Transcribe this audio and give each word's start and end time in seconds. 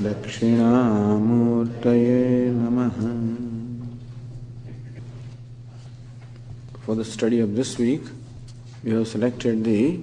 दक्षिणामूर्तये 0.00 1.40
नमः 2.52 2.98
For 6.84 6.94
the 6.94 7.04
study 7.04 7.40
of 7.40 7.56
this 7.56 7.78
week, 7.78 8.02
we 8.84 8.92
have 8.92 9.08
selected 9.08 9.64
the 9.64 9.98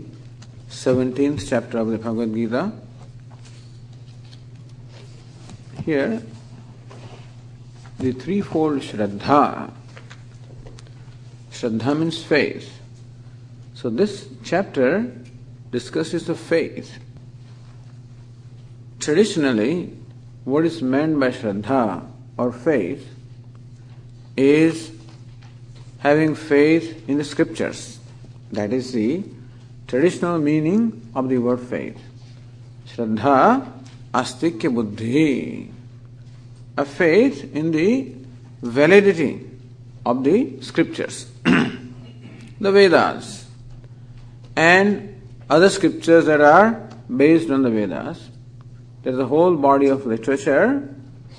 17th 0.70 1.48
chapter 1.48 1.78
of 1.78 1.88
the 1.88 1.98
Bhagavad 1.98 2.34
Gita. 2.34 2.74
Here, 5.86 6.22
the 8.00 8.12
threefold 8.12 8.82
Shraddha. 8.82 9.72
Shraddha 11.52 11.98
means 11.98 12.22
faith. 12.22 12.82
So 13.76 13.90
this 13.90 14.28
chapter 14.44 15.10
discusses 15.72 16.28
the 16.28 16.36
faith. 16.36 17.00
Traditionally, 19.09 19.91
what 20.45 20.67
is 20.67 20.83
meant 20.83 21.19
by 21.19 21.31
Shraddha 21.31 22.07
or 22.37 22.53
faith 22.53 23.09
is 24.37 24.93
having 26.01 26.35
faith 26.35 27.09
in 27.09 27.17
the 27.17 27.25
scriptures. 27.25 28.01
That 28.53 28.71
is 28.71 28.93
the 28.93 29.25
traditional 29.87 30.39
meaning 30.39 31.11
of 31.15 31.31
the 31.31 31.39
word 31.39 31.61
faith. 31.61 31.99
Shraddha 32.87 33.73
astikya 34.13 34.75
buddhi. 34.75 35.71
A 36.77 36.85
faith 36.85 37.51
in 37.55 37.71
the 37.71 38.15
validity 38.61 39.49
of 40.05 40.23
the 40.23 40.61
scriptures, 40.61 41.33
the 41.45 42.73
Vedas, 42.73 43.47
and 44.55 45.19
other 45.49 45.71
scriptures 45.71 46.27
that 46.27 46.43
are 46.43 46.87
based 47.09 47.49
on 47.49 47.63
the 47.63 47.71
Vedas. 47.71 48.28
There 49.09 49.15
is 49.15 49.21
a 49.21 49.27
whole 49.27 49.57
body 49.57 49.87
of 49.87 50.05
literature. 50.05 50.87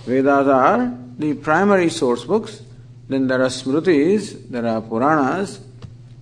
Vedas 0.04 0.48
are 0.48 0.92
the 1.20 1.36
primary 1.36 1.90
source 1.90 2.26
books. 2.26 2.64
Then 3.08 3.28
there 3.28 3.44
are 3.44 3.50
Smritis, 3.50 4.50
there 4.50 4.66
are 4.66 4.82
Puranas. 4.82 5.60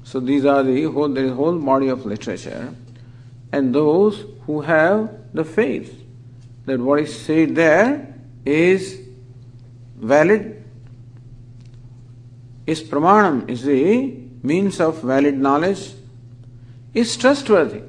So 0.04 0.20
these 0.20 0.44
are 0.44 0.62
the 0.62 0.84
whole 0.92 1.18
a 1.18 1.30
whole 1.34 1.58
body 1.58 1.88
of 1.88 2.06
literature. 2.06 2.76
And 3.54 3.74
those 3.74 4.26
who 4.46 4.60
have 4.60 5.10
the 5.34 5.46
faith 5.46 6.04
that 6.66 6.82
what 6.82 7.00
is 7.00 7.18
said 7.18 7.56
there 7.56 8.14
is 8.46 9.00
valid, 9.96 10.66
is 12.66 12.84
pramanam, 12.84 13.50
is 13.50 13.64
the 13.64 14.18
means 14.44 14.82
of 14.82 15.02
valid 15.02 15.38
knowledge, 15.38 15.94
is 16.94 17.16
trustworthy. 17.16 17.84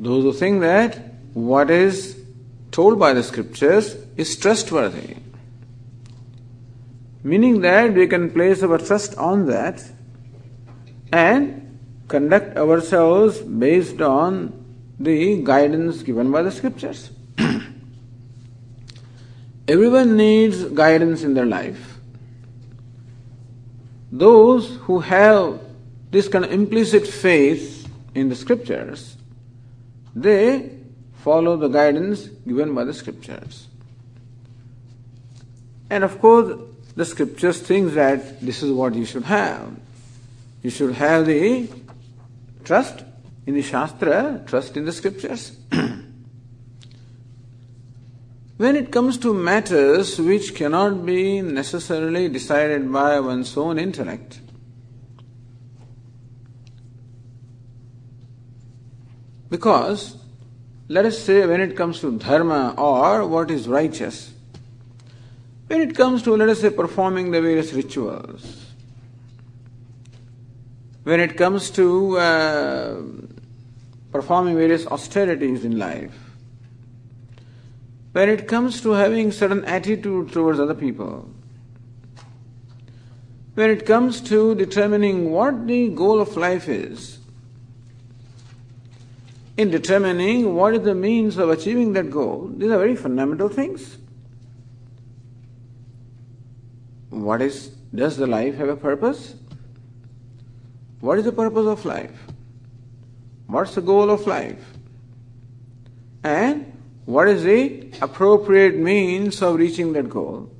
Those 0.00 0.24
who 0.24 0.32
think 0.32 0.60
that 0.62 1.14
what 1.36 1.70
is 1.70 2.15
told 2.76 2.98
by 2.98 3.14
the 3.14 3.22
scriptures 3.22 3.96
is 4.18 4.36
trustworthy, 4.36 5.16
meaning 7.22 7.62
that 7.62 7.94
we 7.94 8.06
can 8.06 8.28
place 8.30 8.62
our 8.62 8.76
trust 8.76 9.16
on 9.16 9.46
that 9.46 9.82
and 11.10 11.78
conduct 12.06 12.54
ourselves 12.58 13.38
based 13.38 14.02
on 14.02 14.52
the 15.00 15.42
guidance 15.42 16.02
given 16.02 16.30
by 16.30 16.42
the 16.42 16.52
scriptures. 16.52 17.10
Everyone 19.68 20.14
needs 20.14 20.62
guidance 20.64 21.22
in 21.22 21.32
their 21.32 21.46
life. 21.46 21.96
Those 24.12 24.76
who 24.82 25.00
have 25.00 25.60
this 26.10 26.28
kind 26.28 26.44
of 26.44 26.52
implicit 26.52 27.06
faith 27.06 27.88
in 28.14 28.28
the 28.28 28.36
scriptures, 28.36 29.16
they 30.14 30.75
follow 31.26 31.56
the 31.56 31.66
guidance 31.66 32.28
given 32.46 32.72
by 32.72 32.84
the 32.84 32.94
scriptures. 32.94 33.66
And 35.90 36.04
of 36.04 36.20
course, 36.20 36.56
the 36.94 37.04
scriptures 37.04 37.60
think 37.60 37.94
that 37.94 38.40
this 38.40 38.62
is 38.62 38.70
what 38.70 38.94
you 38.94 39.04
should 39.04 39.24
have. 39.24 39.74
You 40.62 40.70
should 40.70 40.94
have 40.94 41.26
the 41.26 41.68
trust 42.62 43.02
in 43.44 43.54
the 43.54 43.62
Shastra, 43.62 44.44
trust 44.46 44.76
in 44.76 44.84
the 44.84 44.92
scriptures. 44.92 45.56
when 48.56 48.76
it 48.76 48.92
comes 48.92 49.18
to 49.18 49.34
matters 49.34 50.20
which 50.20 50.54
cannot 50.54 51.04
be 51.04 51.40
necessarily 51.40 52.28
decided 52.28 52.92
by 52.92 53.18
one's 53.18 53.56
own 53.56 53.80
intellect, 53.80 54.38
because 59.50 60.16
let 60.88 61.04
us 61.04 61.18
say 61.18 61.44
when 61.46 61.60
it 61.60 61.76
comes 61.76 62.00
to 62.00 62.16
dharma 62.18 62.74
or 62.78 63.26
what 63.26 63.50
is 63.50 63.66
righteous, 63.66 64.32
when 65.66 65.80
it 65.80 65.96
comes 65.96 66.22
to, 66.22 66.36
let 66.36 66.48
us 66.48 66.60
say, 66.60 66.70
performing 66.70 67.32
the 67.32 67.40
various 67.40 67.72
rituals, 67.72 68.66
when 71.02 71.18
it 71.18 71.36
comes 71.36 71.70
to 71.70 72.18
uh, 72.18 73.02
performing 74.12 74.56
various 74.56 74.86
austerities 74.86 75.64
in 75.64 75.78
life, 75.78 76.14
when 78.12 78.28
it 78.28 78.46
comes 78.46 78.80
to 78.80 78.90
having 78.90 79.32
certain 79.32 79.64
attitude 79.64 80.32
towards 80.32 80.60
other 80.60 80.74
people, 80.74 81.28
when 83.54 83.70
it 83.70 83.84
comes 83.84 84.20
to 84.20 84.54
determining 84.54 85.32
what 85.32 85.66
the 85.66 85.88
goal 85.88 86.20
of 86.20 86.36
life 86.36 86.68
is, 86.68 87.18
in 89.56 89.70
determining 89.70 90.54
what 90.54 90.74
is 90.74 90.82
the 90.82 90.94
means 90.94 91.38
of 91.38 91.48
achieving 91.48 91.92
that 91.94 92.10
goal, 92.10 92.50
these 92.54 92.70
are 92.70 92.78
very 92.78 92.96
fundamental 92.96 93.48
things. 93.48 93.96
What 97.10 97.40
is, 97.40 97.68
does 97.94 98.16
the 98.18 98.26
life 98.26 98.56
have 98.56 98.68
a 98.68 98.76
purpose? 98.76 99.34
What 101.00 101.18
is 101.18 101.24
the 101.24 101.32
purpose 101.32 101.66
of 101.66 101.84
life? 101.84 102.18
What's 103.46 103.74
the 103.74 103.80
goal 103.80 104.10
of 104.10 104.26
life? 104.26 104.62
And 106.22 106.72
what 107.06 107.28
is 107.28 107.44
the 107.44 107.92
appropriate 108.02 108.76
means 108.76 109.40
of 109.40 109.56
reaching 109.56 109.92
that 109.94 110.10
goal? 110.10 110.50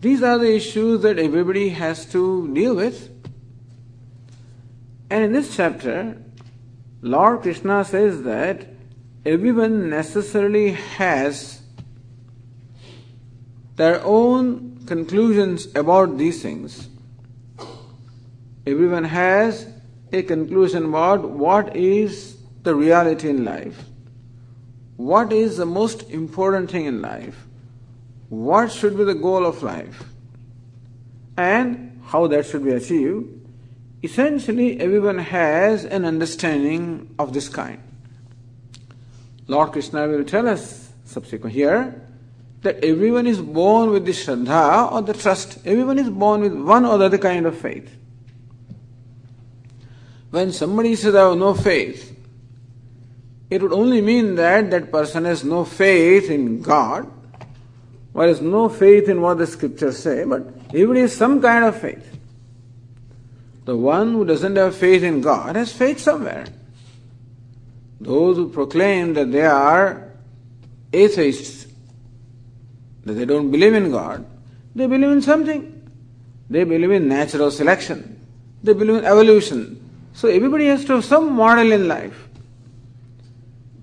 These 0.00 0.22
are 0.22 0.38
the 0.38 0.54
issues 0.54 1.02
that 1.02 1.18
everybody 1.18 1.68
has 1.70 2.06
to 2.12 2.52
deal 2.54 2.74
with. 2.74 3.10
And 5.10 5.24
in 5.24 5.32
this 5.32 5.54
chapter, 5.54 6.16
Lord 7.00 7.42
Krishna 7.42 7.84
says 7.84 8.22
that 8.24 8.66
everyone 9.24 9.88
necessarily 9.88 10.72
has 10.72 11.62
their 13.76 14.02
own 14.04 14.84
conclusions 14.86 15.68
about 15.76 16.18
these 16.18 16.42
things. 16.42 16.88
Everyone 18.66 19.04
has 19.04 19.68
a 20.12 20.22
conclusion 20.22 20.86
about 20.86 21.30
what 21.30 21.76
is 21.76 22.36
the 22.64 22.74
reality 22.74 23.30
in 23.30 23.44
life, 23.44 23.84
what 24.96 25.32
is 25.32 25.56
the 25.56 25.66
most 25.66 26.10
important 26.10 26.70
thing 26.70 26.86
in 26.86 27.00
life, 27.00 27.46
what 28.28 28.72
should 28.72 28.96
be 28.96 29.04
the 29.04 29.14
goal 29.14 29.46
of 29.46 29.62
life, 29.62 30.02
and 31.36 32.00
how 32.06 32.26
that 32.26 32.44
should 32.44 32.64
be 32.64 32.72
achieved. 32.72 33.28
Essentially, 34.02 34.80
everyone 34.80 35.18
has 35.18 35.84
an 35.84 36.04
understanding 36.04 37.14
of 37.18 37.32
this 37.32 37.48
kind. 37.48 37.82
Lord 39.48 39.72
Krishna 39.72 40.06
will 40.06 40.24
tell 40.24 40.46
us 40.46 40.92
subsequent 41.04 41.54
here 41.54 42.06
that 42.62 42.84
everyone 42.84 43.26
is 43.26 43.40
born 43.40 43.90
with 43.90 44.04
the 44.04 44.12
Shraddha 44.12 44.92
or 44.92 45.02
the 45.02 45.14
trust. 45.14 45.58
Everyone 45.64 45.98
is 45.98 46.10
born 46.10 46.42
with 46.42 46.52
one 46.54 46.84
or 46.84 46.98
the 46.98 47.06
other 47.06 47.18
kind 47.18 47.46
of 47.46 47.58
faith. 47.58 47.90
When 50.30 50.52
somebody 50.52 50.94
says, 50.94 51.14
I 51.14 51.28
have 51.28 51.38
no 51.38 51.54
faith, 51.54 52.14
it 53.50 53.62
would 53.62 53.72
only 53.72 54.02
mean 54.02 54.34
that 54.34 54.70
that 54.70 54.92
person 54.92 55.24
has 55.24 55.42
no 55.42 55.64
faith 55.64 56.30
in 56.30 56.60
God, 56.60 57.10
or 58.12 58.26
has 58.26 58.42
no 58.42 58.68
faith 58.68 59.08
in 59.08 59.22
what 59.22 59.38
the 59.38 59.46
scriptures 59.46 59.98
say, 59.98 60.24
but 60.24 60.46
everybody 60.68 61.00
has 61.00 61.16
some 61.16 61.40
kind 61.40 61.64
of 61.64 61.80
faith. 61.80 62.17
The 63.68 63.76
one 63.76 64.12
who 64.14 64.24
doesn't 64.24 64.56
have 64.56 64.74
faith 64.74 65.02
in 65.02 65.20
God 65.20 65.54
has 65.54 65.70
faith 65.70 66.00
somewhere. 66.00 66.46
Those 68.00 68.38
who 68.38 68.48
proclaim 68.48 69.12
that 69.12 69.30
they 69.30 69.44
are 69.44 70.10
atheists, 70.90 71.66
that 73.04 73.12
they 73.12 73.26
don't 73.26 73.50
believe 73.50 73.74
in 73.74 73.90
God, 73.90 74.24
they 74.74 74.86
believe 74.86 75.10
in 75.10 75.20
something. 75.20 75.86
They 76.48 76.64
believe 76.64 76.92
in 76.92 77.08
natural 77.08 77.50
selection. 77.50 78.18
They 78.62 78.72
believe 78.72 79.00
in 79.00 79.04
evolution. 79.04 79.86
So 80.14 80.28
everybody 80.28 80.68
has 80.68 80.86
to 80.86 80.94
have 80.94 81.04
some 81.04 81.34
model 81.34 81.70
in 81.70 81.88
life. 81.88 82.26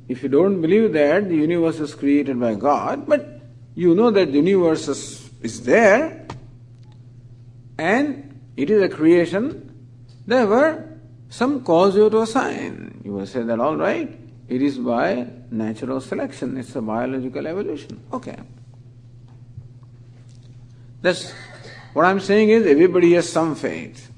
If 0.08 0.24
you 0.24 0.30
don't 0.30 0.62
believe 0.62 0.94
that 0.94 1.30
the 1.30 1.36
universe 1.36 1.80
is 1.80 1.94
created 1.94 2.40
by 2.40 2.56
God, 2.56 3.06
but 3.06 3.40
you 3.76 3.94
know 3.94 4.10
that 4.10 4.32
the 4.32 4.40
universe 4.40 4.88
is, 4.88 5.30
is 5.44 5.62
there 5.64 6.26
and 7.78 8.42
it 8.58 8.72
is 8.72 8.82
a 8.82 8.90
creation, 8.90 9.65
therefore 10.26 10.96
some 11.30 11.64
cause 11.64 11.96
you 11.96 12.10
to 12.10 12.22
assign. 12.22 13.02
You 13.04 13.14
will 13.14 13.26
say 13.26 13.44
that 13.44 13.60
all 13.60 13.76
right, 13.76 14.20
it 14.48 14.62
is 14.62 14.78
by 14.78 15.28
natural 15.52 16.00
selection, 16.02 16.58
it's 16.58 16.76
a 16.76 16.82
biological 16.82 17.46
evolution. 17.48 18.02
Okay. 18.14 18.38
That's 21.02 21.34
what 21.94 22.06
I'm 22.06 22.20
saying 22.20 22.50
is 22.50 22.66
everybody 22.66 23.14
has 23.14 23.32
some 23.32 23.56
faith. 23.56 24.12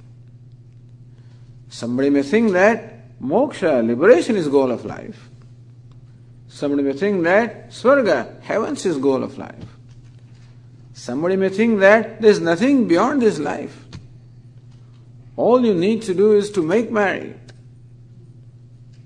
Somebody 1.70 2.10
may 2.10 2.24
think 2.24 2.54
that 2.54 3.20
moksha, 3.22 3.86
liberation 3.86 4.36
is 4.36 4.48
goal 4.48 4.72
of 4.72 4.86
life. 4.86 5.30
Somebody 6.48 6.84
may 6.84 6.94
think 6.94 7.24
that 7.24 7.70
swarga, 7.70 8.42
heavens 8.42 8.86
is 8.86 8.98
goal 8.98 9.24
of 9.24 9.38
life. 9.38 9.66
Somebody 10.94 11.36
may 11.36 11.50
think 11.50 11.80
that 11.82 12.22
there 12.22 12.32
is 12.32 12.40
nothing 12.40 12.88
beyond 12.88 13.22
this 13.22 13.38
life. 13.38 13.87
All 15.38 15.64
you 15.64 15.74
need 15.76 16.02
to 16.04 16.14
do 16.16 16.34
is 16.34 16.52
to 16.52 16.64
make 16.64 16.92
merry. 16.92 17.36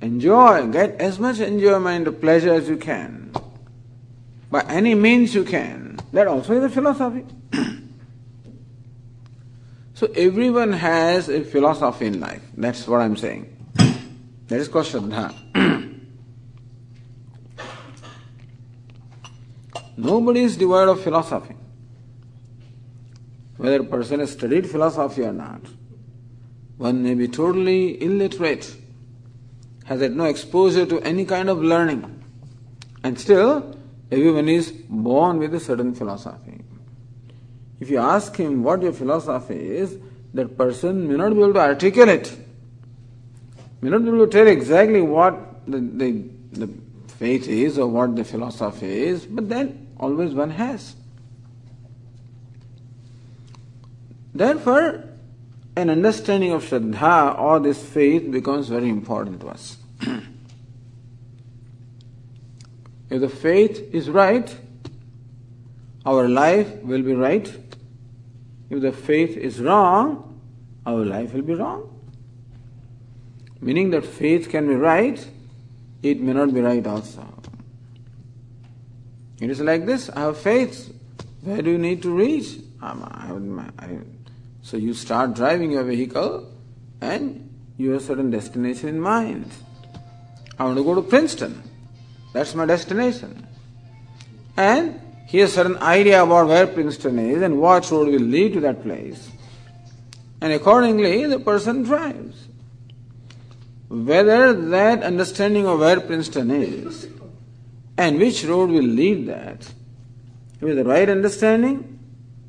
Enjoy, 0.01 0.65
get 0.67 0.99
as 0.99 1.19
much 1.19 1.39
enjoyment 1.39 2.07
or 2.07 2.13
pleasure 2.13 2.53
as 2.53 2.67
you 2.67 2.77
can. 2.77 3.31
By 4.49 4.61
any 4.61 4.95
means 4.95 5.35
you 5.35 5.43
can. 5.43 5.99
That 6.13 6.27
also 6.27 6.53
is 6.53 6.63
a 6.63 6.69
philosophy. 6.69 7.25
so 9.93 10.07
everyone 10.15 10.73
has 10.73 11.29
a 11.29 11.43
philosophy 11.43 12.07
in 12.07 12.19
life. 12.19 12.41
That's 12.57 12.87
what 12.87 13.01
I'm 13.01 13.17
saying. 13.17 13.57
That 14.47 14.59
is 14.59 14.67
called 14.67 14.85
Shraddha. 14.85 15.35
Nobody 19.97 20.43
is 20.43 20.57
devoid 20.57 20.89
of 20.89 21.01
philosophy. 21.01 21.55
Whether 23.57 23.81
a 23.81 23.83
person 23.83 24.19
has 24.21 24.31
studied 24.31 24.69
philosophy 24.69 25.23
or 25.23 25.33
not. 25.33 25.61
One 26.81 27.03
may 27.03 27.13
be 27.13 27.27
totally 27.27 28.01
illiterate, 28.03 28.75
has 29.85 30.01
had 30.01 30.15
no 30.15 30.23
exposure 30.23 30.83
to 30.87 30.99
any 31.01 31.25
kind 31.25 31.47
of 31.47 31.61
learning, 31.61 32.23
and 33.03 33.19
still 33.19 33.77
everyone 34.11 34.49
is 34.49 34.71
born 34.89 35.37
with 35.37 35.53
a 35.53 35.59
certain 35.59 35.93
philosophy. 35.93 36.63
If 37.79 37.91
you 37.91 37.99
ask 37.99 38.35
him 38.35 38.63
what 38.63 38.81
your 38.81 38.93
philosophy 38.93 39.59
is, 39.77 39.95
that 40.33 40.57
person 40.57 41.07
may 41.07 41.17
not 41.17 41.35
be 41.35 41.43
able 41.43 41.53
to 41.53 41.59
articulate, 41.59 42.35
may 43.81 43.91
not 43.91 44.01
be 44.01 44.07
able 44.07 44.25
to 44.25 44.31
tell 44.31 44.47
exactly 44.47 45.01
what 45.01 45.37
the, 45.67 45.77
the, 45.77 46.29
the 46.53 46.69
faith 47.09 47.47
is 47.47 47.77
or 47.77 47.85
what 47.89 48.15
the 48.15 48.23
philosophy 48.23 49.03
is, 49.03 49.27
but 49.27 49.47
then 49.49 49.87
always 49.99 50.33
one 50.33 50.49
has. 50.49 50.95
Therefore, 54.33 55.10
an 55.75 55.89
understanding 55.89 56.51
of 56.51 56.63
Shraddha 56.63 57.39
or 57.39 57.59
this 57.59 57.83
faith 57.83 58.29
becomes 58.29 58.67
very 58.67 58.89
important 58.89 59.41
to 59.41 59.47
us. 59.47 59.77
if 63.09 63.21
the 63.21 63.29
faith 63.29 63.93
is 63.93 64.09
right, 64.09 64.55
our 66.05 66.27
life 66.27 66.75
will 66.83 67.01
be 67.01 67.13
right. 67.13 67.47
If 68.69 68.81
the 68.81 68.91
faith 68.91 69.37
is 69.37 69.59
wrong, 69.61 70.41
our 70.85 71.05
life 71.05 71.33
will 71.33 71.41
be 71.41 71.53
wrong. 71.53 71.87
Meaning 73.61 73.91
that 73.91 74.05
faith 74.05 74.49
can 74.49 74.67
be 74.67 74.73
right, 74.73 75.25
it 76.01 76.19
may 76.19 76.33
not 76.33 76.53
be 76.53 76.61
right 76.61 76.85
also. 76.85 77.27
It 79.39 79.49
is 79.49 79.61
like 79.61 79.85
this 79.85 80.09
I 80.09 80.21
have 80.21 80.37
faith. 80.37 80.93
Where 81.41 81.61
do 81.61 81.71
you 81.71 81.77
need 81.77 82.01
to 82.03 82.15
reach? 82.15 82.59
Um, 82.81 83.71
I, 83.79 83.85
I, 83.85 83.99
so 84.61 84.77
you 84.77 84.93
start 84.93 85.33
driving 85.33 85.71
your 85.71 85.83
vehicle 85.83 86.51
and 87.01 87.49
you 87.77 87.91
have 87.91 88.01
a 88.01 88.05
certain 88.05 88.29
destination 88.29 88.89
in 88.89 88.99
mind. 88.99 89.51
I 90.59 90.65
want 90.65 90.77
to 90.77 90.83
go 90.83 90.93
to 90.93 91.01
Princeton. 91.01 91.63
That's 92.33 92.53
my 92.53 92.65
destination. 92.65 93.47
And 94.55 95.01
he 95.27 95.39
has 95.39 95.51
a 95.51 95.53
certain 95.55 95.77
idea 95.77 96.23
about 96.23 96.47
where 96.47 96.67
Princeton 96.67 97.17
is 97.17 97.41
and 97.41 97.59
what 97.59 97.89
road 97.89 98.09
will 98.09 98.19
lead 98.19 98.53
to 98.53 98.59
that 98.61 98.83
place. 98.83 99.29
And 100.39 100.53
accordingly, 100.53 101.25
the 101.25 101.39
person 101.39 101.83
drives. 101.83 102.47
Whether 103.89 104.53
that 104.69 105.03
understanding 105.03 105.67
of 105.67 105.79
where 105.79 105.99
Princeton 105.99 106.51
is 106.51 107.07
and 107.97 108.19
which 108.19 108.45
road 108.45 108.69
will 108.69 108.83
lead 108.83 109.27
that, 109.27 109.73
with 110.61 110.77
the 110.77 110.83
right 110.83 111.09
understanding, 111.09 111.99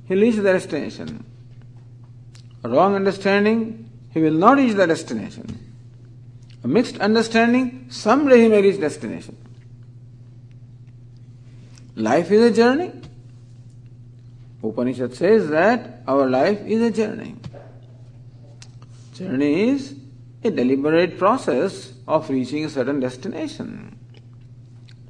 he 0.04 0.14
leads 0.14 0.36
the 0.36 0.42
destination 0.42 1.24
a 2.64 2.68
wrong 2.68 2.94
understanding, 2.94 3.90
he 4.10 4.20
will 4.20 4.34
not 4.34 4.58
reach 4.58 4.74
the 4.74 4.86
destination. 4.86 5.58
A 6.64 6.68
mixed 6.68 6.98
understanding, 6.98 7.86
someday 7.90 8.42
he 8.42 8.48
may 8.48 8.62
reach 8.62 8.80
destination. 8.80 9.36
Life 11.96 12.30
is 12.30 12.52
a 12.52 12.54
journey. 12.54 12.92
Upanishad 14.62 15.14
says 15.14 15.48
that 15.50 16.02
our 16.06 16.28
life 16.28 16.60
is 16.66 16.80
a 16.82 16.90
journey. 16.90 17.34
Journey 19.14 19.70
is 19.70 19.96
a 20.44 20.50
deliberate 20.50 21.18
process 21.18 21.92
of 22.06 22.30
reaching 22.30 22.64
a 22.64 22.68
certain 22.68 23.00
destination. 23.00 23.98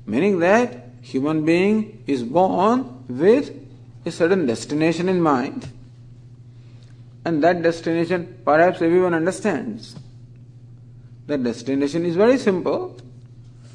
Meaning 0.06 0.38
that 0.40 0.88
human 1.02 1.44
being 1.44 2.02
is 2.06 2.23
born 2.23 3.04
with 3.09 3.54
a 4.06 4.11
certain 4.11 4.47
destination 4.47 5.09
in 5.09 5.21
mind 5.21 5.71
and 7.25 7.43
that 7.45 7.62
destination, 7.62 8.41
perhaps 8.45 8.83
everyone 8.83 9.14
understands. 9.14 9.97
That 11.26 11.45
destination 11.45 12.05
is 12.05 12.17
very 12.17 12.38
simple. 12.38 12.99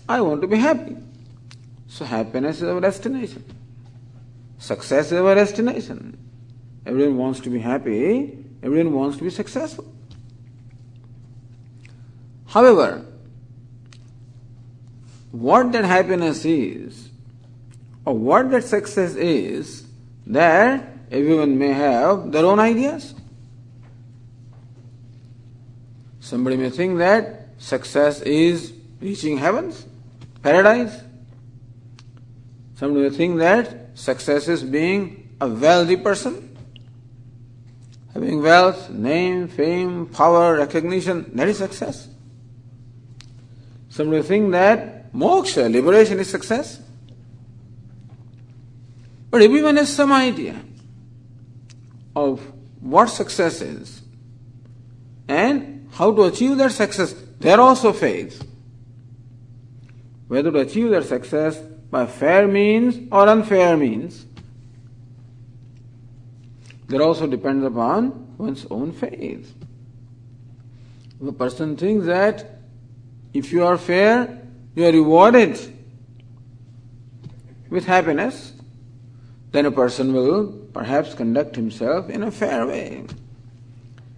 I 0.08 0.22
want 0.22 0.42
to 0.42 0.48
be 0.48 0.58
happy. 0.58 0.98
So 1.88 2.06
happiness 2.06 2.58
is 2.58 2.64
our 2.64 2.82
destination. 2.82 3.44
Success 4.60 5.08
is 5.08 5.14
our 5.14 5.36
destination. 5.36 6.18
Everyone 6.86 7.18
wants 7.18 7.40
to 7.42 7.50
be 7.50 7.60
happy. 7.60 8.38
Everyone 8.64 8.94
wants 8.94 9.18
to 9.18 9.24
be 9.24 9.30
successful. 9.30 9.86
However, 12.48 13.06
what 15.32 15.72
that 15.74 15.86
happiness 15.86 16.44
is, 16.46 17.10
or 18.06 18.18
what 18.18 18.50
that 18.52 18.64
success 18.64 19.16
is, 19.16 19.86
there 20.26 20.94
everyone 21.12 21.58
may 21.58 21.74
have 21.74 22.32
their 22.32 22.46
own 22.46 22.60
ideas. 22.60 23.14
Somebody 26.28 26.58
may 26.58 26.70
think 26.70 26.98
that 26.98 27.48
success 27.58 28.20
is 28.20 28.74
reaching 29.00 29.38
heavens, 29.38 29.86
paradise. 30.44 30.94
Somebody 32.76 33.08
may 33.10 33.16
think 33.16 33.38
that 33.38 33.98
success 33.98 34.50
is 34.50 34.62
being 34.62 35.30
a 35.40 35.48
wealthy 35.48 35.96
person. 35.96 36.54
Having 38.14 38.42
wealth, 38.42 38.90
name, 38.90 39.48
fame, 39.48 40.08
power, 40.08 40.58
recognition, 40.58 41.32
that 41.34 41.48
is 41.48 41.60
success. 41.60 42.10
Some 43.88 44.10
may 44.10 44.22
think 44.22 44.52
that 44.52 45.14
moksha, 45.14 45.72
liberation 45.72 46.20
is 46.20 46.30
success. 46.30 46.82
But 49.32 49.44
everyone 49.44 49.78
has 49.78 49.96
some 49.96 50.12
idea 50.12 50.60
of 52.18 52.42
what 52.82 53.06
success 53.06 53.62
is 53.62 54.02
and 55.30 55.77
how 55.98 56.14
to 56.14 56.24
achieve 56.26 56.58
that 56.58 56.72
success. 56.72 57.14
They 57.40 57.52
are 57.52 57.60
also 57.60 57.92
faith. 57.92 58.48
Whether 60.28 60.52
to 60.52 60.60
achieve 60.60 60.92
that 60.92 61.06
success 61.06 61.58
by 61.58 62.06
fair 62.06 62.48
means 62.48 63.00
or 63.12 63.28
unfair 63.28 63.76
means, 63.76 64.26
that 66.90 67.02
also 67.02 67.26
depends 67.26 67.66
upon 67.66 68.38
one's 68.38 68.68
own 68.70 68.92
faith. 68.92 69.56
If 71.20 71.28
a 71.28 71.32
person 71.32 71.76
thinks 71.76 72.06
that 72.06 72.60
if 73.34 73.52
you 73.52 73.66
are 73.66 73.78
fair, 73.78 74.48
you 74.76 74.86
are 74.86 74.92
rewarded 74.92 75.60
with 77.72 77.86
happiness, 77.86 78.54
then 79.52 79.66
a 79.66 79.72
person 79.72 80.14
will 80.14 80.54
perhaps 80.74 81.16
conduct 81.16 81.56
himself 81.56 82.08
in 82.08 82.22
a 82.22 82.30
fair 82.30 82.68
way. 82.68 83.06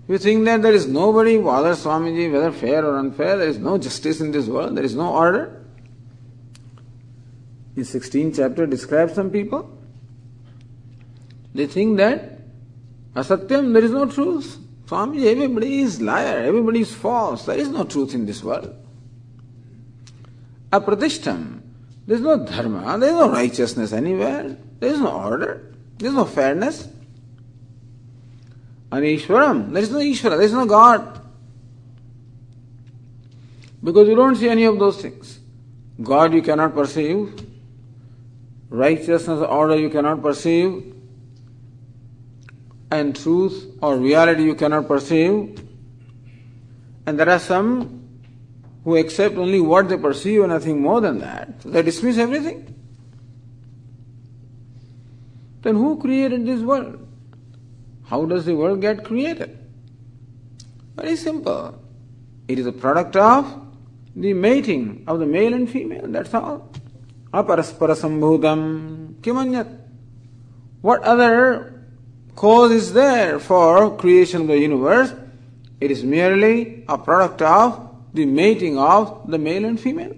You 0.09 0.17
think 0.17 0.43
that 0.45 0.63
there 0.63 0.73
is 0.73 0.87
nobody 0.87 1.37
bothers 1.37 1.83
Swamiji, 1.83 2.31
whether 2.31 2.51
fair 2.51 2.83
or 2.83 2.97
unfair, 2.97 3.37
there 3.37 3.47
is 3.47 3.59
no 3.59 3.77
justice 3.77 4.19
in 4.19 4.31
this 4.31 4.47
world, 4.47 4.75
there 4.75 4.83
is 4.83 4.95
no 4.95 5.13
order. 5.13 5.63
In 7.75 7.83
16th 7.83 8.37
chapter 8.37 8.65
describes 8.65 9.13
some 9.13 9.29
people. 9.29 9.69
They 11.53 11.67
think 11.67 11.97
that 11.97 12.39
Asatyam, 13.15 13.71
there 13.71 13.83
is 13.83 13.91
no 13.91 14.07
truth. 14.07 14.57
Swami, 14.87 15.27
everybody 15.27 15.81
is 15.81 16.01
liar, 16.01 16.39
everybody 16.39 16.81
is 16.81 16.91
false. 16.91 17.45
There 17.45 17.59
is 17.59 17.69
no 17.69 17.83
truth 17.83 18.15
in 18.15 18.25
this 18.25 18.43
world. 18.43 18.75
Apratishtam, 20.71 21.61
there 22.07 22.15
is 22.15 22.23
no 22.23 22.43
dharma, 22.43 22.97
there 22.97 23.09
is 23.09 23.15
no 23.15 23.29
righteousness 23.29 23.93
anywhere, 23.93 24.57
there 24.79 24.91
is 24.91 24.99
no 24.99 25.11
order, 25.11 25.71
there 25.99 26.09
is 26.09 26.15
no 26.15 26.25
fairness. 26.25 26.87
Anishwaram, 28.91 29.71
there 29.71 29.83
is 29.83 29.91
no 29.91 29.97
Ishvara, 29.99 30.31
there 30.31 30.41
is 30.41 30.53
no 30.53 30.65
God. 30.65 31.21
Because 33.83 34.07
you 34.07 34.15
don't 34.15 34.35
see 34.35 34.49
any 34.49 34.65
of 34.65 34.79
those 34.79 35.01
things. 35.01 35.39
God 36.01 36.33
you 36.33 36.41
cannot 36.41 36.73
perceive, 36.73 37.39
righteousness, 38.69 39.41
order 39.41 39.75
you 39.75 39.89
cannot 39.89 40.21
perceive, 40.21 40.95
and 42.91 43.15
truth 43.15 43.77
or 43.81 43.97
reality 43.97 44.43
you 44.43 44.55
cannot 44.55 44.87
perceive. 44.87 45.63
And 47.05 47.19
there 47.19 47.29
are 47.29 47.39
some 47.39 48.07
who 48.83 48.95
accept 48.95 49.35
only 49.35 49.59
what 49.59 49.89
they 49.89 49.97
perceive 49.97 50.41
and 50.41 50.51
nothing 50.51 50.81
more 50.81 51.01
than 51.01 51.19
that. 51.19 51.61
So 51.61 51.69
they 51.69 51.81
dismiss 51.81 52.17
everything. 52.17 52.75
Then 55.61 55.75
who 55.75 55.99
created 55.99 56.45
this 56.45 56.61
world? 56.61 57.05
How 58.09 58.25
does 58.25 58.45
the 58.45 58.55
world 58.55 58.81
get 58.81 59.05
created? 59.05 59.57
Very 60.95 61.15
simple. 61.15 61.79
It 62.47 62.57
is 62.57 62.65
a 62.65 62.71
product 62.71 63.15
of 63.15 63.67
the 64.15 64.33
mating 64.33 65.03
of 65.07 65.19
the 65.19 65.27
male 65.27 65.53
and 65.53 65.69
female, 65.69 66.07
that's 66.07 66.33
all. 66.33 66.71
Aparaspara 67.31 67.95
sambhutam 67.95 69.13
kimanyat. 69.21 69.79
What 70.81 71.03
other 71.03 71.85
cause 72.35 72.71
is 72.71 72.93
there 72.93 73.37
for 73.39 73.95
creation 73.97 74.41
of 74.41 74.47
the 74.47 74.57
universe. 74.57 75.13
It 75.79 75.91
is 75.91 76.03
merely 76.03 76.83
a 76.87 76.97
product 76.97 77.41
of 77.43 77.95
the 78.13 78.25
mating 78.25 78.79
of 78.79 79.29
the 79.29 79.37
male 79.37 79.65
and 79.65 79.79
female. 79.79 80.15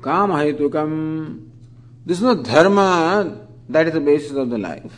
Kama 0.00 0.34
hetukam. 0.34 1.50
is 2.06 2.22
no 2.22 2.36
dharma 2.36 3.48
that 3.68 3.88
is 3.88 3.94
the 3.94 4.00
basis 4.00 4.32
of 4.32 4.48
the 4.48 4.58
life. 4.58 4.92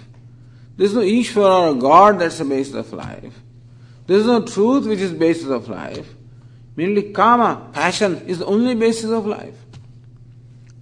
There 0.77 0.87
is 0.87 0.95
no 0.95 1.01
Ishvara 1.01 1.73
or 1.73 1.75
God 1.75 2.19
that's 2.19 2.39
the 2.39 2.45
basis 2.45 2.75
of 2.75 2.93
life. 2.93 3.35
There 4.07 4.19
is 4.19 4.27
no 4.27 4.45
truth 4.45 4.87
which 4.87 4.99
is 4.99 5.13
basis 5.13 5.49
of 5.49 5.69
life. 5.69 6.15
Merely 6.77 7.13
kama, 7.13 7.71
passion, 7.73 8.27
is 8.27 8.41
the 8.41 8.47
only 8.47 8.75
basis 8.75 9.11
of 9.11 9.27
life. 9.27 9.55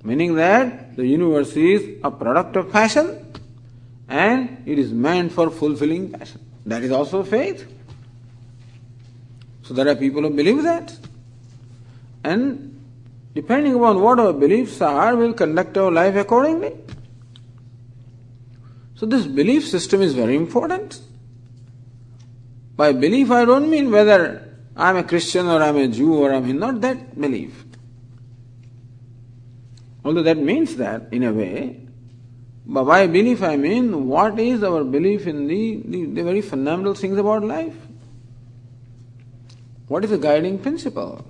Meaning 0.03 0.35
that 0.37 0.97
the 0.97 1.07
universe 1.07 1.55
is 1.57 1.99
a 2.03 2.11
product 2.11 2.57
of 2.57 2.73
passion 2.73 3.33
and 4.09 4.63
it 4.67 4.79
is 4.79 4.93
meant 4.93 5.33
for 5.33 5.51
fulfilling 5.51 6.11
passion. 6.11 6.41
That 6.67 6.83
is 6.83 6.91
also 6.91 7.23
faith. 7.23 7.71
So 9.63 9.75
there 9.75 9.89
are 9.89 9.95
people 9.95 10.23
who 10.23 10.31
believe 10.31 10.63
that. 10.63 10.97
And 12.25 12.81
depending 13.35 13.75
upon 13.75 14.01
what 14.01 14.19
our 14.19 14.33
beliefs 14.33 14.81
are, 14.81 15.15
we'll 15.15 15.35
conduct 15.35 15.77
our 15.77 15.91
life 15.91 16.17
accordingly. 16.17 16.77
So 19.03 19.07
this 19.07 19.27
belief 19.27 19.67
system 19.67 20.01
is 20.01 20.15
very 20.15 20.37
important. 20.37 21.01
By 22.77 22.93
belief, 22.93 23.33
I 23.33 23.45
don't 23.45 23.69
mean 23.69 23.91
whether 23.91 24.49
I'm 24.77 24.97
a 24.97 25.03
Christian 25.03 25.49
or 25.49 25.61
I'm 25.61 25.77
a 25.77 25.89
Jew 25.89 26.15
or 26.15 26.33
I'm 26.33 26.57
not 26.57 26.81
that 26.83 27.21
belief. 27.21 27.65
Although 30.05 30.23
that 30.23 30.39
means 30.39 30.77
that 30.77 31.09
in 31.11 31.25
a 31.25 31.33
way, 31.33 31.81
but 32.65 32.85
by 32.85 33.09
belief, 33.09 33.43
I 33.43 33.57
mean 33.57 34.07
what 34.07 34.39
is 34.39 34.63
our 34.63 34.85
belief 34.85 35.27
in 35.27 35.49
the, 35.49 35.83
the, 35.85 36.05
the 36.05 36.23
very 36.23 36.41
fundamental 36.41 36.95
things 36.95 37.19
about 37.19 37.43
life? 37.43 37.75
What 39.89 40.05
is 40.05 40.11
the 40.11 40.19
guiding 40.19 40.61
principle? 40.61 41.27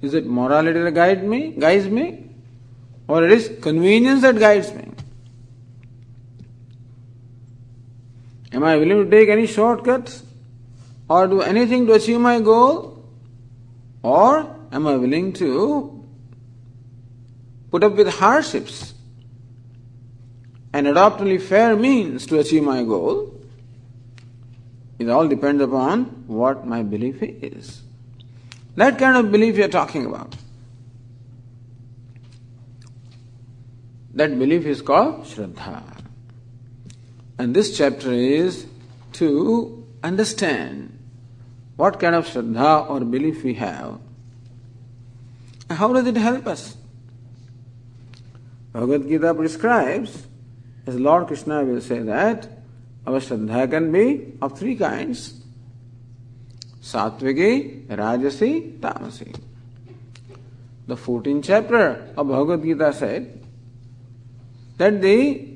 Is 0.00 0.14
it 0.14 0.24
morality 0.24 0.80
that 0.80 0.94
guides 0.94 1.20
me, 1.20 1.50
guides 1.50 1.88
me, 1.88 2.30
or 3.06 3.26
it 3.26 3.32
is 3.32 3.54
convenience 3.60 4.22
that 4.22 4.38
guides 4.38 4.72
me? 4.72 4.86
Am 8.52 8.64
I 8.64 8.76
willing 8.76 9.04
to 9.04 9.10
take 9.10 9.28
any 9.28 9.46
shortcuts 9.46 10.22
or 11.08 11.26
do 11.26 11.40
anything 11.40 11.86
to 11.86 11.92
achieve 11.94 12.20
my 12.20 12.40
goal? 12.40 13.04
Or 14.02 14.56
am 14.72 14.86
I 14.86 14.96
willing 14.96 15.32
to 15.34 16.04
put 17.70 17.84
up 17.84 17.94
with 17.94 18.08
hardships 18.08 18.94
and 20.72 20.86
adopt 20.86 21.20
only 21.20 21.38
fair 21.38 21.76
means 21.76 22.26
to 22.26 22.38
achieve 22.38 22.62
my 22.62 22.82
goal, 22.82 23.34
it 24.98 25.08
all 25.08 25.26
depends 25.26 25.62
upon 25.62 26.04
what 26.26 26.66
my 26.66 26.82
belief 26.82 27.22
is. 27.22 27.82
That 28.76 28.98
kind 28.98 29.16
of 29.16 29.32
belief 29.32 29.56
we 29.56 29.62
are 29.62 29.68
talking 29.68 30.06
about. 30.06 30.36
That 34.14 34.38
belief 34.38 34.66
is 34.66 34.82
called 34.82 35.24
Shraddha. 35.24 35.99
And 37.40 37.56
this 37.56 37.74
chapter 37.74 38.12
is 38.12 38.66
to 39.14 39.82
understand 40.04 40.98
what 41.76 41.98
kind 41.98 42.14
of 42.14 42.26
Shraddha 42.26 42.90
or 42.90 43.00
belief 43.00 43.42
we 43.42 43.54
have. 43.54 43.98
How 45.70 45.90
does 45.94 46.06
it 46.06 46.18
help 46.18 46.46
us? 46.46 46.76
Bhagavad 48.74 49.08
Gita 49.08 49.32
prescribes 49.32 50.26
as 50.86 51.00
Lord 51.00 51.28
Krishna 51.28 51.64
will 51.64 51.80
say 51.80 52.00
that 52.00 52.46
our 53.06 53.20
Shraddha 53.20 53.70
can 53.70 53.90
be 53.90 54.34
of 54.42 54.58
three 54.58 54.76
kinds 54.76 55.40
Satviki, 56.82 57.86
Rajasi, 57.86 58.80
Tamasi. 58.80 59.34
The 60.86 60.94
14th 60.94 61.44
chapter 61.44 62.12
of 62.18 62.28
Bhagavad 62.28 62.62
Gita 62.62 62.92
said 62.92 63.42
that 64.76 65.00
the 65.00 65.49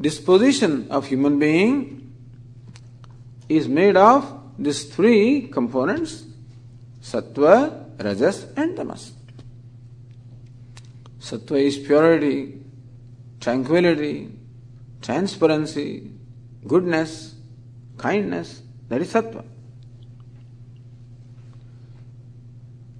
disposition 0.00 0.88
of 0.90 1.06
human 1.06 1.38
being 1.38 2.12
is 3.48 3.68
made 3.68 3.96
of 3.96 4.40
these 4.58 4.84
three 4.84 5.48
components 5.48 6.24
Sattva, 7.02 8.02
Rajas, 8.02 8.46
and 8.56 8.76
Tamas. 8.76 9.12
Sattva 11.20 11.62
is 11.62 11.78
purity, 11.78 12.60
tranquility, 13.40 14.28
transparency, 15.02 16.10
goodness, 16.66 17.36
kindness, 17.96 18.62
that 18.88 19.00
is 19.00 19.12
sattva. 19.12 19.44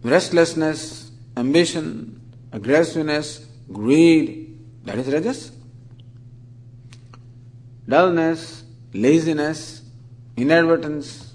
Restlessness, 0.05 1.11
ambition, 1.37 2.21
aggressiveness, 2.53 3.45
greed, 3.73 4.57
that 4.85 4.99
is 4.99 5.09
rajas. 5.09 5.56
Dullness, 7.89 8.65
laziness, 8.93 9.83
inadvertence, 10.37 11.33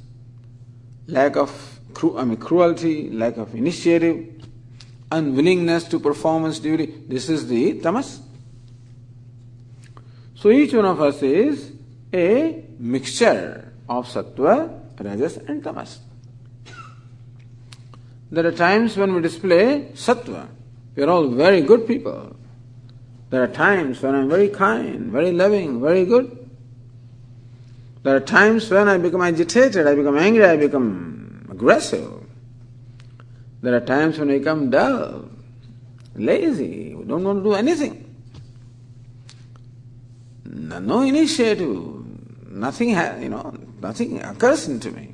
lack 1.08 1.36
of 1.36 1.80
cru- 1.94 2.18
I 2.18 2.26
mean, 2.26 2.38
cruelty, 2.38 3.10
lack 3.10 3.38
of 3.38 3.56
initiative, 3.56 4.28
unwillingness 5.12 5.86
to 5.86 6.00
perform 6.00 6.44
one's 6.44 6.60
duty, 6.60 6.94
this 7.08 7.30
is 7.30 7.48
the 7.48 7.80
tamas. 7.80 8.22
So 10.36 10.50
each 10.50 10.74
one 10.74 10.86
of 10.86 11.02
us 11.02 11.22
is 11.22 11.72
a 12.14 12.64
mixture 12.80 13.72
of 13.88 14.08
sattva, 14.08 14.80
rajas, 15.00 15.38
and 15.38 15.64
tamas. 15.64 16.00
There 18.32 18.48
are 18.48 18.52
times 18.52 18.98
when 18.98 19.14
we 19.14 19.22
display 19.22 19.92
sattva. 19.94 20.48
We 20.96 21.04
are 21.04 21.10
all 21.10 21.28
very 21.28 21.62
good 21.62 21.86
people. 21.86 22.36
There 23.30 23.44
are 23.44 23.48
times 23.48 24.02
when 24.02 24.16
I'm 24.16 24.30
very 24.30 24.50
kind, 24.50 25.12
very 25.12 25.32
loving, 25.32 25.82
very 25.82 26.06
good. 26.06 26.41
There 28.04 28.16
are 28.16 28.20
times 28.20 28.70
when 28.70 28.88
I 28.88 28.98
become 28.98 29.22
agitated, 29.22 29.86
I 29.86 29.94
become 29.94 30.18
angry, 30.18 30.44
I 30.44 30.58
become 30.58 31.48
aggressive. 31.52 32.12
There 33.62 33.76
are 33.76 33.82
times 33.82 34.18
when 34.18 34.32
I 34.32 34.40
become 34.40 34.72
dull, 34.72 35.30
lazy, 36.16 36.96
don't 37.06 37.24
want 37.24 37.40
to 37.40 37.44
do 37.44 37.54
anything. 37.54 38.08
No 40.46 41.02
initiative, 41.02 42.50
nothing, 42.50 42.90
you 42.90 43.30
know, 43.30 43.54
nothing 43.82 44.22
occurs 44.22 44.68
into 44.68 44.92
me. 44.92 45.14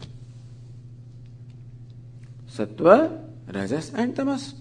Sattva, 2.50 3.24
Rajas, 3.53 3.91
and 3.94 4.15
Tamas. 4.15 4.53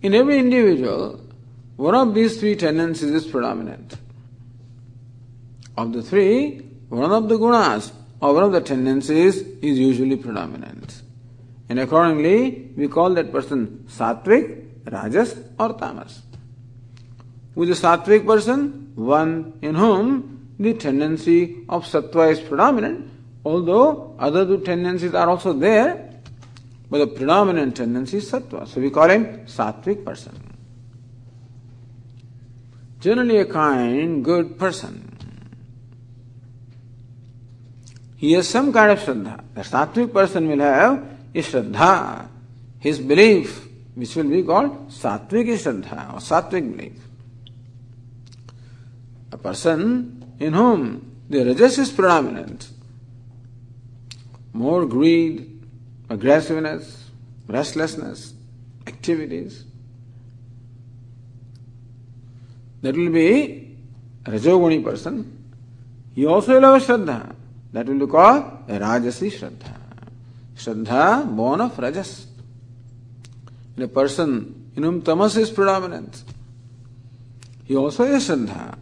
In 0.00 0.14
every 0.14 0.38
individual, 0.38 1.20
one 1.76 1.94
of 1.94 2.14
these 2.14 2.40
three 2.40 2.56
tendencies 2.56 3.10
is 3.10 3.26
predominant. 3.26 3.96
Of 5.76 5.92
the 5.92 6.02
three, 6.02 6.58
one 6.88 7.12
of 7.12 7.28
the 7.28 7.38
gunas 7.38 7.92
or 8.20 8.34
one 8.34 8.44
of 8.44 8.52
the 8.52 8.60
tendencies 8.60 9.36
is 9.38 9.78
usually 9.78 10.16
predominant. 10.16 11.02
And 11.68 11.78
accordingly, 11.80 12.70
we 12.76 12.88
call 12.88 13.14
that 13.14 13.32
person 13.32 13.86
sattvic, 13.88 14.90
rajas, 14.90 15.38
or 15.58 15.72
tamas. 15.72 16.22
With 17.54 17.68
the 17.68 17.74
sattvic 17.74 18.26
person, 18.26 18.92
one 18.94 19.58
in 19.62 19.74
whom 19.74 20.50
the 20.58 20.74
tendency 20.74 21.64
of 21.68 21.84
sattva 21.84 22.32
is 22.32 22.40
predominant, 22.40 23.10
although 23.44 24.14
other 24.18 24.44
two 24.46 24.60
tendencies 24.60 25.14
are 25.14 25.28
also 25.28 25.52
there, 25.52 26.10
but 26.90 26.98
the 26.98 27.06
predominant 27.06 27.76
tendency 27.76 28.18
is 28.18 28.30
sattva. 28.30 28.68
So 28.68 28.80
we 28.80 28.90
call 28.90 29.08
him 29.08 29.46
sattvic 29.46 30.04
person. 30.04 30.38
Generally 33.00 33.38
a 33.38 33.46
kind, 33.46 34.24
good 34.24 34.58
person. 34.58 35.11
He 38.22 38.34
has 38.34 38.48
some 38.48 38.72
kind 38.72 38.92
of 38.92 39.00
shraddha. 39.00 39.42
The 39.52 39.62
sattvic 39.62 40.12
person 40.12 40.46
will 40.46 40.60
have 40.60 41.04
a 41.34 41.38
shraddha, 41.42 42.28
his 42.78 43.00
belief, 43.00 43.66
which 43.96 44.14
will 44.14 44.28
be 44.28 44.44
called 44.44 44.90
sattvic 44.90 45.48
shraddha 45.58 46.14
or 46.14 46.18
sattvic 46.18 46.76
belief. 46.76 47.00
A 49.32 49.36
person 49.36 50.36
in 50.38 50.52
whom 50.52 51.10
the 51.28 51.44
rajas 51.46 51.80
is 51.80 51.90
predominant, 51.90 52.70
more 54.52 54.86
greed, 54.86 55.66
aggressiveness, 56.08 57.10
restlessness, 57.48 58.34
activities. 58.86 59.64
That 62.82 62.96
will 62.96 63.10
be 63.10 63.76
a 64.26 64.30
person. 64.30 65.44
He 66.14 66.24
also 66.24 66.60
will 66.60 66.74
have 66.74 66.82
Shraddha. 66.82 67.41
That 67.72 67.86
will 67.86 68.06
be 68.06 68.06
called 68.06 68.44
a 68.68 68.78
Rajasi 68.78 69.32
Shraddha. 69.32 69.76
Shraddha 70.56 71.34
born 71.34 71.60
of 71.60 71.78
Rajas. 71.78 72.26
In 73.76 73.82
a 73.84 73.88
person 73.88 74.70
in 74.76 74.82
whom 74.82 75.02
Tamas 75.02 75.36
is 75.36 75.50
predominant, 75.50 76.22
he 77.64 77.74
also 77.74 78.04
has 78.04 78.28
Shraddha. 78.28 78.78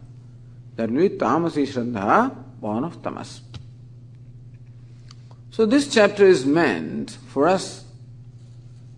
That 0.76 0.90
will 0.90 1.09
be 1.09 1.11
Tamasi 1.11 1.66
Shraddha 1.66 2.35
born 2.61 2.85
of 2.85 3.00
Tamas. 3.03 3.42
So 5.50 5.66
this 5.66 5.92
chapter 5.92 6.24
is 6.24 6.44
meant 6.44 7.11
for 7.29 7.46
us 7.46 7.85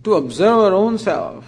to 0.05 0.15
observe 0.15 0.59
our 0.59 0.75
own 0.75 0.99
self. 0.99 1.45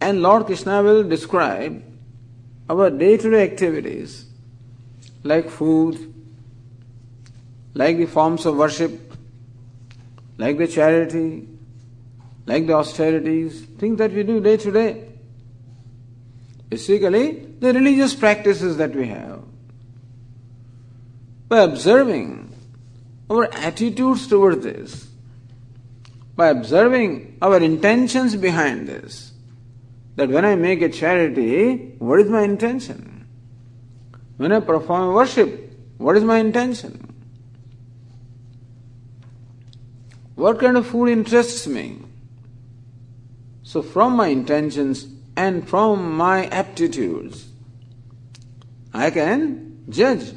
And 0.00 0.22
Lord 0.22 0.46
Krishna 0.46 0.82
will 0.82 1.04
describe 1.04 1.82
our 2.68 2.90
day 2.90 3.16
to 3.16 3.30
day 3.30 3.42
activities 3.44 4.26
like 5.24 5.50
food, 5.50 6.14
like 7.72 7.96
the 7.96 8.06
forms 8.06 8.46
of 8.46 8.56
worship, 8.56 9.14
like 10.38 10.58
the 10.58 10.68
charity, 10.68 11.48
like 12.46 12.66
the 12.66 12.74
austerities, 12.74 13.62
things 13.78 13.98
that 13.98 14.12
we 14.12 14.22
do 14.22 14.38
day 14.40 14.56
to 14.58 14.70
day. 14.70 15.08
Basically, 16.68 17.46
the 17.58 17.72
religious 17.72 18.14
practices 18.14 18.76
that 18.76 18.94
we 18.94 19.08
have 19.08 19.42
by 21.48 21.60
observing 21.60 22.52
our 23.30 23.44
attitudes 23.54 24.26
toward 24.26 24.62
this, 24.62 25.08
by 26.36 26.48
observing 26.48 27.38
our 27.40 27.58
intentions 27.58 28.36
behind 28.36 28.88
this, 28.88 29.32
that 30.16 30.28
when 30.28 30.44
I 30.44 30.54
make 30.56 30.82
a 30.82 30.88
charity, 30.88 31.94
what 31.98 32.20
is 32.20 32.28
my 32.28 32.42
intention? 32.42 33.13
When 34.36 34.52
I 34.52 34.60
perform 34.60 35.14
worship, 35.14 35.72
what 35.98 36.16
is 36.16 36.24
my 36.24 36.38
intention? 36.38 37.14
What 40.34 40.58
kind 40.58 40.76
of 40.76 40.86
food 40.86 41.08
interests 41.10 41.66
me? 41.66 41.98
So, 43.62 43.82
from 43.82 44.16
my 44.16 44.28
intentions 44.28 45.06
and 45.36 45.68
from 45.68 46.16
my 46.16 46.46
aptitudes, 46.48 47.46
I 48.92 49.10
can 49.10 49.84
judge 49.88 50.32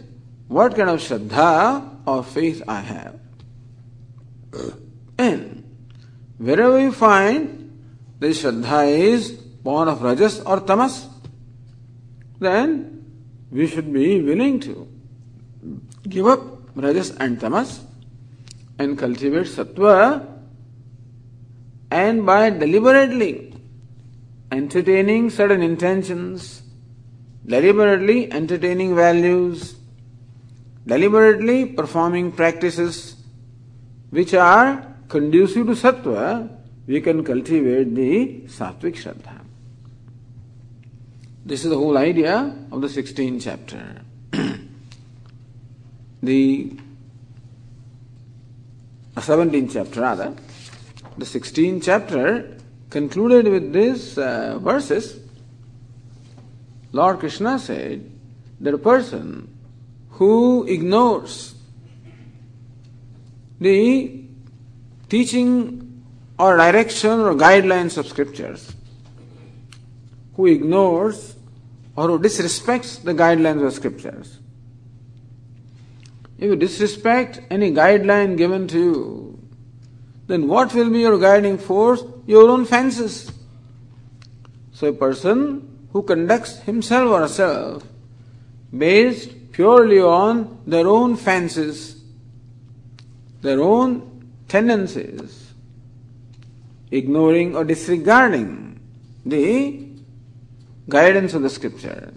what 0.47 0.75
kind 0.75 0.89
of 0.89 0.99
Shraddha 0.99 2.07
or 2.07 2.23
faith 2.23 2.63
I 2.67 2.81
have. 2.81 3.19
And 5.17 5.63
wherever 6.37 6.79
you 6.79 6.91
find 6.91 7.79
this 8.19 8.43
Shraddha 8.43 8.87
is 8.97 9.31
born 9.31 9.87
of 9.87 10.01
Rajas 10.01 10.39
or 10.41 10.59
Tamas, 10.61 11.07
then 12.39 12.96
we 13.51 13.67
should 13.67 13.91
be 13.91 14.21
willing 14.21 14.59
to 14.59 14.87
give 16.07 16.27
up 16.27 16.41
Rajas 16.75 17.11
and 17.17 17.39
Tamas 17.39 17.81
and 18.77 18.97
cultivate 18.97 19.47
Sattva 19.47 20.37
and 21.89 22.25
by 22.25 22.49
deliberately 22.49 23.53
entertaining 24.51 25.29
certain 25.29 25.61
intentions, 25.61 26.61
deliberately 27.45 28.31
entertaining 28.31 28.95
values, 28.95 29.75
deliberately 30.85 31.65
performing 31.65 32.31
practices 32.31 33.15
which 34.09 34.33
are 34.33 34.95
conducive 35.09 35.67
to 35.67 35.73
sattva, 35.73 36.49
we 36.85 37.01
can 37.01 37.23
cultivate 37.23 37.93
the 37.95 38.41
sattvic 38.47 38.95
shraddha. 38.95 39.46
This 41.47 41.63
is 41.63 41.69
the 41.69 41.77
whole 41.77 41.97
idea 41.97 42.53
of 42.73 42.81
the 42.81 42.87
16th 42.87 43.41
chapter. 43.41 44.01
the 46.21 46.73
17th 49.15 49.71
chapter, 49.71 50.01
rather. 50.01 50.35
The 51.17 51.23
16th 51.23 51.83
chapter 51.85 52.57
concluded 52.89 53.47
with 53.47 53.71
these 53.71 54.17
uh, 54.17 54.59
verses. 54.59 55.21
Lord 56.91 57.19
Krishna 57.19 57.59
said 57.59 58.11
that 58.59 58.73
a 58.73 58.77
person 58.77 59.47
who 60.09 60.65
ignores 60.67 61.55
the 63.61 64.21
teaching 65.07 66.03
or 66.37 66.57
direction 66.57 67.21
or 67.21 67.35
guidelines 67.35 67.97
of 67.97 68.05
scriptures, 68.05 68.73
who 70.35 70.47
ignores 70.47 71.36
or 71.97 72.07
who 72.07 72.19
disrespects 72.19 73.03
the 73.03 73.13
guidelines 73.13 73.65
of 73.65 73.73
scriptures. 73.73 74.37
If 76.37 76.43
you 76.43 76.55
disrespect 76.55 77.41
any 77.49 77.71
guideline 77.71 78.37
given 78.37 78.67
to 78.67 78.79
you, 78.79 79.39
then 80.27 80.47
what 80.47 80.75
will 80.75 80.91
be 80.91 80.99
your 80.99 81.17
guiding 81.17 81.57
force? 81.57 82.03
Your 82.27 82.49
own 82.49 82.65
fancies. 82.65 83.31
So 84.73 84.87
a 84.89 84.93
person 84.93 85.87
who 85.91 86.03
conducts 86.03 86.59
himself 86.59 87.09
or 87.09 87.21
herself 87.21 87.83
based 88.77 89.51
purely 89.51 89.99
on 89.99 90.61
their 90.67 90.87
own 90.87 91.15
fancies, 91.15 91.99
their 93.41 93.59
own 93.59 94.29
tendencies, 94.47 95.51
ignoring 96.91 97.55
or 97.55 97.63
disregarding 97.63 98.79
the 99.25 99.86
guidance 100.89 101.33
of 101.33 101.41
the 101.41 101.49
scripture. 101.49 102.13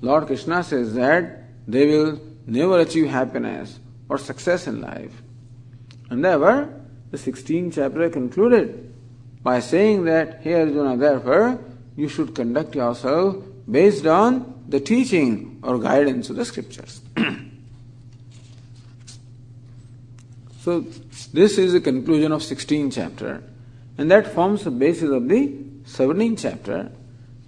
Lord 0.00 0.26
Krishna 0.26 0.62
says 0.62 0.94
that 0.94 1.44
they 1.66 1.86
will 1.86 2.20
never 2.46 2.80
achieve 2.80 3.08
happiness 3.08 3.78
or 4.08 4.18
success 4.18 4.66
in 4.66 4.80
life. 4.80 5.22
And 6.10 6.24
therefore, 6.24 6.68
the 7.10 7.16
16th 7.16 7.74
chapter 7.74 8.10
concluded 8.10 8.92
by 9.42 9.60
saying 9.60 10.04
that, 10.04 10.40
Hey 10.42 10.54
Arjuna, 10.60 10.96
therefore, 10.96 11.58
you 11.96 12.08
should 12.08 12.34
conduct 12.34 12.74
yourself 12.74 13.36
based 13.70 14.06
on 14.06 14.62
the 14.68 14.80
teaching 14.80 15.60
or 15.62 15.78
guidance 15.78 16.28
of 16.30 16.36
the 16.36 16.44
scriptures. 16.44 17.00
so, 20.60 20.80
this 21.32 21.58
is 21.58 21.72
the 21.72 21.80
conclusion 21.80 22.32
of 22.32 22.42
16th 22.42 22.94
chapter, 22.94 23.42
and 23.96 24.10
that 24.10 24.34
forms 24.34 24.64
the 24.64 24.70
basis 24.70 25.10
of 25.10 25.28
the 25.28 25.48
17th 25.84 26.38
chapter. 26.40 26.90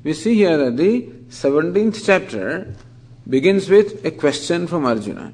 We 0.06 0.12
see 0.12 0.36
here 0.36 0.56
that 0.56 0.76
the 0.76 1.02
17th 1.30 2.06
chapter 2.06 2.72
begins 3.28 3.68
with 3.68 4.04
a 4.04 4.12
question 4.12 4.68
from 4.68 4.86
Arjuna. 4.86 5.32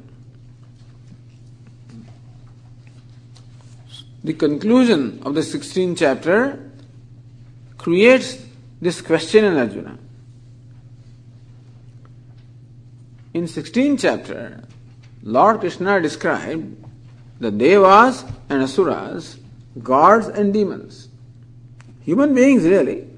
The 4.25 4.33
conclusion 4.33 5.21
of 5.27 5.35
the 5.35 5.43
16th 5.43 5.99
chapter 5.99 6.71
creates 7.77 8.39
this 8.81 9.03
question 9.03 9.45
in 9.45 9.59
Arjuna. 9.59 9.99
In 13.35 13.45
16th 13.45 14.01
chapter, 14.01 14.65
Lord 15.23 15.61
Krishna 15.61 16.01
described 16.01 16.83
the 17.41 17.51
Devas 17.51 18.25
and 18.49 18.63
Asuras, 18.63 19.37
gods 19.83 20.29
and 20.29 20.51
demons. 20.55 21.09
Human 22.05 22.35
beings 22.35 22.65
really, 22.65 23.12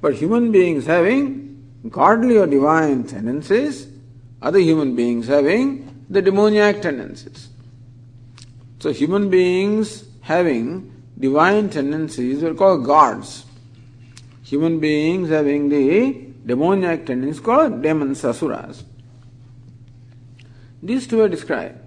but 0.00 0.14
human 0.14 0.50
beings 0.52 0.86
having 0.86 1.50
godly 1.88 2.36
or 2.36 2.46
divine 2.46 3.04
tendencies, 3.04 3.88
other 4.42 4.58
human 4.58 4.96
beings 4.96 5.26
having 5.26 6.04
the 6.08 6.22
demoniac 6.22 6.82
tendencies. 6.82 7.48
So 8.80 8.92
human 8.92 9.28
beings 9.28 10.04
having 10.22 10.90
divine 11.18 11.68
tendencies 11.68 12.42
were 12.42 12.54
called 12.54 12.84
gods. 12.84 13.44
Human 14.44 14.80
beings 14.80 15.28
having 15.28 15.68
the 15.68 16.28
demoniac 16.46 17.06
tendencies 17.06 17.40
called 17.40 17.82
demons, 17.82 18.24
asuras. 18.24 18.84
These 20.82 21.06
two 21.06 21.20
are 21.20 21.28
described. 21.28 21.78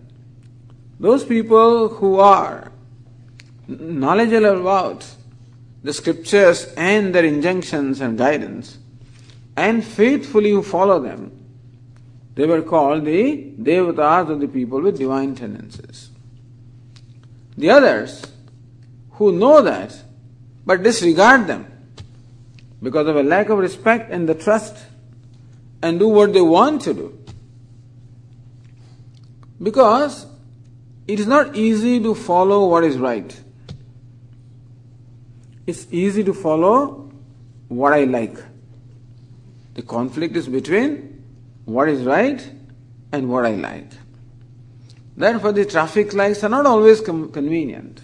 Those 1.00 1.26
people 1.26 1.90
who 1.90 2.20
are 2.20 2.72
knowledgeable 3.68 4.62
about 4.62 5.06
the 5.84 5.94
scriptures 5.94 6.66
and 6.78 7.14
their 7.14 7.26
injunctions 7.26 8.02
and 8.02 8.18
guidance, 8.18 8.78
and 9.56 9.84
faithfully 9.84 10.52
who 10.52 10.64
follow 10.64 11.00
them, 11.00 11.32
they 12.36 12.46
were 12.48 12.62
called 12.62 13.06
the 13.06 13.54
devatas 13.62 14.30
of 14.30 14.40
the 14.40 14.48
people 14.48 14.82
with 14.82 14.98
divine 14.98 15.36
tendencies. 15.36 16.10
The 17.58 17.70
others 17.70 18.26
who 19.12 19.32
know 19.32 19.62
that 19.62 20.02
but 20.66 20.82
disregard 20.82 21.46
them 21.48 21.68
because 22.82 23.08
of 23.08 23.16
a 23.16 23.24
lack 23.24 23.50
of 23.50 23.60
respect 23.60 24.12
and 24.12 24.28
the 24.28 24.34
trust 24.34 24.78
and 25.82 26.00
do 26.00 26.08
what 26.08 26.34
they 26.34 26.42
want 26.42 26.82
to 26.84 26.94
do. 26.94 27.20
Because 29.62 30.26
it 31.08 31.20
is 31.20 31.28
not 31.28 31.56
easy 31.56 32.02
to 32.02 32.16
follow 32.16 32.68
what 32.68 32.84
is 32.84 32.98
right. 32.98 33.40
It's 35.66 35.88
easy 35.92 36.24
to 36.24 36.34
follow 36.34 37.10
what 37.70 37.94
I 37.94 38.04
like. 38.04 38.38
The 39.76 39.82
conflict 39.82 40.36
is 40.36 40.48
between 40.48 41.24
what 41.66 41.90
is 41.90 42.04
right 42.04 42.48
and 43.12 43.30
what 43.30 43.46
I 43.46 43.56
like. 43.56 43.92
Therefore, 45.16 45.52
the 45.52 45.66
traffic 45.66 46.14
lights 46.14 46.44
are 46.44 46.50
not 46.50 46.66
always 46.66 47.00
com- 47.02 47.32
convenient. 47.32 48.02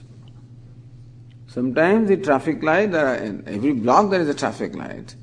Sometimes 1.48 2.08
the 2.08 2.18
traffic 2.18 2.62
light, 2.62 2.92
there 2.92 3.08
are, 3.08 3.16
in 3.16 3.44
every 3.48 3.74
block 3.74 4.12
there 4.12 4.22
is 4.22 4.30
a 4.30 4.36
traffic 4.36 4.76
light, 4.76 5.16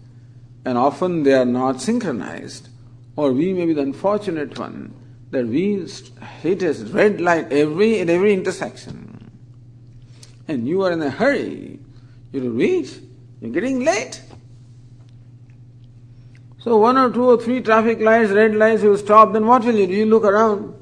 and 0.65 0.77
often 0.77 1.23
they 1.23 1.33
are 1.33 1.45
not 1.45 1.81
synchronized. 1.81 2.69
Or 3.15 3.33
we 3.33 3.53
may 3.53 3.65
be 3.65 3.73
the 3.73 3.83
unfortunate 3.83 4.59
one 4.59 4.93
that 5.31 5.47
we 5.47 5.87
hit 6.43 6.63
a 6.63 6.73
red 6.87 7.21
light 7.21 7.53
every 7.53 8.01
at 8.01 8.11
every 8.11 8.35
intersection, 8.35 9.31
and 10.49 10.69
you 10.69 10.83
are 10.83 10.91
in 10.91 11.01
a 11.01 11.11
hurry. 11.11 11.79
You 12.33 12.43
will 12.43 12.51
reach, 12.51 12.99
you're 13.41 13.51
getting 13.51 13.85
late. 13.85 14.23
So 16.59 16.77
one 16.79 16.99
or 16.99 17.13
two 17.13 17.25
or 17.25 17.41
three 17.41 17.61
traffic 17.61 18.01
lights, 18.01 18.31
red 18.33 18.55
lights, 18.55 18.83
you 18.83 18.97
stop. 18.97 19.33
Then 19.33 19.47
what 19.47 19.65
will 19.65 19.77
you 19.77 19.87
do? 19.87 19.93
You 19.93 20.07
look 20.07 20.25
around 20.25 20.75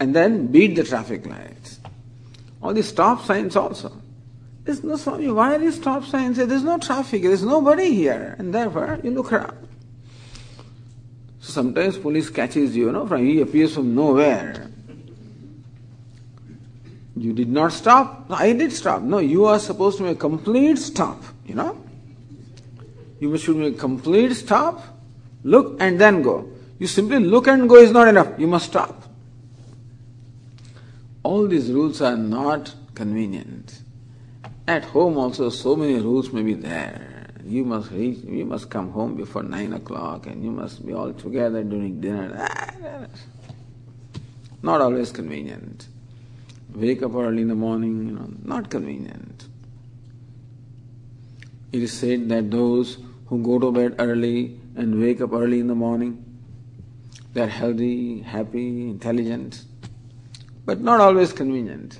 and 0.00 0.14
then 0.14 0.46
beat 0.48 0.74
the 0.74 0.82
traffic 0.82 1.26
lights. 1.26 1.80
All 2.62 2.74
the 2.74 2.82
stop 2.82 3.24
signs 3.24 3.54
also. 3.54 3.92
There's 4.64 4.82
no 4.82 4.96
Swami, 4.96 5.30
why 5.30 5.54
are 5.54 5.58
these 5.58 5.76
stop 5.76 6.04
signs? 6.04 6.36
There's 6.36 6.62
no 6.62 6.78
traffic, 6.78 7.22
there's 7.22 7.42
nobody 7.42 7.94
here, 7.94 8.36
and 8.38 8.52
therefore 8.52 9.00
you 9.02 9.10
look 9.10 9.32
around. 9.32 9.68
So 11.40 11.52
sometimes 11.52 11.96
police 11.96 12.28
catches 12.28 12.76
you, 12.76 12.86
you 12.86 12.92
know, 12.92 13.06
from 13.06 13.24
he 13.24 13.40
appears 13.40 13.74
from 13.74 13.94
nowhere. 13.94 14.70
You 17.20 17.34
did 17.34 17.50
not 17.50 17.72
stop. 17.72 18.30
No, 18.30 18.36
I 18.36 18.54
did 18.54 18.72
stop. 18.72 19.02
No, 19.02 19.18
you 19.18 19.44
are 19.44 19.58
supposed 19.58 19.98
to 19.98 20.04
make 20.04 20.16
a 20.16 20.18
complete 20.18 20.78
stop, 20.78 21.22
you 21.44 21.54
know. 21.54 21.76
You 23.20 23.36
should 23.36 23.56
make 23.56 23.74
a 23.74 23.78
complete 23.78 24.32
stop, 24.32 24.82
look 25.44 25.76
and 25.80 26.00
then 26.00 26.22
go. 26.22 26.50
You 26.78 26.86
simply 26.86 27.18
look 27.18 27.46
and 27.46 27.68
go 27.68 27.76
is 27.76 27.92
not 27.92 28.08
enough. 28.08 28.38
You 28.38 28.46
must 28.46 28.70
stop. 28.70 29.04
All 31.22 31.46
these 31.46 31.70
rules 31.70 32.00
are 32.00 32.16
not 32.16 32.74
convenient. 32.94 33.82
At 34.66 34.84
home 34.84 35.18
also 35.18 35.50
so 35.50 35.76
many 35.76 35.96
rules 36.00 36.32
may 36.32 36.42
be 36.42 36.54
there. 36.54 37.26
You 37.44 37.64
must 37.66 37.90
reach, 37.90 38.24
you 38.24 38.46
must 38.46 38.70
come 38.70 38.92
home 38.92 39.14
before 39.14 39.42
nine 39.42 39.74
o'clock 39.74 40.26
and 40.26 40.42
you 40.42 40.50
must 40.50 40.86
be 40.86 40.94
all 40.94 41.12
together 41.12 41.62
during 41.64 42.00
dinner. 42.00 42.34
Ah, 42.38 43.06
not 44.62 44.80
always 44.80 45.12
convenient. 45.12 45.86
Wake 46.74 47.02
up 47.02 47.14
early 47.14 47.42
in 47.42 47.48
the 47.48 47.54
morning, 47.54 48.06
you 48.06 48.12
know, 48.14 48.30
not 48.42 48.70
convenient. 48.70 49.48
It 51.72 51.82
is 51.82 51.92
said 51.92 52.28
that 52.28 52.50
those 52.50 52.98
who 53.26 53.42
go 53.42 53.58
to 53.58 53.70
bed 53.70 53.96
early 53.98 54.58
and 54.76 55.00
wake 55.00 55.20
up 55.20 55.32
early 55.32 55.60
in 55.60 55.66
the 55.66 55.74
morning, 55.74 56.24
they 57.32 57.42
are 57.42 57.46
healthy, 57.46 58.20
happy, 58.20 58.88
intelligent 58.88 59.64
but 60.70 60.80
not 60.80 61.00
always 61.00 61.32
convenient. 61.32 61.98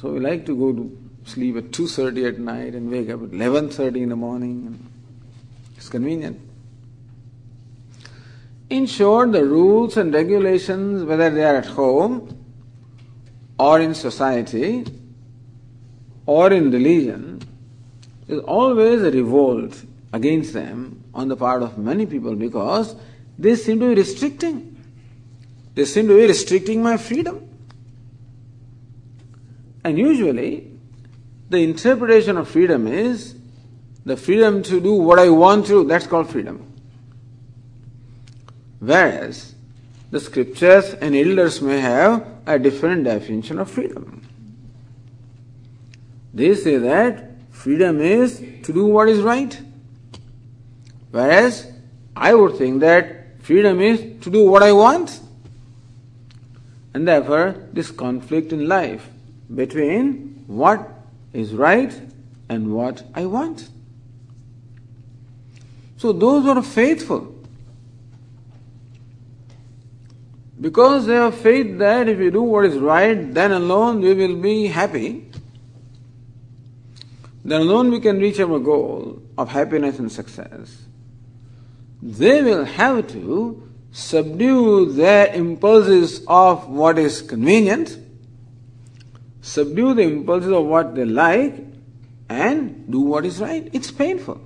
So 0.00 0.10
we 0.10 0.18
like 0.18 0.44
to 0.46 0.56
go 0.56 0.72
to 0.72 0.98
sleep 1.24 1.56
at 1.56 1.70
2.30 1.70 2.28
at 2.28 2.38
night 2.40 2.74
and 2.74 2.90
wake 2.90 3.08
up 3.10 3.22
at 3.22 3.30
11.30 3.30 3.96
in 4.02 4.08
the 4.08 4.16
morning. 4.16 4.90
It's 5.76 5.88
convenient. 5.88 6.40
In 8.70 8.86
short, 8.86 9.30
the 9.30 9.44
rules 9.44 9.96
and 9.96 10.12
regulations, 10.12 11.04
whether 11.04 11.30
they 11.30 11.44
are 11.44 11.56
at 11.56 11.66
home 11.66 12.43
or 13.58 13.80
in 13.80 13.94
society 13.94 14.84
or 16.26 16.52
in 16.52 16.70
religion, 16.70 17.40
is 18.28 18.40
always 18.40 19.02
a 19.02 19.10
revolt 19.10 19.82
against 20.12 20.52
them 20.52 21.04
on 21.12 21.28
the 21.28 21.36
part 21.36 21.62
of 21.62 21.76
many 21.76 22.06
people 22.06 22.34
because 22.34 22.96
they 23.38 23.54
seem 23.54 23.80
to 23.80 23.88
be 23.88 23.94
restricting 23.94 24.74
they 25.74 25.84
seem 25.84 26.06
to 26.08 26.16
be 26.16 26.26
restricting 26.26 26.82
my 26.82 26.96
freedom. 26.96 27.48
And 29.82 29.98
usually, 29.98 30.70
the 31.50 31.58
interpretation 31.58 32.36
of 32.36 32.48
freedom 32.48 32.86
is 32.86 33.34
the 34.04 34.16
freedom 34.16 34.62
to 34.64 34.80
do 34.80 34.94
what 34.94 35.18
I 35.18 35.28
want 35.30 35.66
to, 35.66 35.84
that's 35.84 36.06
called 36.06 36.30
freedom. 36.30 36.72
Whereas, 38.78 39.53
the 40.14 40.20
scriptures 40.20 40.94
and 40.94 41.16
elders 41.16 41.60
may 41.60 41.80
have 41.80 42.24
a 42.46 42.56
different 42.56 43.02
definition 43.02 43.58
of 43.58 43.68
freedom. 43.68 44.22
They 46.32 46.54
say 46.54 46.76
that 46.76 47.32
freedom 47.50 48.00
is 48.00 48.38
to 48.62 48.72
do 48.72 48.86
what 48.86 49.08
is 49.08 49.22
right. 49.22 49.60
Whereas, 51.10 51.66
I 52.14 52.32
would 52.32 52.56
think 52.56 52.78
that 52.82 53.42
freedom 53.42 53.80
is 53.80 54.22
to 54.22 54.30
do 54.30 54.48
what 54.48 54.62
I 54.62 54.70
want. 54.70 55.18
And 56.94 57.08
therefore, 57.08 57.56
this 57.72 57.90
conflict 57.90 58.52
in 58.52 58.68
life 58.68 59.08
between 59.52 60.44
what 60.46 60.90
is 61.32 61.54
right 61.54 61.92
and 62.48 62.72
what 62.72 63.02
I 63.16 63.26
want. 63.26 63.68
So, 65.96 66.12
those 66.12 66.44
who 66.44 66.50
are 66.50 66.62
faithful, 66.62 67.33
because 70.60 71.06
they 71.06 71.14
have 71.14 71.34
faith 71.34 71.78
that 71.78 72.08
if 72.08 72.18
we 72.18 72.30
do 72.30 72.42
what 72.42 72.64
is 72.64 72.78
right, 72.78 73.32
then 73.34 73.52
alone 73.52 74.00
we 74.00 74.14
will 74.14 74.36
be 74.36 74.66
happy, 74.66 75.28
then 77.44 77.60
alone 77.62 77.90
we 77.90 78.00
can 78.00 78.18
reach 78.18 78.38
our 78.40 78.58
goal 78.58 79.22
of 79.36 79.48
happiness 79.48 79.98
and 79.98 80.10
success. 80.10 80.84
They 82.00 82.42
will 82.42 82.64
have 82.64 83.08
to 83.08 83.68
subdue 83.90 84.92
their 84.92 85.32
impulses 85.34 86.24
of 86.26 86.68
what 86.68 86.98
is 86.98 87.20
convenient, 87.20 87.98
subdue 89.40 89.94
the 89.94 90.02
impulses 90.02 90.52
of 90.52 90.64
what 90.64 90.94
they 90.94 91.04
like, 91.04 91.64
and 92.28 92.90
do 92.90 93.00
what 93.00 93.26
is 93.26 93.40
right. 93.40 93.68
It's 93.72 93.90
painful. 93.90 94.40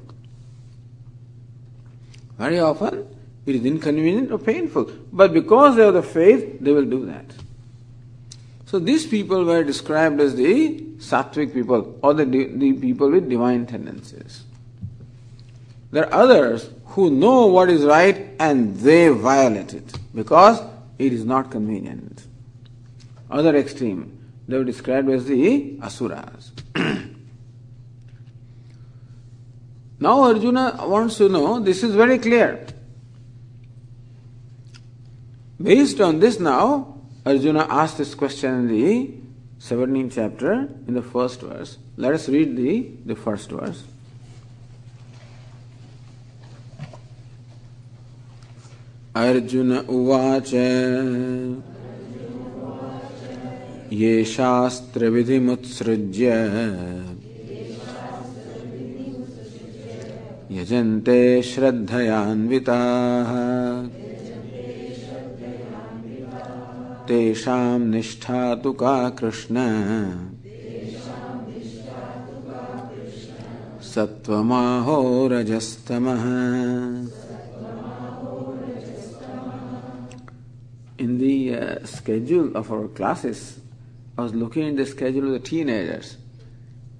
Very 2.38 2.60
often 2.60 3.17
it 3.48 3.56
is 3.56 3.64
inconvenient 3.64 4.30
or 4.30 4.38
painful, 4.38 4.90
but 5.12 5.32
because 5.32 5.76
they 5.76 5.84
have 5.84 5.94
the 5.94 6.02
faith, 6.02 6.60
they 6.60 6.72
will 6.72 6.84
do 6.84 7.06
that. 7.06 7.24
So 8.66 8.78
these 8.78 9.06
people 9.06 9.44
were 9.44 9.64
described 9.64 10.20
as 10.20 10.34
the 10.36 10.80
sattvic 10.98 11.54
people 11.54 11.98
or 12.02 12.12
the, 12.12 12.24
the 12.26 12.74
people 12.74 13.10
with 13.10 13.30
divine 13.30 13.64
tendencies. 13.64 14.44
There 15.90 16.04
are 16.12 16.12
others 16.12 16.68
who 16.88 17.08
know 17.10 17.46
what 17.46 17.70
is 17.70 17.84
right 17.84 18.28
and 18.38 18.76
they 18.76 19.08
violate 19.08 19.72
it 19.72 19.98
because 20.14 20.60
it 20.98 21.14
is 21.14 21.24
not 21.24 21.50
convenient. 21.50 22.26
Other 23.30 23.56
extreme, 23.56 24.18
they 24.46 24.58
were 24.58 24.64
described 24.64 25.08
as 25.08 25.24
the 25.24 25.78
asuras. 25.80 26.52
now 29.98 30.24
Arjuna 30.24 30.80
wants 30.86 31.16
to 31.16 31.30
know, 31.30 31.58
this 31.60 31.82
is 31.82 31.94
very 31.94 32.18
clear. 32.18 32.66
Based 35.60 36.00
on 36.00 36.20
this 36.20 36.38
now, 36.38 36.94
Arjuna 37.26 37.66
asked 37.68 37.98
this 37.98 38.14
question 38.14 38.54
in 38.54 38.68
the 38.68 39.10
17th 39.58 40.12
chapter, 40.14 40.68
in 40.86 40.94
the 40.94 41.02
first 41.02 41.40
verse. 41.40 41.78
Let 41.96 42.14
us 42.14 42.28
read 42.28 42.56
the, 42.56 42.90
the 43.04 43.16
first 43.16 43.50
verse. 43.50 43.82
Arjun 49.18 49.72
उवाच 49.90 50.50
ये 53.92 54.24
शास्त्रविधिमुत्सृज्य 54.32 56.26
यजन्ते 60.58 61.18
श्रद्धयान्विताः 61.50 63.32
तेषां 67.07 67.79
निष्ठा 67.79 68.55
तु 68.63 68.71
का 68.81 68.97
Krishna 69.19 69.55
सत्त्वमाहो 73.93 75.27
रजस्तमः 75.31 76.23
In 80.99 81.17
the 81.17 81.55
uh, 81.55 81.85
schedule 81.85 82.55
of 82.55 82.71
our 82.71 82.87
classes, 82.87 83.59
I 84.17 84.21
was 84.21 84.33
looking 84.33 84.69
at 84.69 84.77
the 84.77 84.85
schedule 84.85 85.25
of 85.25 85.31
the 85.33 85.39
teenagers, 85.39 86.15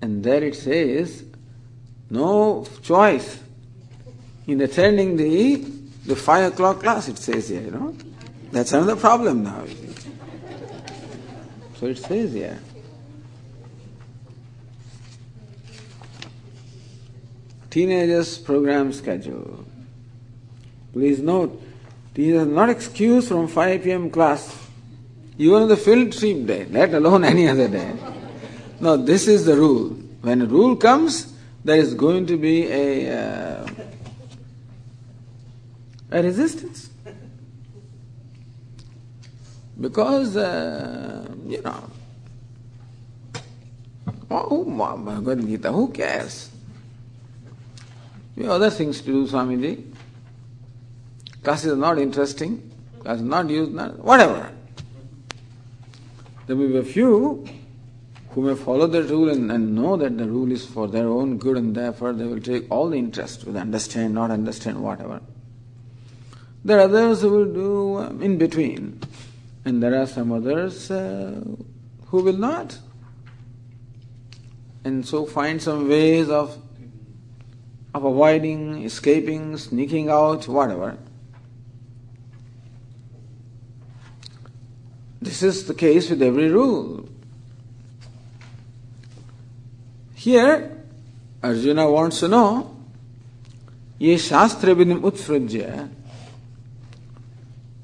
and 0.01 0.23
there 0.23 0.43
it 0.43 0.55
says, 0.55 1.23
no 2.09 2.65
choice 2.81 3.39
in 4.45 4.59
attending 4.61 5.15
the 5.15 5.63
the 6.05 6.15
five 6.15 6.51
o'clock 6.51 6.81
class. 6.81 7.07
It 7.07 7.17
says 7.17 7.49
here, 7.49 7.61
you 7.61 7.71
know, 7.71 7.95
that's 8.50 8.72
another 8.72 8.96
problem 8.96 9.44
now. 9.44 9.64
So 11.76 11.86
it 11.86 11.98
says 11.98 12.32
here. 12.32 12.58
Teenagers 17.70 18.38
program 18.38 18.92
schedule. 18.92 19.64
Please 20.92 21.20
note, 21.20 21.62
these 22.14 22.34
are 22.34 22.46
not 22.46 22.70
excuse 22.70 23.28
from 23.28 23.46
5 23.46 23.82
p.m. 23.84 24.10
class, 24.10 24.66
even 25.36 25.62
on 25.62 25.68
the 25.68 25.76
field 25.76 26.12
trip 26.12 26.46
day, 26.46 26.64
let 26.64 26.94
alone 26.94 27.24
any 27.24 27.46
other 27.48 27.68
day. 27.68 27.94
No, 28.80 28.96
this 28.96 29.28
is 29.28 29.44
the 29.44 29.54
rule. 29.54 29.90
When 30.22 30.42
a 30.42 30.46
rule 30.46 30.74
comes, 30.74 31.34
there 31.64 31.76
is 31.76 31.94
going 31.94 32.26
to 32.26 32.36
be 32.36 32.66
a, 32.66 33.62
uh, 33.62 33.70
a 36.10 36.22
resistance. 36.22 36.90
Because, 39.80 40.36
uh, 40.36 41.26
you 41.46 41.62
know, 41.62 41.90
oh, 44.30 44.64
Bhagavad 44.64 45.46
Gita, 45.46 45.72
who 45.72 45.88
cares? 45.88 46.50
We 48.34 48.44
have 48.44 48.52
other 48.52 48.70
things 48.70 49.00
to 49.00 49.06
do, 49.06 49.26
Swamiji. 49.26 49.84
Classes 51.42 51.72
is 51.72 51.78
not 51.78 51.98
interesting, 51.98 52.70
class 53.00 53.16
is 53.18 53.22
not 53.22 53.48
used, 53.48 53.72
not, 53.72 53.98
whatever. 53.98 54.52
There 56.46 56.56
will 56.56 56.68
be 56.68 56.78
a 56.78 56.84
few 56.84 57.46
who 58.30 58.42
may 58.42 58.54
follow 58.54 58.86
the 58.86 59.02
rule 59.02 59.30
and, 59.30 59.50
and, 59.50 59.74
know 59.74 59.96
that 59.96 60.16
the 60.18 60.24
rule 60.24 60.50
is 60.52 60.64
for 60.64 60.88
their 60.88 61.08
own 61.08 61.38
good 61.38 61.56
and 61.56 61.74
therefore 61.74 62.12
they 62.12 62.24
will 62.24 62.40
take 62.40 62.70
all 62.70 62.88
the 62.90 62.96
interest 62.96 63.44
with 63.44 63.56
understand, 63.56 64.14
not 64.14 64.30
understand, 64.30 64.82
whatever. 64.82 65.20
There 66.64 66.78
are 66.78 66.82
others 66.82 67.22
who 67.22 67.30
will 67.30 67.52
do 67.52 67.98
um, 67.98 68.22
in 68.22 68.38
between. 68.38 69.00
And 69.64 69.82
there 69.82 70.00
are 70.00 70.06
some 70.06 70.32
others 70.32 70.90
uh, 70.90 71.42
who 72.06 72.22
will 72.22 72.36
not. 72.36 72.78
And 74.84 75.06
so 75.06 75.26
find 75.26 75.60
some 75.60 75.88
ways 75.88 76.30
of, 76.30 76.56
of 77.94 78.04
avoiding, 78.04 78.84
escaping, 78.84 79.56
sneaking 79.56 80.08
out, 80.08 80.48
whatever. 80.48 80.96
This 85.20 85.42
is 85.42 85.66
the 85.66 85.74
case 85.74 86.08
with 86.10 86.22
every 86.22 86.48
rule. 86.48 87.08
Here, 90.14 90.84
Arjuna 91.42 91.90
wants 91.90 92.20
to 92.20 92.28
know, 92.28 92.76
vidim 94.00 95.00
utsrujya, 95.00 95.90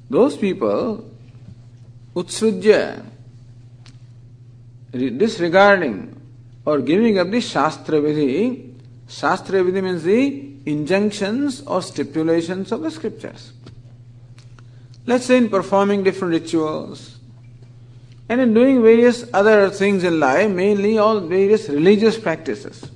those 0.09 0.37
people 0.37 1.11
utsrujya, 2.15 3.03
disregarding 4.91 6.19
or 6.65 6.79
giving 6.79 7.19
up 7.19 7.29
the 7.29 7.41
Shastra 7.41 7.99
Vidhi. 7.99 8.73
Shastra 9.07 9.61
Vidhi 9.63 9.83
means 9.83 10.03
the 10.03 10.53
injunctions 10.65 11.61
or 11.61 11.81
stipulations 11.81 12.71
of 12.71 12.81
the 12.81 12.89
scriptures. 12.89 13.53
Let's 15.05 15.25
say 15.25 15.37
in 15.37 15.49
performing 15.49 16.03
different 16.03 16.33
rituals 16.33 17.17
and 18.27 18.41
in 18.41 18.53
doing 18.55 18.81
various 18.81 19.25
other 19.33 19.69
things 19.69 20.03
in 20.03 20.19
life, 20.19 20.49
mainly 20.49 20.97
all 20.97 21.19
various 21.19 21.69
religious 21.69 22.17
practices. 22.17 22.89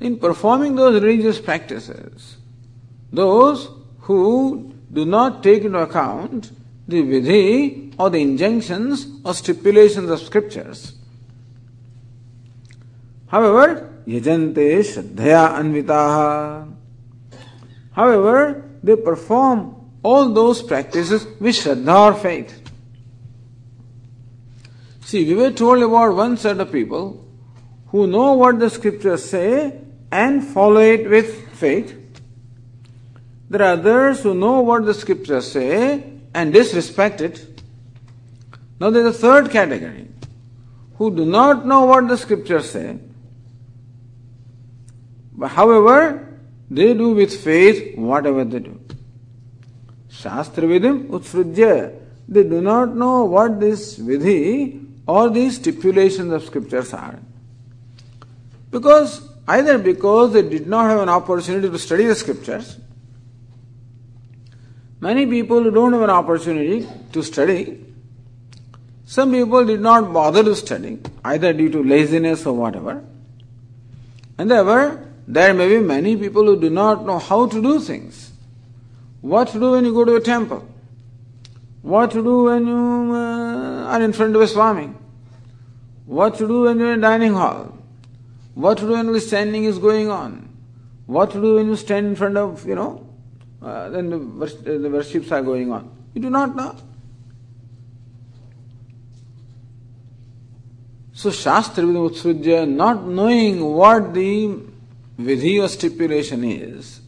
In 0.00 0.18
performing 0.18 0.74
those 0.74 1.00
religious 1.00 1.40
practices, 1.40 2.36
those 3.12 3.68
who 4.00 4.71
do 4.92 5.04
not 5.04 5.42
take 5.42 5.64
into 5.64 5.78
account 5.78 6.50
the 6.86 7.02
vidhi 7.02 7.94
or 7.98 8.10
the 8.10 8.18
injunctions 8.18 9.06
or 9.24 9.34
stipulations 9.34 10.10
of 10.10 10.20
scriptures. 10.20 10.94
However, 13.28 13.90
yajante 14.06 14.80
shraddhaya 14.80 15.56
anvitaha. 15.60 16.74
However, 17.92 18.68
they 18.82 18.96
perform 18.96 19.76
all 20.02 20.32
those 20.32 20.62
practices 20.62 21.26
with 21.40 21.54
shraddha 21.54 22.12
or 22.12 22.14
faith. 22.14 22.58
See, 25.04 25.24
we 25.26 25.34
were 25.34 25.50
told 25.50 25.82
about 25.82 26.14
one 26.14 26.36
set 26.36 26.60
of 26.60 26.72
people 26.72 27.26
who 27.88 28.06
know 28.06 28.32
what 28.32 28.58
the 28.58 28.70
scriptures 28.70 29.24
say 29.24 29.78
and 30.10 30.44
follow 30.44 30.80
it 30.80 31.08
with 31.08 31.48
faith. 31.52 32.01
There 33.52 33.60
are 33.60 33.74
others 33.74 34.22
who 34.22 34.32
know 34.32 34.60
what 34.62 34.86
the 34.86 34.94
scriptures 34.94 35.52
say 35.52 36.02
and 36.32 36.54
disrespect 36.54 37.20
it. 37.20 37.60
Now 38.80 38.88
there 38.88 39.06
is 39.06 39.14
a 39.14 39.18
third 39.18 39.50
category 39.50 40.08
who 40.96 41.14
do 41.14 41.26
not 41.26 41.66
know 41.66 41.84
what 41.84 42.08
the 42.08 42.16
scriptures 42.16 42.70
say, 42.70 42.98
but 45.34 45.48
however, 45.48 46.38
they 46.70 46.94
do 46.94 47.10
with 47.10 47.44
faith 47.44 47.98
whatever 47.98 48.42
they 48.42 48.60
do. 48.60 48.80
Shastra 50.08 50.64
vidim 50.64 51.08
utsrujya. 51.08 51.94
They 52.26 52.44
do 52.44 52.62
not 52.62 52.96
know 52.96 53.24
what 53.26 53.60
this 53.60 53.98
vidhi 53.98 54.82
or 55.06 55.28
these 55.28 55.56
stipulations 55.56 56.32
of 56.32 56.42
scriptures 56.42 56.94
are. 56.94 57.18
Because 58.70 59.28
either 59.46 59.76
because 59.76 60.32
they 60.32 60.40
did 60.40 60.66
not 60.66 60.88
have 60.88 61.00
an 61.00 61.10
opportunity 61.10 61.68
to 61.68 61.78
study 61.78 62.06
the 62.06 62.14
scriptures, 62.14 62.78
Many 65.02 65.26
people 65.26 65.62
who 65.62 65.70
don't 65.70 65.92
have 65.92 66.02
an 66.02 66.10
opportunity 66.10 66.88
to 67.12 67.22
study. 67.22 67.84
Some 69.04 69.32
people 69.32 69.66
did 69.66 69.80
not 69.80 70.12
bother 70.12 70.42
to 70.44 70.54
study, 70.54 71.00
either 71.24 71.52
due 71.52 71.68
to 71.70 71.82
laziness 71.82 72.46
or 72.46 72.54
whatever. 72.54 73.04
And 74.38 74.50
therefore, 74.50 75.06
there 75.28 75.52
may 75.52 75.68
be 75.68 75.80
many 75.80 76.16
people 76.16 76.44
who 76.44 76.58
do 76.58 76.70
not 76.70 77.04
know 77.04 77.18
how 77.18 77.46
to 77.46 77.60
do 77.60 77.80
things. 77.80 78.32
What 79.20 79.48
to 79.48 79.60
do 79.60 79.72
when 79.72 79.84
you 79.84 79.92
go 79.92 80.06
to 80.06 80.14
a 80.14 80.20
temple? 80.20 80.66
What 81.82 82.12
to 82.12 82.22
do 82.22 82.44
when 82.44 82.66
you 82.66 83.14
uh, 83.14 83.92
are 83.92 84.00
in 84.00 84.14
front 84.14 84.34
of 84.36 84.40
a 84.40 84.48
Swami? 84.48 84.94
what 86.06 86.36
to 86.36 86.46
do 86.46 86.62
when 86.62 86.78
you're 86.78 86.92
in 86.92 86.98
a 86.98 87.02
dining 87.02 87.34
hall, 87.34 87.78
what 88.54 88.78
to 88.78 88.84
do 88.84 88.92
when 88.92 89.12
the 89.12 89.20
standing 89.20 89.64
is 89.64 89.78
going 89.78 90.10
on, 90.10 90.48
what 91.06 91.30
to 91.30 91.40
do 91.40 91.54
when 91.54 91.66
you 91.66 91.76
stand 91.76 92.06
in 92.06 92.16
front 92.16 92.36
of, 92.36 92.66
you 92.66 92.74
know, 92.74 93.01
uh, 93.62 93.88
then 93.90 94.10
the, 94.10 94.46
the 94.46 94.90
worships 94.90 95.30
are 95.30 95.42
going 95.42 95.70
on. 95.72 95.90
You 96.14 96.22
do 96.22 96.30
not 96.30 96.56
know. 96.56 96.76
So 101.12 101.30
Shastra 101.30 101.84
Utsrujya, 101.84 102.68
not 102.68 103.06
knowing 103.06 103.64
what 103.64 104.12
the 104.12 104.58
vidhi 105.20 105.62
or 105.62 105.68
stipulation 105.68 106.42
is. 106.42 107.00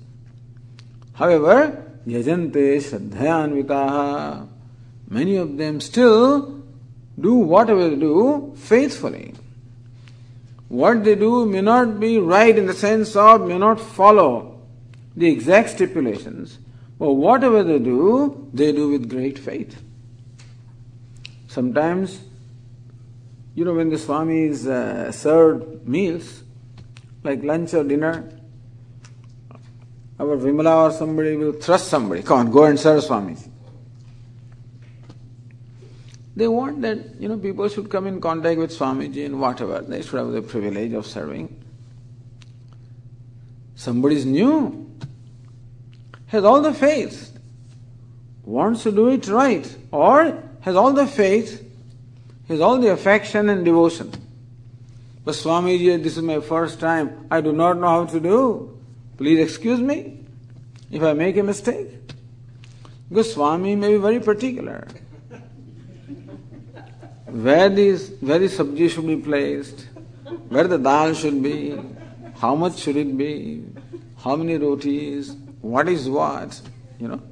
However, 1.15 1.85
yajante 2.07 2.77
shraddhayanvitaha, 2.77 4.47
many 5.09 5.37
of 5.37 5.57
them 5.57 5.81
still 5.81 6.63
do 7.21 7.35
whatever 7.35 7.89
they 7.89 7.97
do 7.97 8.53
faithfully. 8.57 9.35
What 10.69 11.03
they 11.03 11.17
do 11.17 11.47
may 11.47 11.63
not 11.63 11.99
be 11.99 12.19
right 12.19 12.57
in 12.57 12.67
the 12.67 12.75
sense 12.75 13.17
of 13.17 13.47
may 13.49 13.59
not 13.59 13.81
follow 13.81 14.54
the 15.17 15.29
exact 15.29 15.71
stipulations, 15.71 16.59
but 16.99 17.13
whatever 17.13 17.63
they 17.63 17.79
do, 17.79 18.49
they 18.53 18.73
do 18.73 18.91
with 18.91 19.09
great 19.09 19.39
faith. 19.39 19.81
Sometimes 21.49 22.21
you 23.55 23.65
know, 23.65 23.75
when 23.75 23.89
the 23.89 23.97
Swamis 23.97 24.67
uh, 24.67 25.13
served 25.13 25.87
meals, 25.87 26.43
like 27.23 27.43
lunch 27.43 27.73
or 27.75 27.85
dinner, 27.85 28.29
our 30.19 30.37
Vimala 30.37 30.89
or 30.89 30.93
somebody 30.93 31.37
will 31.37 31.53
thrust 31.53 31.89
somebody, 31.89 32.23
come 32.23 32.39
on, 32.41 32.51
go 32.51 32.65
and 32.65 32.79
serve 32.79 33.03
Swamis. 33.05 33.49
They 36.37 36.49
want 36.49 36.83
that, 36.83 37.21
you 37.21 37.29
know, 37.29 37.39
people 37.39 37.69
should 37.69 37.89
come 37.89 38.09
in 38.09 38.21
contact 38.21 38.59
with 38.59 38.77
Swamiji 38.77 39.25
and 39.25 39.41
whatever. 39.41 39.81
They 39.81 40.03
should 40.03 40.19
have 40.19 40.33
the 40.33 40.43
privilege 40.43 40.93
of 40.93 41.07
serving. 41.07 41.65
Somebody 43.77 44.17
is 44.17 44.27
new, 44.27 44.84
has 46.35 46.45
all 46.45 46.61
the 46.61 46.75
faith, 46.75 47.39
wants 48.45 48.83
to 48.83 48.93
do 48.93 49.09
it 49.09 49.29
right, 49.29 49.77
or 49.93 50.43
has 50.63 50.75
all 50.75 50.93
the 50.93 51.07
faith 51.07 51.65
has 52.49 52.61
all 52.61 52.79
the 52.79 52.89
affection 52.89 53.49
and 53.49 53.65
devotion. 53.65 54.13
But 55.25 55.35
Swamiji, 55.35 56.03
this 56.03 56.17
is 56.17 56.23
my 56.23 56.41
first 56.41 56.81
time. 56.81 57.27
I 57.31 57.41
do 57.41 57.53
not 57.53 57.79
know 57.79 57.89
how 57.89 58.05
to 58.07 58.21
do. 58.21 58.79
Please 59.17 59.41
excuse 59.41 59.81
me 59.81 60.21
if 60.91 61.03
I 61.03 61.13
make 61.13 61.37
a 61.37 61.43
mistake. 61.43 61.89
Because 63.09 63.33
Swami 63.33 63.77
may 63.77 63.93
be 63.93 63.97
very 63.97 64.21
particular. 64.21 64.87
Where 67.27 67.69
these 67.69 68.11
where 68.21 68.39
the 68.39 68.47
sabji 68.47 68.91
should 68.91 69.07
be 69.07 69.17
placed, 69.17 69.89
where 70.49 70.69
the 70.69 70.79
dal 70.79 71.15
should 71.15 71.43
be, 71.43 71.79
how 72.37 72.55
much 72.55 72.79
should 72.79 72.97
it 72.97 73.17
be, 73.17 73.65
how 74.19 74.37
many 74.37 74.57
rotis, 74.57 75.35
what 75.65 75.89
is 75.89 76.09
what, 76.09 76.61
you 76.99 77.09
know. 77.09 77.23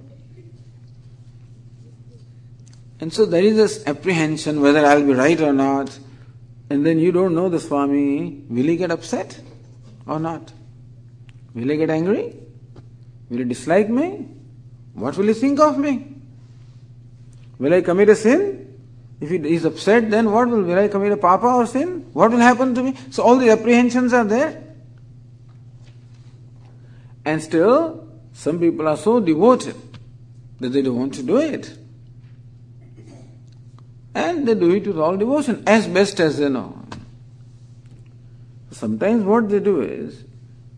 And 2.98 3.12
so 3.12 3.26
there 3.26 3.42
is 3.42 3.56
this 3.56 3.86
apprehension 3.86 4.60
whether 4.62 4.84
I'll 4.86 5.04
be 5.04 5.12
right 5.12 5.40
or 5.40 5.52
not. 5.52 5.98
And 6.70 6.86
then 6.86 6.98
you 6.98 7.12
don't 7.12 7.34
know 7.34 7.50
the 7.50 7.60
Swami, 7.60 8.44
will 8.48 8.64
he 8.64 8.76
get 8.76 8.90
upset 8.90 9.38
or 10.06 10.18
not? 10.18 10.52
Will 11.54 11.68
he 11.68 11.76
get 11.76 11.90
angry? 11.90 12.34
Will 13.28 13.38
he 13.38 13.44
dislike 13.44 13.90
me? 13.90 14.28
What 14.94 15.18
will 15.18 15.26
he 15.26 15.34
think 15.34 15.60
of 15.60 15.76
me? 15.76 16.14
Will 17.58 17.74
I 17.74 17.82
commit 17.82 18.08
a 18.08 18.16
sin? 18.16 18.78
If 19.20 19.28
he 19.28 19.36
is 19.36 19.66
upset, 19.66 20.10
then 20.10 20.32
what 20.32 20.48
will, 20.48 20.62
will 20.62 20.78
I 20.78 20.88
commit 20.88 21.12
a 21.12 21.16
papa 21.18 21.46
or 21.46 21.66
sin? 21.66 22.08
What 22.14 22.30
will 22.30 22.38
happen 22.38 22.74
to 22.76 22.82
me? 22.82 22.96
So 23.10 23.22
all 23.22 23.36
the 23.36 23.50
apprehensions 23.50 24.14
are 24.14 24.24
there. 24.24 24.62
And 27.24 27.42
still, 27.42 28.01
some 28.32 28.58
people 28.58 28.88
are 28.88 28.96
so 28.96 29.20
devoted 29.20 29.76
that 30.60 30.70
they 30.70 30.82
don't 30.82 30.96
want 30.96 31.14
to 31.14 31.22
do 31.22 31.38
it. 31.38 31.76
And 34.14 34.46
they 34.46 34.54
do 34.54 34.70
it 34.72 34.86
with 34.86 34.98
all 34.98 35.16
devotion, 35.16 35.62
as 35.66 35.86
best 35.86 36.20
as 36.20 36.38
they 36.38 36.48
know. 36.48 36.78
Sometimes 38.70 39.24
what 39.24 39.48
they 39.48 39.60
do 39.60 39.80
is, 39.80 40.24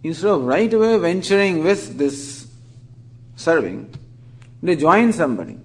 instead 0.02 0.30
of 0.30 0.44
right 0.44 0.72
away 0.72 0.98
venturing 0.98 1.64
with 1.64 1.96
this 1.98 2.46
serving, 3.36 3.92
they 4.62 4.76
join 4.76 5.12
somebody. 5.12 5.58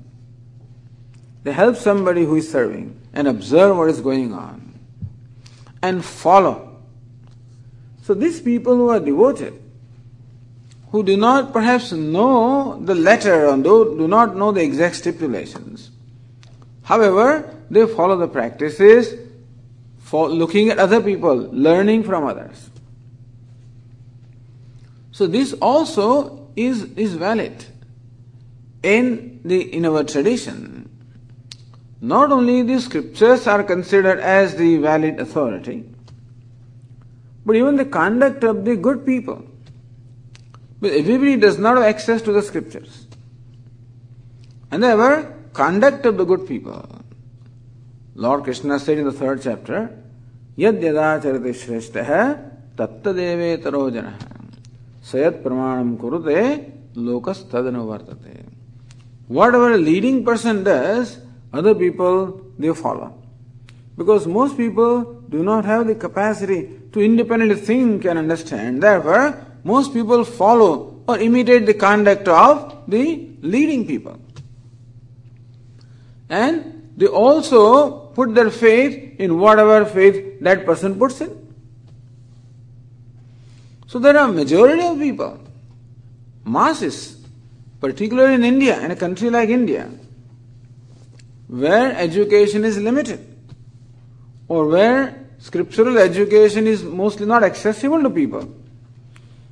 They 1.43 1.51
help 1.51 1.75
somebody 1.75 2.25
who 2.25 2.35
is 2.35 2.51
serving 2.51 2.99
and 3.13 3.27
observe 3.27 3.77
what 3.77 3.89
is 3.89 4.01
going 4.01 4.33
on 4.33 4.73
and 5.81 6.03
follow. 6.03 6.81
So 8.01 8.13
these 8.13 8.41
people 8.41 8.75
who 8.75 8.89
are 8.89 8.99
devoted, 8.99 9.61
who 10.91 11.03
do 11.03 11.15
not 11.15 11.53
perhaps 11.53 11.91
know 11.91 12.79
the 12.83 12.95
letter 12.95 13.47
or 13.47 13.57
do 13.57 14.07
not 14.07 14.35
know 14.35 14.51
the 14.51 14.61
exact 14.61 14.95
stipulations, 14.95 15.91
however, 16.83 17.55
they 17.69 17.85
follow 17.85 18.17
the 18.17 18.27
practices 18.27 19.15
for 19.99 20.29
looking 20.29 20.69
at 20.69 20.79
other 20.79 21.01
people, 21.01 21.35
learning 21.51 22.03
from 22.03 22.25
others. 22.25 22.69
So 25.11 25.27
this 25.27 25.53
also 25.53 26.47
is, 26.55 26.83
is 26.93 27.13
valid 27.13 27.65
in 28.81 29.41
the 29.43 29.61
in 29.73 29.85
our 29.85 30.03
tradition. 30.03 30.89
Not 32.01 32.31
only 32.31 32.63
the 32.63 32.79
scriptures 32.79 33.45
are 33.45 33.63
considered 33.63 34.19
as 34.19 34.55
the 34.55 34.77
valid 34.77 35.19
authority, 35.19 35.83
but 37.45 37.55
even 37.55 37.75
the 37.75 37.85
conduct 37.85 38.43
of 38.43 38.63
the 38.63 38.77
good 38.77 39.05
people. 39.05 39.45
But 40.79 40.91
everybody 40.91 41.35
does 41.35 41.57
not 41.57 41.77
have 41.77 41.85
access 41.85 42.21
to 42.23 42.31
the 42.31 42.41
scriptures. 42.41 43.07
And 44.71 44.83
therefore, 44.83 45.35
conduct 45.53 46.05
of 46.05 46.17
the 46.17 46.25
good 46.25 46.47
people 46.47 46.99
Lord 48.19 48.43
Krishna 48.43 48.77
said 48.79 48.97
in 48.97 49.05
the 49.05 49.13
third 49.13 49.41
chapter, 49.41 49.97
Yad 50.57 50.81
yadacharati 50.81 51.53
shrestha 51.55 52.51
tattadeve 52.75 53.63
tarojana 53.63 54.13
sayat 55.01 55.41
pramanam 55.41 55.95
kurute 55.95 56.69
lokas 56.95 57.45
tadanu 57.45 57.85
vartate. 57.87 58.45
Whatever 59.29 59.71
a 59.71 59.77
leading 59.77 60.25
person 60.25 60.65
does, 60.65 61.17
other 61.53 61.73
people 61.73 62.45
they 62.59 62.73
follow. 62.73 63.17
Because 63.95 64.27
most 64.27 64.57
people 64.57 65.21
do 65.29 65.41
not 65.41 65.63
have 65.63 65.87
the 65.87 65.95
capacity 65.95 66.69
to 66.91 66.99
independently 66.99 67.55
think 67.55 68.03
and 68.03 68.19
understand. 68.19 68.83
Therefore, 68.83 69.45
most 69.63 69.93
people 69.93 70.23
follow 70.23 71.01
or 71.07 71.17
imitate 71.17 71.65
the 71.65 71.73
conduct 71.73 72.27
of 72.27 72.83
the 72.87 73.29
leading 73.41 73.85
people. 73.87 74.19
And 76.29 76.91
they 76.95 77.07
also 77.07 78.07
put 78.13 78.35
their 78.35 78.51
faith 78.51 79.19
in 79.19 79.39
whatever 79.39 79.85
faith 79.85 80.39
that 80.41 80.65
person 80.65 80.97
puts 80.97 81.21
in. 81.21 81.35
So 83.87 83.97
there 83.97 84.17
are 84.17 84.27
majority 84.27 84.83
of 84.83 84.99
people, 84.99 85.39
masses, 86.45 87.17
particularly 87.79 88.35
in 88.35 88.43
India, 88.43 88.79
in 88.81 88.91
a 88.91 88.95
country 88.95 89.31
like 89.31 89.49
India, 89.49 89.89
where 91.47 91.95
education 91.95 92.63
is 92.65 92.77
limited, 92.77 93.25
or 94.47 94.67
where 94.67 95.25
scriptural 95.39 95.97
education 95.97 96.67
is 96.67 96.83
mostly 96.83 97.25
not 97.25 97.43
accessible 97.43 98.03
to 98.03 98.09
people. 98.11 98.53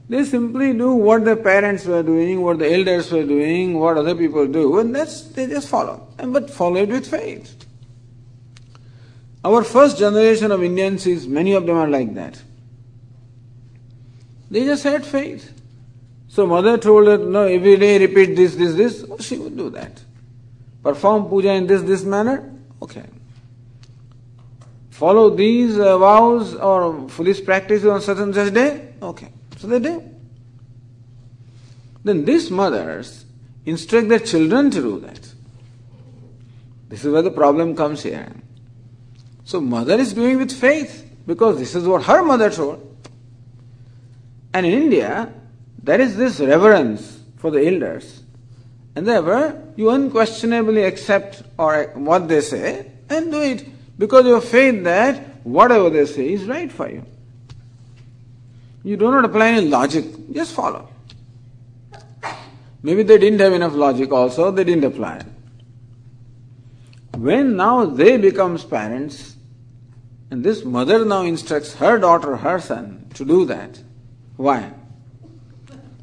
They 0.09 0.23
simply 0.23 0.73
do 0.73 0.93
what 0.93 1.25
their 1.25 1.35
parents 1.35 1.85
were 1.85 2.01
doing, 2.01 2.41
what 2.41 2.59
the 2.59 2.73
elders 2.73 3.11
were 3.11 3.25
doing, 3.25 3.77
what 3.77 3.97
other 3.97 4.15
people 4.15 4.47
do, 4.47 4.79
and 4.79 4.95
that's 4.95 5.21
they 5.23 5.47
just 5.47 5.67
follow. 5.67 6.07
And 6.17 6.31
but 6.31 6.49
follow 6.49 6.77
it 6.77 6.89
with 6.89 7.09
faith. 7.09 7.65
Our 9.43 9.63
first 9.63 9.97
generation 9.97 10.51
of 10.51 10.63
Indians 10.63 11.05
is, 11.07 11.27
many 11.27 11.53
of 11.53 11.65
them 11.65 11.77
are 11.77 11.87
like 11.87 12.13
that. 12.15 12.41
They 14.49 14.63
just 14.63 14.83
had 14.83 15.05
faith. 15.05 15.53
So 16.27 16.45
mother 16.45 16.77
told 16.77 17.07
her, 17.07 17.17
no, 17.17 17.43
every 17.43 17.77
day 17.77 17.97
repeat 17.99 18.35
this, 18.35 18.55
this, 18.55 18.75
this. 18.75 19.05
Oh, 19.09 19.17
she 19.17 19.37
would 19.37 19.57
do 19.57 19.69
that. 19.71 20.01
Perform 20.83 21.29
puja 21.29 21.51
in 21.51 21.67
this, 21.67 21.81
this 21.81 22.03
manner. 22.03 22.53
Okay. 22.81 23.03
Follow 24.89 25.29
these 25.29 25.77
uh, 25.77 25.97
vows 25.97 26.55
or 26.55 27.07
foolish 27.09 27.43
practices 27.43 27.85
on 27.85 28.01
certain 28.01 28.33
such 28.33 28.53
day. 28.53 28.93
Okay. 29.01 29.29
So 29.57 29.67
they 29.67 29.79
do. 29.79 30.03
Then 32.03 32.25
these 32.25 32.49
mothers 32.49 33.25
instruct 33.65 34.07
their 34.09 34.19
children 34.19 34.71
to 34.71 34.81
do 34.81 34.99
that. 35.01 35.33
This 36.89 37.03
is 37.03 37.11
where 37.11 37.21
the 37.21 37.31
problem 37.31 37.75
comes 37.75 38.03
here. 38.03 38.31
So 39.43 39.59
mother 39.59 39.95
is 39.95 40.13
doing 40.13 40.37
with 40.37 40.51
faith 40.51 41.09
because 41.25 41.57
this 41.57 41.75
is 41.75 41.87
what 41.87 42.03
her 42.03 42.23
mother 42.23 42.49
told. 42.49 42.83
And 44.53 44.65
in 44.65 44.73
India, 44.73 45.33
there 45.83 45.99
is 45.99 46.15
this 46.15 46.39
reverence 46.39 47.19
for 47.37 47.51
the 47.51 47.65
elders. 47.67 48.23
And 48.95 49.05
therefore, 49.05 49.61
you 49.75 49.89
unquestionably 49.89 50.83
accept 50.83 51.43
or 51.57 51.91
what 51.95 52.27
they 52.27 52.41
say 52.41 52.91
and 53.09 53.31
do 53.31 53.41
it 53.41 53.65
because 53.99 54.25
you 54.25 54.33
have 54.33 54.45
faith 54.45 54.83
that 54.85 55.45
whatever 55.45 55.89
they 55.89 56.05
say 56.05 56.33
is 56.33 56.45
right 56.45 56.71
for 56.71 56.89
you. 56.89 57.05
You 58.83 58.97
do 58.97 59.11
not 59.11 59.25
apply 59.25 59.49
any 59.49 59.67
logic, 59.67 60.05
just 60.31 60.53
follow. 60.53 60.89
Maybe 62.83 63.03
they 63.03 63.17
didn't 63.17 63.39
have 63.39 63.53
enough 63.53 63.73
logic 63.73 64.11
also, 64.11 64.51
they 64.51 64.63
didn't 64.63 64.85
apply. 64.85 65.25
When 67.17 67.55
now 67.55 67.85
they 67.85 68.17
becomes 68.17 68.63
parents, 68.63 69.35
and 70.29 70.43
this 70.43 70.63
mother 70.63 71.03
now 71.03 71.23
instructs 71.23 71.73
her 71.75 71.97
daughter, 71.97 72.35
her 72.35 72.59
son 72.59 73.07
to 73.15 73.25
do 73.25 73.45
that. 73.45 73.81
Why? 74.35 74.71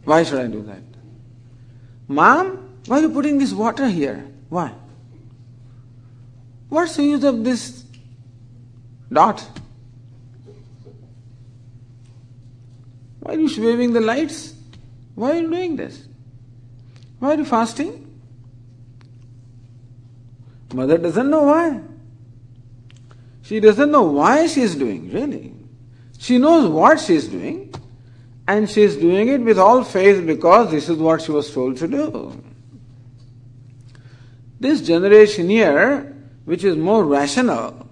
Why 0.05 0.25
should 0.25 0.41
I 0.41 0.47
do 0.49 0.63
that? 0.63 0.83
Mom, 2.09 2.79
why 2.87 2.99
are 2.99 3.03
you 3.03 3.11
putting 3.11 3.39
this 3.39 3.53
water 3.53 3.89
here? 3.89 4.27
Why? 4.49 4.73
What's 6.69 6.97
the 6.97 7.05
use 7.05 7.25
of 7.25 7.45
this 7.45 7.85
dot? 9.13 9.54
Why 13.25 13.37
are 13.37 13.39
you 13.39 13.63
waving 13.65 13.95
the 13.95 14.03
lights? 14.03 14.55
Why 15.15 15.31
are 15.31 15.41
you 15.41 15.49
doing 15.49 15.77
this? 15.77 16.07
Why 17.19 17.31
are 17.31 17.39
you 17.39 17.47
fasting? 17.47 18.03
Mother 20.75 20.99
doesn't 20.99 21.31
know 21.31 21.45
why. 21.45 21.81
She 23.41 23.61
doesn't 23.61 23.91
know 23.91 24.03
why 24.03 24.47
she 24.47 24.61
is 24.61 24.75
doing, 24.75 25.11
really. 25.11 25.55
She 26.19 26.37
knows 26.37 26.69
what 26.69 27.01
she 27.01 27.15
is 27.15 27.29
doing, 27.29 27.73
and 28.47 28.69
she 28.69 28.83
is 28.83 28.97
doing 28.97 29.29
it 29.29 29.41
with 29.41 29.59
all 29.59 29.85
faith 29.85 30.27
because 30.27 30.71
this 30.71 30.91
is 30.91 30.99
what 30.99 31.23
she 31.23 31.33
was 31.33 31.51
told 31.51 31.79
to 31.79 31.89
do. 31.89 32.45
This 34.61 34.83
generation 34.83 35.49
here, 35.49 36.15
which 36.45 36.63
is 36.63 36.77
more 36.77 37.05
rational, 37.05 37.89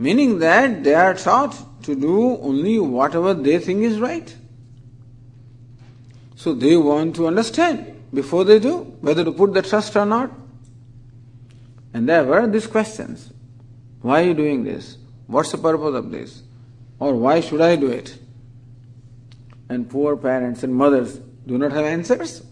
meaning 0.00 0.40
that 0.40 0.82
they 0.82 0.94
are 0.94 1.14
taught 1.14 1.67
to 1.88 1.94
do 1.94 2.36
only 2.42 2.78
whatever 2.78 3.32
they 3.32 3.58
think 3.58 3.82
is 3.82 3.98
right. 3.98 4.36
So 6.36 6.52
they 6.52 6.76
want 6.76 7.16
to 7.16 7.26
understand 7.26 7.94
before 8.12 8.44
they 8.44 8.58
do 8.58 8.80
whether 9.00 9.24
to 9.24 9.32
put 9.32 9.54
the 9.54 9.62
trust 9.62 9.96
or 9.96 10.04
not. 10.04 10.30
And 11.94 12.06
there 12.06 12.24
were 12.24 12.46
these 12.46 12.66
questions 12.66 13.32
Why 14.02 14.22
are 14.22 14.26
you 14.26 14.34
doing 14.34 14.64
this? 14.64 14.98
What's 15.26 15.50
the 15.50 15.58
purpose 15.58 15.94
of 15.94 16.10
this? 16.10 16.42
Or 16.98 17.14
why 17.14 17.40
should 17.40 17.62
I 17.62 17.76
do 17.76 17.88
it? 17.88 18.18
And 19.70 19.88
poor 19.88 20.14
parents 20.16 20.62
and 20.62 20.74
mothers 20.74 21.18
do 21.46 21.56
not 21.56 21.72
have 21.72 21.86
answers. 21.86 22.42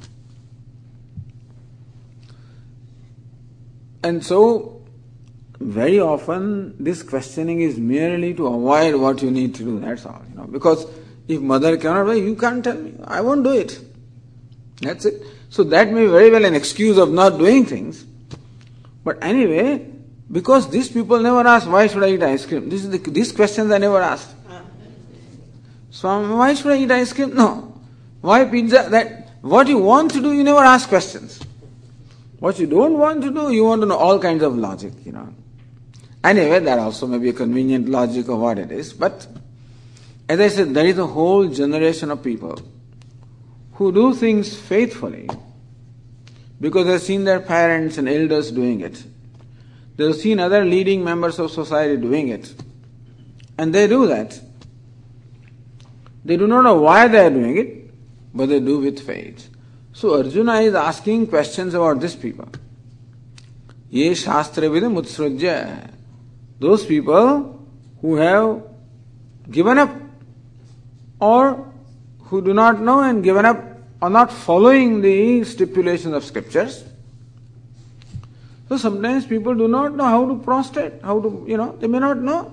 And 4.03 4.25
so, 4.25 4.76
very 5.61 6.01
often, 6.01 6.75
this 6.83 7.03
questioning 7.03 7.61
is 7.63 7.79
merely 7.79 8.35
to 8.35 8.47
avoid 8.47 8.95
what 8.97 9.23
you 9.23 9.31
need 9.31 9.55
to 9.57 9.63
do, 9.63 9.81
that's 9.81 10.05
all. 10.05 10.23
You 10.31 10.37
know, 10.37 10.45
because 10.45 10.87
if 11.29 11.41
mother 11.41 11.77
cannot, 11.77 12.13
you 12.13 12.37
can't 12.37 12.63
tell 12.63 12.77
me, 12.77 12.95
I 13.05 13.21
won't 13.21 13.43
do 13.43 13.53
it. 13.53 13.81
That's 14.81 15.07
it. 15.07 15.23
So 15.49 15.65
that 15.65 15.91
may 15.91 16.03
be 16.03 16.11
very 16.11 16.31
well 16.31 16.45
an 16.45 16.55
excuse 16.55 16.99
of 16.99 17.11
not 17.11 17.39
doing 17.39 17.65
things. 17.65 18.05
But 19.03 19.23
anyway, 19.23 19.91
because 20.31 20.69
these 20.69 20.91
people 20.91 21.19
never 21.21 21.47
ask, 21.47 21.69
why 21.69 21.87
should 21.87 22.03
I 22.03 22.11
eat 22.11 22.23
ice 22.23 22.45
cream? 22.45 22.69
This 22.69 22.85
is 22.85 22.91
the, 22.91 22.99
these 22.99 23.33
questions 23.33 23.71
I 23.71 23.79
never 23.79 24.03
asked. 24.03 24.35
So 25.91 26.37
why 26.37 26.53
should 26.53 26.73
I 26.73 26.79
eat 26.79 26.91
ice 26.91 27.13
cream? 27.13 27.35
No. 27.35 27.81
Why 28.21 28.45
pizza? 28.45 28.89
That 28.91 29.31
what 29.41 29.69
you 29.69 29.79
want 29.79 30.11
to 30.11 30.21
do, 30.21 30.33
you 30.33 30.45
never 30.45 30.59
ask 30.59 30.89
questions. 30.89 31.41
What 32.39 32.59
you 32.59 32.67
don't 32.67 32.99
want 32.99 33.23
to 33.23 33.31
do, 33.31 33.51
you 33.51 33.65
want 33.65 33.81
to 33.81 33.87
know 33.87 33.97
all 33.97 34.19
kinds 34.19 34.43
of 34.43 34.57
logic, 34.57 34.93
you 35.05 35.13
know. 35.13 35.33
Anyway, 36.27 36.59
that 36.59 36.81
also 36.81 37.07
may 37.07 37.19
be 37.19 37.29
a 37.29 37.33
convenient 37.33 37.89
logic 37.89 38.27
of 38.29 38.41
what 38.41 38.59
it 38.59 38.73
is. 38.73 38.93
But 38.93 39.29
as 40.29 40.41
I 40.41 40.49
said, 40.49 40.75
there 40.75 40.85
is 40.85 40.99
a 40.99 41.07
whole 41.07 41.47
generation 41.47 42.11
of 42.11 42.25
people 42.25 42.61
who 43.75 43.93
do 43.93 44.13
things 44.13 44.57
faithfully 44.57 45.29
because 46.61 46.89
they've 46.89 47.01
seen 47.01 47.23
their 47.23 47.39
parents 47.39 47.97
and 47.99 48.09
elders 48.09 48.51
doing 48.51 48.81
it. 48.81 49.05
They've 49.97 50.17
seen 50.17 50.41
other 50.41 50.65
leading 50.65 51.05
members 51.05 51.39
of 51.39 51.53
society 51.53 51.97
doing 51.97 52.29
it. 52.29 52.53
And 53.57 53.73
they 53.73 53.87
do 53.87 54.09
that. 54.09 54.41
They 56.25 56.37
do 56.37 56.49
not 56.49 56.63
know 56.63 56.81
why 56.81 57.07
they 57.07 57.25
are 57.25 57.31
doing 57.31 57.57
it, 57.57 57.95
but 58.35 58.49
they 58.49 58.59
do 58.59 58.81
with 58.81 58.99
faith. 58.99 59.49
So 59.93 60.17
Arjuna 60.17 60.55
is 60.55 60.75
asking 60.75 61.29
questions 61.29 61.73
about 61.73 62.01
these 62.01 62.17
people. 62.17 62.49
Ye 63.91 64.13
Shastra 64.13 64.65
Vidam 64.65 65.01
Utsrujya. 65.01 65.93
Those 66.59 66.87
people 66.87 67.67
who 68.01 68.17
have 68.17 68.63
given 69.51 69.79
up 69.79 69.91
or 71.21 71.73
who 72.25 72.43
do 72.43 72.55
not 72.55 72.81
know 72.81 73.01
and 73.01 73.23
given 73.23 73.45
up 73.45 73.63
are 74.03 74.11
not 74.11 74.33
following 74.33 75.01
the 75.01 75.45
stipulations 75.45 76.15
of 76.15 76.25
scriptures. 76.25 76.85
So 78.69 78.77
sometimes 78.77 79.27
people 79.27 79.55
do 79.55 79.69
not 79.69 79.95
know 79.95 80.05
how 80.05 80.27
to 80.27 80.39
prostrate, 80.39 81.01
how 81.03 81.21
to, 81.21 81.45
you 81.47 81.57
know, 81.57 81.77
they 81.79 81.87
may 81.87 82.01
not 82.01 82.19
know. 82.19 82.53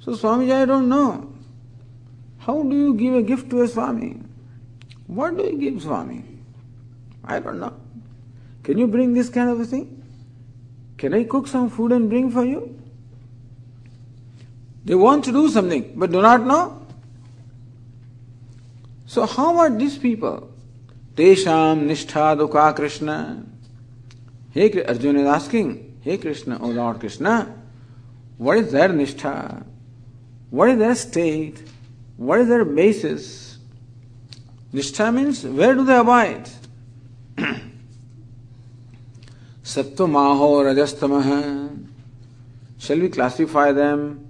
So 0.00 0.12
Swamiji, 0.12 0.52
I 0.52 0.64
don't 0.64 0.88
know. 0.88 1.32
How 2.38 2.62
do 2.62 2.76
you 2.76 2.94
give 2.94 3.14
a 3.14 3.22
gift 3.22 3.50
to 3.50 3.62
a 3.62 3.68
Swami? 3.68 4.20
What 5.06 5.36
do 5.36 5.42
you 5.42 5.58
give 5.58 5.82
Swami? 5.82 6.24
I 7.24 7.40
don't 7.40 7.58
know. 7.58 7.74
Can 8.62 8.78
you 8.78 8.86
bring 8.86 9.14
this 9.14 9.28
kind 9.28 9.50
of 9.50 9.60
a 9.60 9.64
thing? 9.64 9.97
Can 10.98 11.14
I 11.14 11.24
cook 11.24 11.46
some 11.46 11.70
food 11.70 11.92
and 11.92 12.10
bring 12.10 12.30
for 12.30 12.44
you? 12.44 12.76
They 14.84 14.96
want 14.96 15.24
to 15.26 15.32
do 15.32 15.48
something, 15.48 15.92
but 15.94 16.10
do 16.10 16.20
not 16.20 16.44
know. 16.44 16.86
So 19.06 19.24
how 19.24 19.58
are 19.58 19.70
these 19.70 19.96
people? 19.96 20.50
Tesham 21.14 21.86
nishtha 21.86 22.36
tu 22.36 22.48
ka 22.48 22.72
Krishna. 22.72 23.44
Hey, 24.50 24.84
Arjuna 24.84 25.20
is 25.20 25.26
asking, 25.26 25.98
Hey 26.00 26.18
Krishna, 26.18 26.58
O 26.60 26.68
Lord 26.68 27.00
Krishna, 27.00 27.54
what 28.36 28.58
is 28.58 28.72
their 28.72 28.88
nishtha? 28.88 29.64
What 30.50 30.70
is 30.70 30.78
their 30.78 30.94
state? 30.94 31.62
What 32.16 32.40
is 32.40 32.48
their 32.48 32.64
basis? 32.64 33.58
Nishtha 34.72 35.14
means 35.14 35.44
where 35.44 35.74
do 35.74 35.84
they 35.84 35.96
abide? 35.96 36.48
Sattva 39.68 40.08
Rajastamaha. 40.64 41.86
Shall 42.78 42.98
we 43.00 43.10
classify 43.10 43.72
them, 43.72 44.26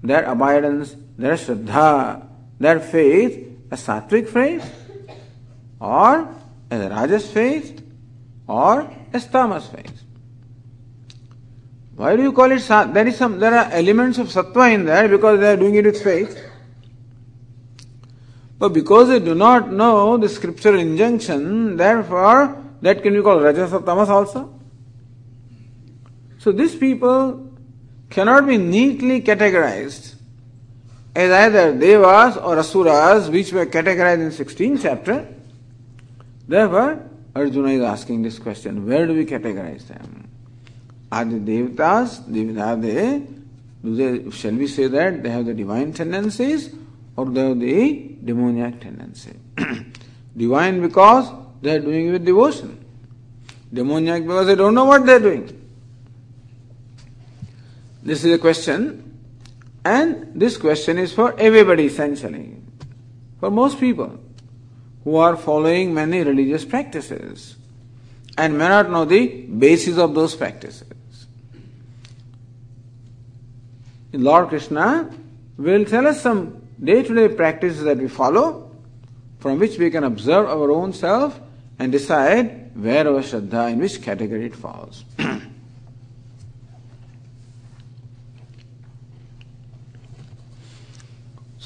their 0.00 0.22
abidance, 0.24 0.94
their 1.18 1.34
shraddha, 1.34 2.24
their 2.60 2.78
faith 2.78 3.58
as 3.68 3.84
sattvic 3.84 4.28
faith, 4.28 4.64
or 5.80 6.32
as 6.70 6.90
rajas 6.90 7.28
faith, 7.32 7.82
or 8.46 8.88
as 9.12 9.26
tamas 9.26 9.66
faith? 9.66 10.04
Why 11.96 12.14
do 12.14 12.22
you 12.22 12.32
call 12.32 12.52
it 12.52 12.60
sat? 12.60 12.94
There 12.94 13.08
is 13.08 13.16
some 13.16 13.40
there 13.40 13.54
are 13.54 13.68
elements 13.72 14.18
of 14.18 14.28
sattva 14.28 14.72
in 14.72 14.84
there 14.84 15.08
because 15.08 15.40
they 15.40 15.52
are 15.52 15.56
doing 15.56 15.74
it 15.74 15.84
with 15.84 16.00
faith. 16.00 16.40
But 18.56 18.68
because 18.68 19.08
they 19.08 19.18
do 19.18 19.34
not 19.34 19.72
know 19.72 20.16
the 20.16 20.28
scriptural 20.28 20.78
injunction, 20.78 21.76
therefore 21.76 22.62
that 22.82 23.02
can 23.02 23.14
be 23.14 23.22
called 23.22 23.42
rajas 23.42 23.72
or 23.72 23.82
tamas 23.82 24.10
also. 24.10 24.55
So 26.46 26.52
these 26.52 26.76
people 26.76 27.50
cannot 28.08 28.46
be 28.46 28.56
neatly 28.56 29.20
categorized 29.20 30.14
as 31.12 31.32
either 31.32 31.76
devas 31.76 32.36
or 32.36 32.56
asuras, 32.60 33.28
which 33.28 33.52
were 33.52 33.66
categorized 33.66 34.20
in 34.20 34.30
16th 34.30 34.80
chapter. 34.80 35.26
Therefore, 36.46 37.02
Arjuna 37.34 37.70
is 37.70 37.82
asking 37.82 38.22
this 38.22 38.38
question: 38.38 38.86
Where 38.86 39.08
do 39.08 39.14
we 39.14 39.26
categorize 39.26 39.88
them? 39.88 40.28
Are 41.10 41.24
they 41.24 41.40
devatas? 41.40 42.22
Are 42.60 42.76
they? 42.76 43.26
Do 43.82 43.96
they? 43.96 44.30
Shall 44.30 44.54
we 44.54 44.68
say 44.68 44.86
that 44.86 45.24
they 45.24 45.30
have 45.30 45.46
the 45.46 45.54
divine 45.54 45.92
tendencies? 45.94 46.72
or 47.16 47.26
they 47.26 47.40
have 47.40 47.58
the 47.58 48.16
demoniac 48.24 48.80
tendency. 48.80 49.32
Divine 50.36 50.80
because 50.80 51.28
they 51.60 51.74
are 51.74 51.80
doing 51.80 52.08
it 52.08 52.12
with 52.12 52.24
devotion. 52.24 52.84
Demoniac 53.72 54.22
because 54.22 54.46
they 54.46 54.54
don't 54.54 54.74
know 54.74 54.84
what 54.84 55.04
they 55.06 55.14
are 55.14 55.26
doing. 55.30 55.65
This 58.06 58.24
is 58.24 58.32
a 58.32 58.38
question, 58.38 59.18
and 59.84 60.30
this 60.32 60.56
question 60.56 60.96
is 60.96 61.12
for 61.12 61.34
everybody 61.40 61.86
essentially. 61.86 62.54
For 63.40 63.50
most 63.50 63.80
people 63.80 64.20
who 65.02 65.16
are 65.16 65.36
following 65.36 65.92
many 65.92 66.22
religious 66.22 66.64
practices 66.64 67.56
and 68.38 68.56
may 68.56 68.68
not 68.68 68.92
know 68.92 69.06
the 69.06 69.26
basis 69.64 69.98
of 69.98 70.14
those 70.14 70.36
practices. 70.36 71.26
Lord 74.12 74.50
Krishna 74.50 75.10
will 75.58 75.84
tell 75.84 76.06
us 76.06 76.22
some 76.22 76.62
day 76.82 77.02
to 77.02 77.12
day 77.12 77.34
practices 77.34 77.82
that 77.82 77.98
we 77.98 78.06
follow, 78.06 78.70
from 79.40 79.58
which 79.58 79.78
we 79.78 79.90
can 79.90 80.04
observe 80.04 80.46
our 80.46 80.70
own 80.70 80.92
self 80.92 81.40
and 81.80 81.90
decide 81.90 82.70
where 82.76 83.08
our 83.08 83.20
Shraddha, 83.20 83.72
in 83.72 83.80
which 83.80 84.00
category 84.00 84.46
it 84.46 84.54
falls. 84.54 85.04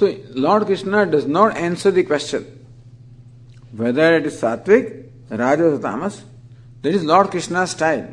So 0.00 0.16
Lord 0.30 0.64
Krishna 0.64 1.04
does 1.04 1.26
not 1.26 1.58
answer 1.58 1.90
the 1.90 2.02
question 2.04 2.44
whether 3.76 4.16
it 4.16 4.24
is 4.24 4.40
sattvic, 4.40 5.10
rajas 5.28 5.78
or 5.78 5.82
tamas. 5.82 6.24
That 6.80 6.94
is 6.94 7.04
Lord 7.04 7.30
Krishna's 7.30 7.72
style. 7.72 8.08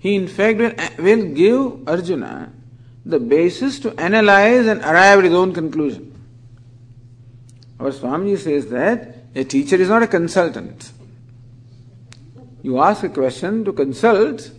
He 0.00 0.16
in 0.16 0.26
fact 0.26 0.58
will, 0.58 0.72
will 0.98 1.22
give 1.26 1.88
Arjuna 1.88 2.52
the 3.06 3.20
basis 3.20 3.78
to 3.78 3.94
analyze 4.00 4.66
and 4.66 4.80
arrive 4.80 5.20
at 5.20 5.26
his 5.26 5.34
own 5.34 5.54
conclusion. 5.54 6.12
Our 7.78 7.92
Swamiji 7.92 8.38
says 8.38 8.66
that 8.70 9.14
a 9.36 9.44
teacher 9.44 9.76
is 9.76 9.88
not 9.88 10.02
a 10.02 10.08
consultant. 10.08 10.90
You 12.62 12.80
ask 12.80 13.04
a 13.04 13.08
question 13.08 13.64
to 13.64 13.72
consult, 13.72 14.50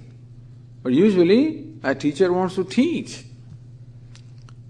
but 0.82 0.94
usually 0.94 1.74
a 1.84 1.94
teacher 1.94 2.32
wants 2.32 2.56
to 2.56 2.64
teach. 2.64 3.26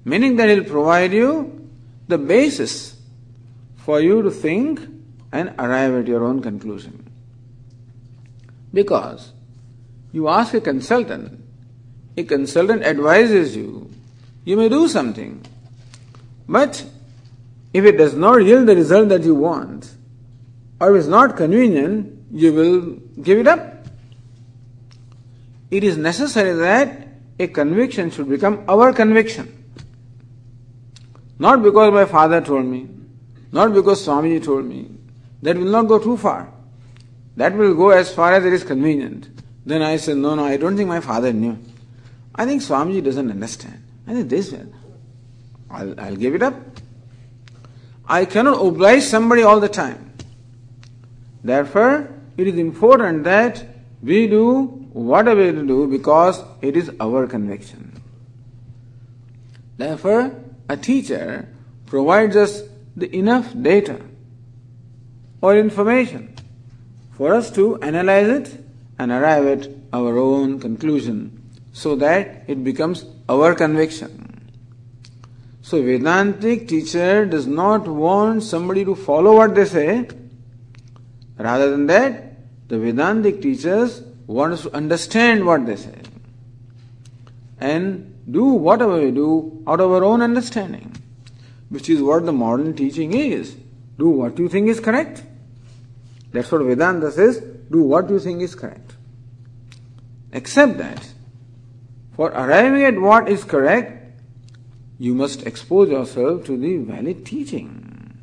Meaning 0.05 0.37
that 0.37 0.49
he'll 0.49 0.63
provide 0.63 1.13
you 1.13 1.69
the 2.07 2.17
basis 2.17 2.95
for 3.77 3.99
you 3.99 4.21
to 4.21 4.31
think 4.31 4.79
and 5.31 5.53
arrive 5.59 5.93
at 5.93 6.07
your 6.07 6.23
own 6.23 6.41
conclusion. 6.41 7.09
Because 8.73 9.31
you 10.11 10.27
ask 10.27 10.53
a 10.53 10.61
consultant, 10.61 11.43
a 12.17 12.23
consultant 12.23 12.83
advises 12.83 13.55
you, 13.55 13.89
you 14.45 14.57
may 14.57 14.69
do 14.69 14.87
something, 14.87 15.45
but 16.47 16.85
if 17.73 17.85
it 17.85 17.97
does 17.97 18.15
not 18.15 18.43
yield 18.43 18.67
the 18.67 18.75
result 18.75 19.09
that 19.09 19.23
you 19.23 19.35
want, 19.35 19.93
or 20.81 20.95
is 20.97 21.07
not 21.07 21.35
convenient, 21.37 22.25
you 22.31 22.53
will 22.53 22.81
give 23.21 23.37
it 23.37 23.47
up. 23.47 23.85
It 25.69 25.83
is 25.83 25.97
necessary 25.97 26.53
that 26.53 27.07
a 27.37 27.47
conviction 27.47 28.09
should 28.09 28.29
become 28.29 28.63
our 28.67 28.91
conviction. 28.93 29.58
Not 31.39 31.63
because 31.63 31.93
my 31.93 32.05
father 32.05 32.41
told 32.41 32.65
me, 32.65 32.89
not 33.51 33.73
because 33.73 34.05
Swamiji 34.05 34.43
told 34.43 34.65
me. 34.65 34.89
That 35.41 35.57
will 35.57 35.71
not 35.71 35.87
go 35.87 35.99
too 35.99 36.17
far. 36.17 36.51
That 37.37 37.55
will 37.55 37.73
go 37.73 37.91
as 37.91 38.13
far 38.13 38.33
as 38.33 38.45
it 38.45 38.51
is 38.51 38.63
convenient. 38.63 39.29
Then 39.65 39.81
I 39.81 39.95
said, 39.95 40.17
No, 40.17 40.35
no, 40.35 40.45
I 40.45 40.57
don't 40.57 40.75
think 40.75 40.89
my 40.89 40.99
father 40.99 41.31
knew. 41.31 41.57
I 42.35 42.45
think 42.45 42.61
Swamiji 42.61 43.03
doesn't 43.03 43.29
understand. 43.29 43.81
I 44.05 44.13
think 44.13 44.29
this. 44.29 44.53
I'll, 45.69 45.99
I'll 45.99 46.15
give 46.15 46.35
it 46.35 46.43
up. 46.43 46.55
I 48.05 48.25
cannot 48.25 48.65
oblige 48.65 49.03
somebody 49.03 49.43
all 49.43 49.59
the 49.59 49.69
time. 49.69 50.13
Therefore, 51.43 52.13
it 52.37 52.47
is 52.47 52.57
important 52.57 53.23
that 53.23 53.65
we 54.01 54.27
do 54.27 54.63
whatever 54.91 55.51
we 55.51 55.67
do 55.67 55.87
because 55.87 56.43
it 56.61 56.75
is 56.75 56.91
our 56.99 57.27
conviction. 57.27 58.01
Therefore, 59.77 60.35
a 60.69 60.77
teacher 60.77 61.49
provides 61.87 62.35
us 62.35 62.61
the 62.95 63.13
enough 63.15 63.53
data 63.59 63.99
or 65.41 65.57
information 65.57 66.33
for 67.11 67.33
us 67.33 67.51
to 67.51 67.81
analyze 67.81 68.27
it 68.27 68.63
and 68.97 69.11
arrive 69.11 69.45
at 69.47 69.67
our 69.91 70.17
own 70.17 70.59
conclusion 70.59 71.41
so 71.73 71.95
that 71.95 72.43
it 72.47 72.63
becomes 72.63 73.05
our 73.27 73.55
conviction. 73.55 74.51
So 75.61 75.81
Vedantic 75.81 76.67
teacher 76.67 77.25
does 77.25 77.47
not 77.47 77.87
want 77.87 78.43
somebody 78.43 78.85
to 78.85 78.95
follow 78.95 79.35
what 79.37 79.55
they 79.55 79.65
say. 79.65 80.07
Rather 81.37 81.71
than 81.71 81.87
that, 81.87 82.35
the 82.67 82.79
Vedantic 82.79 83.41
teachers 83.41 84.01
want 84.27 84.53
us 84.53 84.63
to 84.63 84.75
understand 84.75 85.45
what 85.45 85.65
they 85.65 85.75
say 85.75 85.95
and 87.59 88.08
do 88.31 88.45
whatever 88.45 88.99
we 88.99 89.11
do 89.11 89.63
out 89.67 89.79
of 89.79 89.91
our 89.91 90.03
own 90.03 90.21
understanding, 90.21 90.95
which 91.69 91.89
is 91.89 92.01
what 92.01 92.25
the 92.25 92.31
modern 92.31 92.75
teaching 92.75 93.13
is. 93.13 93.55
Do 93.97 94.09
what 94.09 94.39
you 94.39 94.49
think 94.49 94.67
is 94.69 94.79
correct. 94.79 95.23
That's 96.31 96.51
what 96.51 96.61
Vedanta 96.63 97.11
says. 97.11 97.39
Do 97.71 97.83
what 97.83 98.09
you 98.09 98.19
think 98.19 98.41
is 98.41 98.55
correct. 98.55 98.93
Except 100.31 100.77
that 100.77 101.13
for 102.15 102.29
arriving 102.29 102.83
at 102.83 102.99
what 102.99 103.29
is 103.29 103.43
correct, 103.43 104.19
you 104.99 105.15
must 105.15 105.45
expose 105.47 105.89
yourself 105.89 106.45
to 106.45 106.57
the 106.57 106.77
valid 106.77 107.25
teaching. 107.25 108.17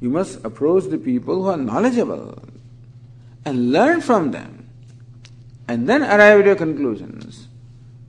You 0.00 0.10
must 0.10 0.44
approach 0.44 0.84
the 0.84 0.98
people 0.98 1.42
who 1.42 1.48
are 1.48 1.56
knowledgeable 1.56 2.42
and 3.44 3.72
learn 3.72 4.00
from 4.00 4.30
them 4.30 4.68
and 5.68 5.88
then 5.88 6.02
arrive 6.02 6.40
at 6.40 6.46
your 6.46 6.56
conclusions. 6.56 7.48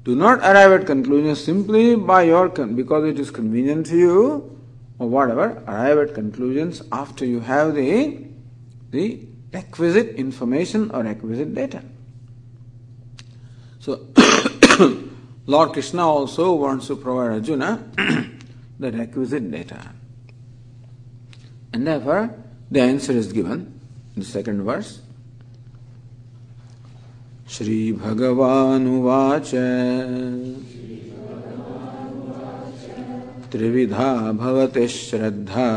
Do 0.04 0.16
not 0.16 0.40
arrive 0.40 0.72
at 0.72 0.88
conclusions 0.88 1.44
simply 1.44 1.96
by 1.96 2.24
your 2.24 2.50
con- 2.50 2.76
because 2.76 3.06
it 3.06 3.20
is 3.20 3.30
convenient 3.30 3.86
to 3.88 3.98
you 3.98 4.60
or 4.98 5.08
whatever. 5.08 5.62
Arrive 5.68 5.98
at 6.00 6.14
conclusions 6.16 6.82
after 6.92 7.26
you 7.26 7.40
have 7.42 7.76
the 7.76 8.26
the 8.90 9.20
requisite 9.54 10.16
information 10.16 10.92
or 10.92 11.04
requisite 11.04 11.54
data. 11.54 11.84
So 13.80 14.08
Lord 15.46 15.74
Krishna 15.74 16.08
also 16.08 16.54
wants 16.54 16.88
to 16.88 16.96
provide 16.96 17.32
Arjuna 17.32 17.84
the 18.80 18.92
requisite 18.92 19.50
data. 19.52 19.94
And 21.74 21.88
therefore, 21.88 22.36
the 22.70 22.82
answer 22.82 23.14
is 23.14 23.32
given 23.32 23.80
in 24.16 24.22
the 24.22 24.26
second 24.26 24.64
verse. 24.64 25.02
श्रीभगवानुवाच 27.52 29.52
त्रिविधा 33.52 34.32
भवति 34.32 34.88
श्रद्धा। 34.88 35.70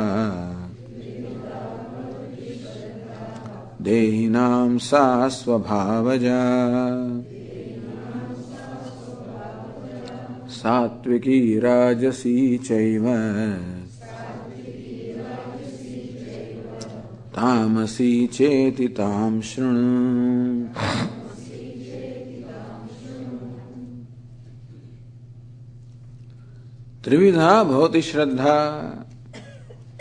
देहिनां 3.83 4.79
सा 4.79 5.29
स्वभावजा। 5.29 6.41
सात्विकी 10.49 11.59
राजसी 11.59 12.59
चैव। 12.59 13.05
तामसी 17.35 18.27
चेति 18.27 18.89
तां 18.89 19.41
शृणु। 19.41 21.04
Trividha 27.05 27.67
bhavati 27.67 28.01
shraddha. 28.01 29.05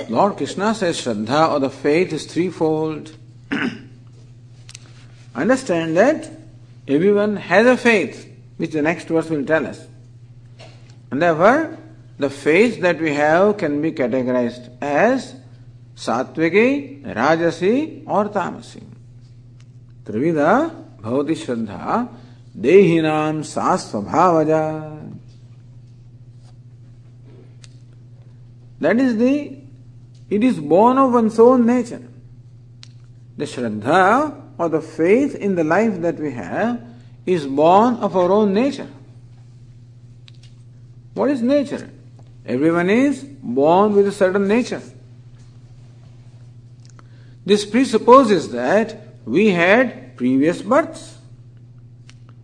Lord 0.10 0.38
Krishna 0.38 0.74
says 0.74 1.01
shraddha 1.01 1.51
or 1.51 1.60
the 1.60 1.70
faith 1.70 2.14
is 2.14 2.26
threefold. 2.26 3.14
Understand 5.36 5.97
that 5.97 6.32
everyone 6.88 7.36
has 7.36 7.68
a 7.68 7.76
faith, 7.76 8.34
which 8.56 8.72
the 8.72 8.82
next 8.82 9.10
verse 9.10 9.30
will 9.30 9.43
tell 9.43 9.68
us. 9.68 9.86
And 11.12 11.22
therefore, 11.22 11.78
the 12.20 12.30
faith 12.30 12.80
that 12.80 13.01
we 13.01 13.14
have 13.14 13.58
can 13.58 13.82
be 13.82 13.91
categorized 13.91 14.70
as 14.82 15.36
satviki, 15.97 17.04
rajasi, 17.04 18.04
or 18.08 18.30
tamasi. 18.30 18.82
Trividha 20.06 20.74
bhavati 21.01 21.36
shraddha 21.36 22.10
देहिनाम 22.56 23.41
सास्वभावजा 23.49 25.03
That 28.84 29.00
is 29.00 29.16
the, 29.16 29.60
it 30.30 30.44
is 30.44 30.60
born 30.60 30.98
of 30.98 31.14
one's 31.14 31.40
own 31.40 31.66
nature. 31.66 32.06
The 33.38 33.46
Shraddha 33.46 34.42
or 34.58 34.68
the 34.68 34.82
faith 34.82 35.36
in 35.36 35.56
the 35.56 35.64
life 35.64 36.02
that 36.02 36.20
we 36.20 36.32
have 36.32 36.82
is 37.26 37.48
born 37.48 37.96
of 37.96 38.18
our 38.18 38.30
own 38.30 38.54
nature. 38.54 38.90
What 41.14 41.30
is 41.30 41.42
nature? 41.42 41.90
Everyone 42.46 42.90
is 42.90 43.24
born 43.24 43.94
with 43.96 44.06
a 44.06 44.12
certain 44.12 44.50
nature. 44.50 44.82
This 47.46 47.66
presupposes 47.66 48.52
that 48.52 48.98
we 49.24 49.52
had 49.52 50.18
previous 50.18 50.62
births. 50.62 51.20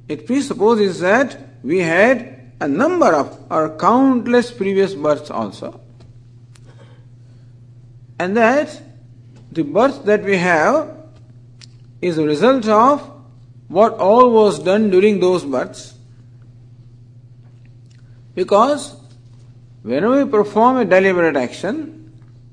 It 0.08 0.26
presupposes 0.26 1.02
that 1.02 1.38
we 1.64 1.80
had 1.80 2.54
a 2.62 2.68
number 2.70 3.14
of 3.14 3.38
or 3.52 3.76
countless 3.76 4.52
previous 4.52 4.94
births 4.94 5.30
also. 5.30 5.82
And 8.20 8.36
that 8.36 8.82
the 9.52 9.64
birth 9.64 10.04
that 10.06 10.24
we 10.24 10.38
have 10.38 10.96
is 12.02 12.18
a 12.18 12.24
result 12.24 12.68
of 12.68 13.10
what 13.70 13.94
all 13.94 14.32
was 14.32 14.60
done 14.60 14.90
during 14.90 15.20
those 15.20 15.46
births. 15.46 15.94
Because 18.36 18.96
whenever 19.84 20.24
we 20.24 20.30
perform 20.30 20.78
a 20.78 20.86
deliberate 20.86 21.36
action, 21.36 22.12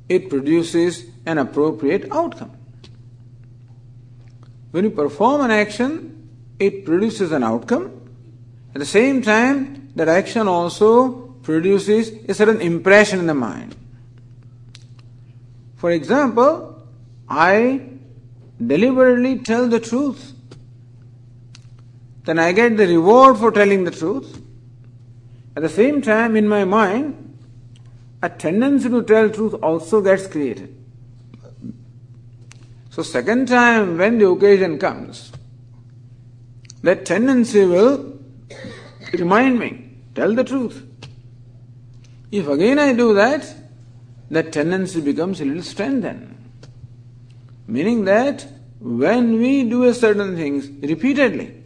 it 0.08 0.30
produces 0.30 1.04
an 1.26 1.38
appropriate 1.38 2.10
outcome. 2.12 2.52
When 4.70 4.84
you 4.84 4.90
perform 4.90 5.40
an 5.42 5.50
action, 5.50 6.28
it 6.58 6.84
produces 6.84 7.32
an 7.32 7.42
outcome. 7.42 7.92
At 8.74 8.78
the 8.78 8.86
same 8.86 9.22
time, 9.22 9.90
that 9.96 10.08
action 10.08 10.48
also 10.48 11.10
produces 11.42 12.10
a 12.28 12.34
certain 12.34 12.60
impression 12.60 13.18
in 13.18 13.26
the 13.26 13.34
mind. 13.34 13.74
For 15.86 15.92
example, 15.92 16.82
I 17.28 17.80
deliberately 18.58 19.38
tell 19.38 19.68
the 19.68 19.78
truth. 19.78 20.32
Then 22.24 22.40
I 22.40 22.50
get 22.50 22.76
the 22.76 22.88
reward 22.88 23.38
for 23.38 23.52
telling 23.52 23.84
the 23.84 23.92
truth. 23.92 24.42
At 25.54 25.62
the 25.62 25.68
same 25.68 26.02
time, 26.02 26.34
in 26.34 26.48
my 26.48 26.64
mind, 26.64 27.38
a 28.20 28.28
tendency 28.28 28.88
to 28.88 29.00
tell 29.04 29.30
truth 29.30 29.54
also 29.62 30.00
gets 30.00 30.26
created. 30.26 30.76
So, 32.90 33.04
second 33.04 33.46
time 33.46 33.96
when 33.96 34.18
the 34.18 34.26
occasion 34.26 34.80
comes, 34.80 35.30
that 36.82 37.06
tendency 37.06 37.64
will 37.64 38.18
remind 39.12 39.60
me, 39.60 39.92
tell 40.16 40.34
the 40.34 40.42
truth. 40.42 40.84
If 42.32 42.48
again 42.48 42.80
I 42.80 42.92
do 42.92 43.14
that, 43.14 43.65
that 44.30 44.52
tendency 44.52 45.00
becomes 45.00 45.40
a 45.40 45.44
little 45.44 45.62
strengthened. 45.62 46.32
Meaning 47.66 48.04
that 48.04 48.46
when 48.80 49.38
we 49.38 49.64
do 49.64 49.84
a 49.84 49.94
certain 49.94 50.36
things 50.36 50.68
repeatedly, 50.88 51.62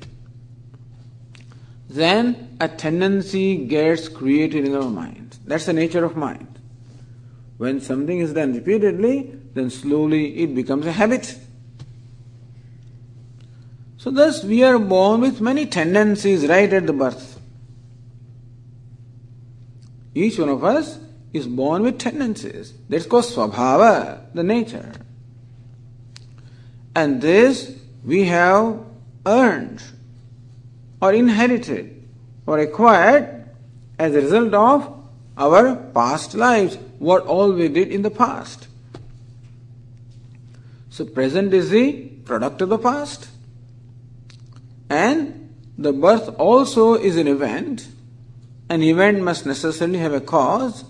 then 1.88 2.56
a 2.60 2.68
tendency 2.68 3.66
gets 3.66 4.08
created 4.08 4.64
in 4.64 4.74
our 4.74 4.88
mind. 4.88 5.38
That's 5.44 5.66
the 5.66 5.72
nature 5.72 6.04
of 6.04 6.16
mind. 6.16 6.58
When 7.56 7.80
something 7.80 8.20
is 8.20 8.32
done 8.32 8.54
repeatedly, 8.54 9.34
then 9.54 9.70
slowly 9.70 10.42
it 10.42 10.54
becomes 10.54 10.86
a 10.86 10.92
habit. 10.92 11.36
So, 13.98 14.10
thus, 14.10 14.44
we 14.44 14.62
are 14.62 14.78
born 14.78 15.20
with 15.20 15.40
many 15.42 15.66
tendencies 15.66 16.46
right 16.46 16.72
at 16.72 16.86
the 16.86 16.92
birth. 16.92 17.38
Each 20.14 20.38
one 20.38 20.48
of 20.48 20.64
us 20.64 20.98
is 21.32 21.46
born 21.46 21.82
with 21.82 21.98
tendencies. 21.98 22.72
That's 22.88 23.06
called 23.06 23.24
swabhava, 23.24 24.32
the 24.34 24.42
nature. 24.42 24.92
And 26.94 27.20
this 27.20 27.76
we 28.04 28.24
have 28.24 28.84
earned 29.26 29.82
or 31.00 31.12
inherited 31.12 32.08
or 32.46 32.58
acquired 32.58 33.48
as 33.98 34.14
a 34.14 34.20
result 34.20 34.54
of 34.54 35.00
our 35.36 35.76
past 35.76 36.34
lives, 36.34 36.76
what 36.98 37.24
all 37.26 37.52
we 37.52 37.68
did 37.68 37.88
in 37.88 38.02
the 38.02 38.10
past. 38.10 38.66
So, 40.90 41.04
present 41.04 41.54
is 41.54 41.70
the 41.70 41.92
product 42.24 42.60
of 42.60 42.68
the 42.68 42.78
past, 42.78 43.28
and 44.88 45.54
the 45.78 45.92
birth 45.92 46.28
also 46.38 46.94
is 46.94 47.16
an 47.16 47.28
event. 47.28 47.88
An 48.68 48.82
event 48.82 49.22
must 49.22 49.46
necessarily 49.46 49.98
have 49.98 50.12
a 50.12 50.20
cause, 50.20 50.84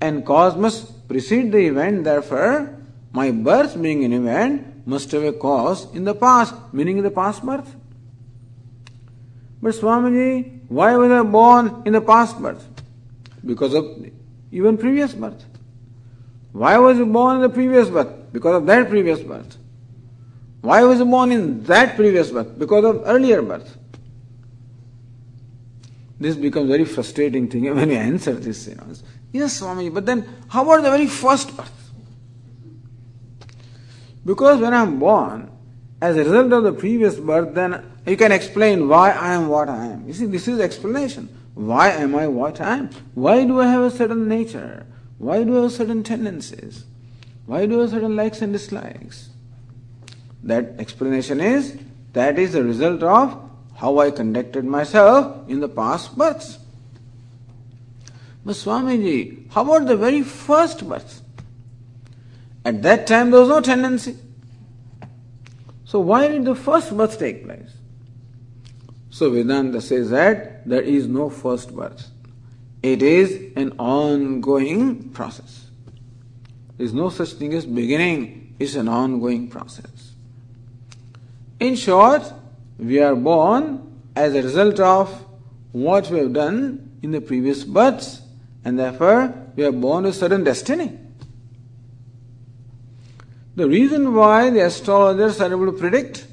and 0.00 0.24
cause 0.24 0.56
must 0.56 1.08
precede 1.08 1.52
the 1.52 1.66
event. 1.66 2.04
Therefore, 2.04 2.78
my 3.12 3.30
birth 3.30 3.80
being 3.80 4.04
an 4.04 4.12
event 4.12 4.86
must 4.86 5.10
have 5.12 5.24
a 5.24 5.32
cause 5.32 5.92
in 5.94 6.04
the 6.04 6.14
past, 6.14 6.54
meaning 6.72 6.98
in 6.98 7.04
the 7.04 7.10
past 7.10 7.44
birth. 7.44 7.74
But 9.62 9.74
Swamiji, 9.74 10.60
why 10.68 10.96
was 10.96 11.10
I 11.10 11.22
born 11.22 11.82
in 11.86 11.92
the 11.92 12.00
past 12.00 12.40
birth? 12.40 12.66
Because 13.44 13.74
of 13.74 13.84
even 14.52 14.76
previous 14.76 15.12
birth. 15.12 15.44
Why 16.52 16.78
was 16.78 16.98
he 16.98 17.04
born 17.04 17.36
in 17.36 17.42
the 17.42 17.48
previous 17.48 17.88
birth? 17.88 18.32
Because 18.32 18.56
of 18.56 18.66
that 18.66 18.88
previous 18.88 19.20
birth. 19.20 19.56
Why 20.60 20.82
was 20.84 20.98
he 20.98 21.04
born 21.04 21.32
in 21.32 21.64
that 21.64 21.96
previous 21.96 22.30
birth? 22.30 22.58
Because 22.58 22.84
of 22.84 23.02
earlier 23.04 23.42
birth. 23.42 23.76
This 26.18 26.34
becomes 26.34 26.68
very 26.68 26.84
frustrating 26.84 27.48
thing 27.48 27.64
when 27.74 27.90
you 27.90 27.96
answer 27.96 28.32
this. 28.32 28.66
You 28.68 28.76
know. 28.76 28.86
Yes, 29.36 29.58
Swami, 29.58 29.90
but 29.90 30.06
then 30.06 30.26
how 30.48 30.64
about 30.64 30.82
the 30.82 30.90
very 30.90 31.06
first 31.06 31.54
birth? 31.54 31.90
Because 34.24 34.60
when 34.60 34.72
I'm 34.72 34.98
born, 34.98 35.50
as 36.00 36.16
a 36.16 36.24
result 36.24 36.52
of 36.54 36.64
the 36.64 36.72
previous 36.72 37.16
birth, 37.16 37.54
then 37.54 37.84
you 38.06 38.16
can 38.16 38.32
explain 38.32 38.88
why 38.88 39.10
I 39.10 39.34
am 39.34 39.48
what 39.48 39.68
I 39.68 39.86
am. 39.86 40.06
You 40.06 40.14
see, 40.14 40.24
this 40.24 40.48
is 40.48 40.58
explanation. 40.58 41.28
Why 41.54 41.90
am 41.90 42.14
I 42.14 42.26
what 42.26 42.62
I 42.62 42.78
am? 42.78 42.90
Why 43.14 43.44
do 43.44 43.60
I 43.60 43.66
have 43.66 43.82
a 43.82 43.90
certain 43.90 44.26
nature? 44.26 44.86
Why 45.18 45.44
do 45.44 45.58
I 45.58 45.62
have 45.62 45.72
certain 45.72 46.02
tendencies? 46.02 46.84
Why 47.44 47.66
do 47.66 47.78
I 47.78 47.82
have 47.82 47.90
certain 47.90 48.16
likes 48.16 48.40
and 48.40 48.54
dislikes? 48.54 49.28
That 50.42 50.76
explanation 50.78 51.40
is 51.40 51.78
that 52.14 52.38
is 52.38 52.54
the 52.54 52.64
result 52.64 53.02
of 53.02 53.38
how 53.76 53.98
I 53.98 54.10
conducted 54.10 54.64
myself 54.64 55.48
in 55.48 55.60
the 55.60 55.68
past 55.68 56.16
births. 56.16 56.58
But 58.46 58.54
Swamiji, 58.54 59.50
how 59.50 59.62
about 59.62 59.88
the 59.88 59.96
very 59.96 60.22
first 60.22 60.88
birth? 60.88 61.20
At 62.64 62.80
that 62.82 63.08
time 63.08 63.32
there 63.32 63.40
was 63.40 63.48
no 63.48 63.60
tendency. 63.60 64.16
So 65.84 65.98
why 65.98 66.28
did 66.28 66.44
the 66.44 66.54
first 66.54 66.96
birth 66.96 67.18
take 67.18 67.44
place? 67.44 67.72
So 69.10 69.30
Vedanta 69.30 69.80
says 69.80 70.10
that 70.10 70.64
there 70.64 70.80
is 70.80 71.08
no 71.08 71.28
first 71.28 71.74
birth. 71.74 72.06
It 72.84 73.02
is 73.02 73.52
an 73.56 73.72
ongoing 73.80 75.10
process. 75.10 75.66
There 76.76 76.86
is 76.86 76.94
no 76.94 77.08
such 77.08 77.32
thing 77.32 77.52
as 77.52 77.66
beginning, 77.66 78.54
it's 78.60 78.76
an 78.76 78.86
ongoing 78.86 79.48
process. 79.48 80.12
In 81.58 81.74
short, 81.74 82.22
we 82.78 83.00
are 83.00 83.16
born 83.16 84.00
as 84.14 84.36
a 84.36 84.42
result 84.42 84.78
of 84.78 85.26
what 85.72 86.08
we 86.10 86.18
have 86.18 86.32
done 86.32 86.96
in 87.02 87.10
the 87.10 87.20
previous 87.20 87.64
births, 87.64 88.22
and 88.66 88.76
therefore 88.76 89.32
we 89.54 89.64
are 89.64 89.70
born 89.70 90.02
with 90.04 90.16
certain 90.16 90.42
destiny. 90.42 90.98
The 93.54 93.68
reason 93.68 94.12
why 94.12 94.50
the 94.50 94.64
astrologers 94.66 95.40
are 95.40 95.52
able 95.52 95.66
to 95.66 95.78
predict, 95.78 96.26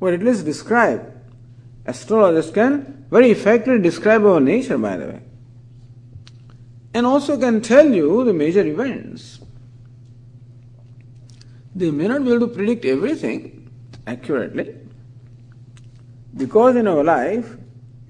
or 0.00 0.12
at 0.12 0.20
least 0.20 0.44
describe, 0.44 1.12
Astrologers 1.86 2.50
can 2.50 3.06
very 3.08 3.30
effectively 3.30 3.80
describe 3.80 4.24
our 4.26 4.40
nature, 4.40 4.76
by 4.76 4.96
the 4.96 5.06
way, 5.06 5.20
and 6.92 7.06
also 7.06 7.38
can 7.38 7.60
tell 7.60 7.88
you 7.88 8.24
the 8.24 8.32
major 8.32 8.66
events. 8.66 9.38
They 11.76 11.92
may 11.92 12.08
not 12.08 12.24
be 12.24 12.32
able 12.32 12.48
to 12.48 12.52
predict 12.52 12.84
everything 12.84 13.70
accurately 14.08 14.74
because 16.36 16.74
in 16.74 16.88
our 16.88 17.04
life, 17.04 17.56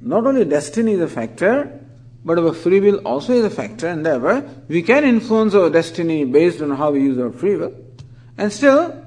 not 0.01 0.27
only 0.27 0.47
destiny 0.47 0.93
is 0.93 1.01
a 1.03 1.09
factor, 1.09 1.86
but 2.27 2.41
our 2.41 2.53
free 2.53 2.81
will 2.81 2.99
also 3.07 3.35
is 3.35 3.45
a 3.45 3.51
factor, 3.51 3.87
and 3.87 4.05
therefore 4.05 4.43
we 4.67 4.83
can 4.83 5.05
influence 5.05 5.55
our 5.55 5.71
destiny 5.71 6.25
based 6.25 6.61
on 6.61 6.73
how 6.73 6.91
we 6.91 7.01
use 7.01 7.19
our 7.21 7.31
free 7.31 7.55
will. 7.55 7.73
And 8.37 8.53
still, 8.53 9.01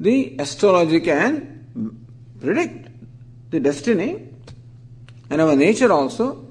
the 0.00 0.34
astrology 0.38 1.00
can 1.00 2.06
predict 2.40 2.88
the 3.50 3.60
destiny 3.60 4.28
and 5.28 5.42
our 5.42 5.54
nature 5.54 5.92
also. 5.92 6.46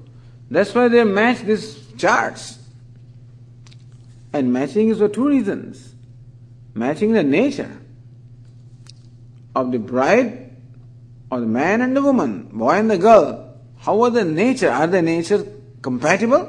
That's 0.48 0.72
why 0.72 0.86
they 0.86 1.02
match 1.02 1.40
these 1.40 1.84
charts. 1.96 2.60
And 4.32 4.52
matching 4.52 4.90
is 4.90 4.98
for 4.98 5.08
two 5.08 5.26
reasons. 5.26 5.94
Matching 6.74 7.12
the 7.12 7.24
nature 7.24 7.76
of 9.56 9.72
the 9.72 9.80
bride 9.80 10.56
or 11.28 11.40
the 11.40 11.46
man 11.46 11.80
and 11.80 11.96
the 11.96 12.02
woman, 12.02 12.50
boy 12.52 12.74
and 12.74 12.88
the 12.88 12.98
girl. 12.98 13.56
How 13.78 14.00
are 14.02 14.10
the 14.10 14.24
nature? 14.24 14.70
Are 14.70 14.86
the 14.86 15.02
nature 15.02 15.44
compatible? 15.82 16.48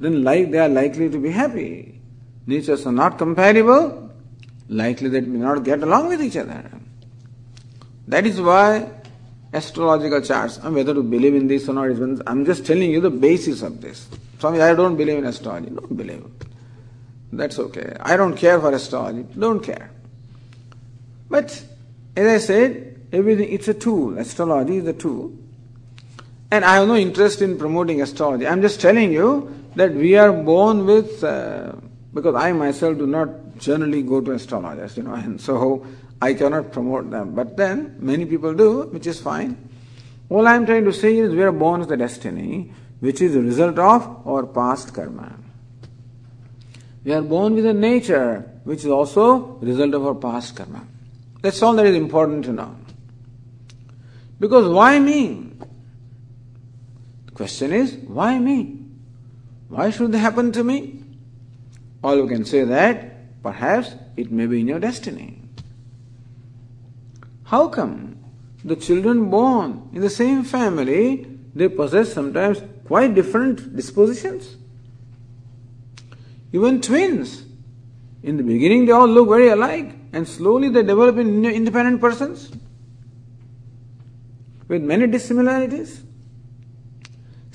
Then 0.00 0.22
like 0.22 0.50
they 0.50 0.58
are 0.58 0.68
likely 0.68 1.10
to 1.10 1.18
be 1.18 1.30
happy. 1.30 2.00
Natures 2.46 2.86
are 2.86 2.92
not 2.92 3.18
compatible, 3.18 4.10
likely 4.68 5.08
they 5.08 5.20
may 5.20 5.38
not 5.38 5.64
get 5.64 5.82
along 5.82 6.08
with 6.08 6.22
each 6.22 6.36
other. 6.36 6.70
That 8.06 8.26
is 8.26 8.40
why 8.40 8.90
astrological 9.52 10.20
charts, 10.22 10.58
and 10.58 10.74
whether 10.74 10.94
to 10.94 11.02
believe 11.02 11.34
in 11.34 11.46
this 11.46 11.68
or 11.68 11.74
not, 11.74 12.22
I'm 12.26 12.44
just 12.44 12.64
telling 12.64 12.90
you 12.90 13.00
the 13.00 13.10
basis 13.10 13.62
of 13.62 13.80
this. 13.80 14.08
Swami, 14.38 14.60
I 14.60 14.74
don't 14.74 14.96
believe 14.96 15.18
in 15.18 15.24
astrology. 15.24 15.70
Don't 15.70 15.96
believe. 15.96 16.24
That's 17.32 17.58
okay. 17.58 17.96
I 18.00 18.16
don't 18.16 18.36
care 18.36 18.60
for 18.60 18.72
astrology. 18.72 19.26
Don't 19.38 19.60
care. 19.60 19.90
But 21.28 21.62
as 22.16 22.26
I 22.26 22.38
said, 22.38 23.00
everything 23.12 23.52
it's 23.52 23.68
a 23.68 23.74
tool. 23.74 24.18
Astrology 24.18 24.76
is 24.78 24.86
a 24.86 24.92
tool. 24.92 25.32
And 26.50 26.64
I 26.64 26.76
have 26.76 26.88
no 26.88 26.96
interest 26.96 27.42
in 27.42 27.58
promoting 27.58 28.00
astrology. 28.00 28.46
I'm 28.46 28.62
just 28.62 28.80
telling 28.80 29.12
you 29.12 29.54
that 29.76 29.92
we 29.92 30.16
are 30.16 30.32
born 30.32 30.86
with, 30.86 31.22
uh, 31.22 31.72
because 32.14 32.34
I 32.34 32.52
myself 32.52 32.96
do 32.96 33.06
not 33.06 33.58
generally 33.58 34.02
go 34.02 34.20
to 34.20 34.32
astrologers, 34.32 34.96
you 34.96 35.02
know, 35.02 35.14
and 35.26 35.40
so 35.40 35.86
I 36.22 36.34
cannot 36.34 36.72
promote 36.72 37.10
them. 37.10 37.34
But 37.34 37.56
then 37.56 37.96
many 37.98 38.24
people 38.24 38.54
do, 38.54 38.82
which 38.84 39.06
is 39.06 39.20
fine. 39.20 39.68
All 40.30 40.46
I 40.46 40.54
am 40.54 40.66
trying 40.66 40.84
to 40.84 40.92
say 40.92 41.16
is 41.16 41.32
we 41.32 41.42
are 41.42 41.52
born 41.52 41.80
with 41.80 41.90
a 41.92 41.96
destiny 41.96 42.72
which 43.00 43.20
is 43.20 43.34
the 43.34 43.40
result 43.40 43.78
of 43.78 44.26
our 44.26 44.44
past 44.44 44.92
karma. 44.92 45.38
We 47.04 47.12
are 47.12 47.22
born 47.22 47.54
with 47.54 47.64
a 47.64 47.72
nature 47.72 48.50
which 48.64 48.80
is 48.80 48.86
also 48.86 49.58
result 49.60 49.94
of 49.94 50.04
our 50.04 50.14
past 50.14 50.56
karma. 50.56 50.84
That's 51.40 51.62
all 51.62 51.74
that 51.74 51.86
is 51.86 51.94
important 51.94 52.44
to 52.46 52.52
know. 52.52 52.76
Because 54.40 54.68
why 54.68 54.98
me? 54.98 55.47
Question 57.38 57.72
is, 57.72 57.94
why 58.08 58.36
me? 58.36 58.82
Why 59.68 59.90
should 59.90 60.10
they 60.10 60.18
happen 60.18 60.50
to 60.50 60.64
me? 60.64 61.04
All 62.02 62.16
you 62.16 62.26
can 62.26 62.44
say 62.44 62.64
that 62.64 63.42
perhaps 63.44 63.94
it 64.16 64.32
may 64.32 64.46
be 64.46 64.58
in 64.60 64.66
your 64.66 64.80
destiny. 64.80 65.40
How 67.44 67.68
come 67.68 68.18
the 68.64 68.74
children 68.74 69.30
born 69.30 69.88
in 69.92 70.00
the 70.00 70.10
same 70.10 70.42
family 70.42 71.28
they 71.54 71.68
possess 71.68 72.12
sometimes 72.12 72.60
quite 72.84 73.14
different 73.14 73.76
dispositions? 73.76 74.56
Even 76.52 76.80
twins, 76.80 77.44
in 78.24 78.36
the 78.36 78.42
beginning 78.42 78.86
they 78.86 78.90
all 78.90 79.06
look 79.06 79.28
very 79.28 79.50
alike 79.50 79.94
and 80.12 80.26
slowly 80.26 80.70
they 80.70 80.82
develop 80.82 81.18
into 81.18 81.48
independent 81.48 82.00
persons 82.00 82.50
with 84.66 84.82
many 84.82 85.06
dissimilarities. 85.06 86.02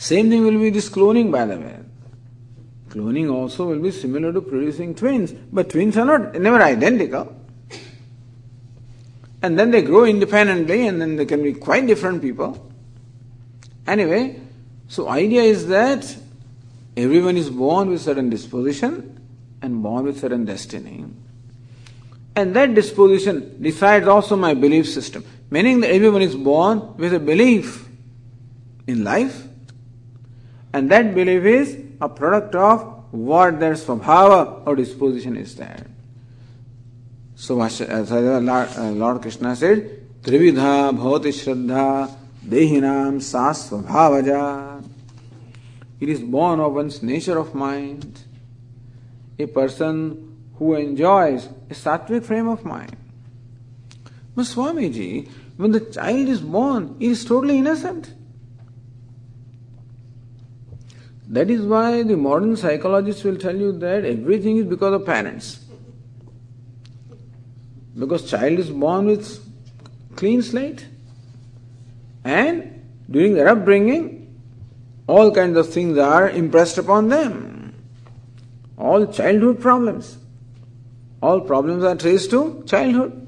Same 0.04 0.30
thing 0.30 0.44
will 0.44 0.60
be 0.60 0.70
this 0.70 0.90
cloning, 0.90 1.32
by 1.32 1.46
the 1.46 1.58
way. 1.58 1.80
Cloning 2.90 3.32
also 3.34 3.70
will 3.70 3.80
be 3.80 3.90
similar 3.90 4.34
to 4.34 4.42
producing 4.42 4.94
twins, 4.94 5.32
but 5.32 5.70
twins 5.70 5.96
are 5.96 6.04
not 6.04 6.36
never 6.36 6.62
identical. 6.62 7.34
And 9.42 9.58
then 9.58 9.72
they 9.72 9.82
grow 9.82 10.04
independently, 10.04 10.88
and 10.88 11.02
then 11.02 11.16
they 11.16 11.26
can 11.26 11.42
be 11.42 11.54
quite 11.54 11.88
different 11.88 12.22
people. 12.22 12.70
Anyway, 13.88 14.42
so 14.90 15.08
idea 15.08 15.44
is 15.44 15.68
that 15.68 16.18
everyone 16.98 17.38
is 17.38 17.50
born 17.50 17.90
with 17.90 18.02
certain 18.02 18.30
disposition 18.30 19.18
and 19.62 19.82
born 19.82 20.04
with 20.04 20.20
certain 20.20 20.44
destiny. 20.44 21.06
And 22.36 22.54
that 22.58 22.76
disposition 22.76 23.56
decides 23.62 24.06
also 24.06 24.36
my 24.36 24.54
belief 24.54 24.90
system, 24.90 25.24
meaning 25.50 25.80
that 25.80 25.92
everyone 25.92 26.24
is 26.24 26.36
born 26.36 26.98
with 26.98 27.14
a 27.14 27.22
belief 27.22 27.88
in 28.86 29.06
life, 29.06 29.48
and 30.74 30.90
that 30.90 31.14
belief 31.14 31.44
is 31.46 31.78
a 32.02 32.10
product 32.10 32.56
of 32.56 32.82
what 33.12 33.60
their 33.60 33.74
svabhava 33.74 34.66
or 34.66 34.76
disposition 34.76 35.38
is 35.38 35.56
there. 35.56 35.86
So, 37.36 37.62
as 37.62 37.82
uh, 37.82 38.06
uh, 38.12 38.92
Lord 38.92 39.22
Krishna 39.22 39.56
said, 39.56 40.22
Trividha 40.24 40.98
bhavati 40.98 41.32
shraddha 41.32 42.16
dehinam 42.44 43.22
sa 43.22 43.52
svabhavaja. 43.52 44.84
It 46.00 46.10
is 46.10 46.22
born 46.22 46.60
of 46.60 46.74
one's 46.74 47.04
nature 47.04 47.38
of 47.38 47.54
mind. 47.54 48.24
A 49.38 49.46
person 49.46 50.34
who 50.56 50.74
enjoys 50.76 51.46
a 51.70 51.74
sattvic 51.74 52.24
frame 52.24 52.48
of 52.48 52.66
mind. 52.66 52.96
But 54.36 54.46
Swamiji, 54.46 55.30
when 55.58 55.72
the 55.72 55.80
child 55.80 56.28
is 56.28 56.42
born, 56.42 56.96
he 57.00 57.08
is 57.08 57.24
totally 57.26 57.60
innocent. 57.60 58.14
That 61.28 61.50
is 61.50 61.62
why 61.62 62.04
the 62.04 62.18
modern 62.18 62.56
psychologists 62.58 63.24
will 63.24 63.38
tell 63.38 63.56
you 63.56 63.72
that 63.80 64.06
everything 64.06 64.58
is 64.58 64.66
because 64.66 64.94
of 64.94 65.06
parents. 65.06 65.64
Because 67.98 68.30
child 68.30 68.60
is 68.60 68.70
born 68.70 69.06
with 69.06 69.40
clean 70.16 70.42
slate 70.42 70.86
and 72.24 72.82
during 73.10 73.34
their 73.34 73.48
upbringing 73.50 74.24
all 75.08 75.32
kinds 75.32 75.58
of 75.58 75.70
things 75.70 75.98
are 75.98 76.30
impressed 76.30 76.78
upon 76.78 77.10
them. 77.10 77.76
All 78.78 79.06
childhood 79.06 79.62
problems. 79.62 80.18
All 81.22 81.42
problems 81.42 81.84
are 81.84 81.96
traced 81.96 82.32
to 82.32 82.64
childhood. 82.66 83.20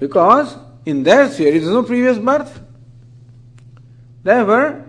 Because 0.00 0.56
in 0.84 1.02
their 1.02 1.28
theory 1.28 1.58
there 1.58 1.68
is 1.68 1.74
no 1.74 1.82
previous 1.82 2.18
birth. 2.18 2.60
Therefore, 4.22 4.84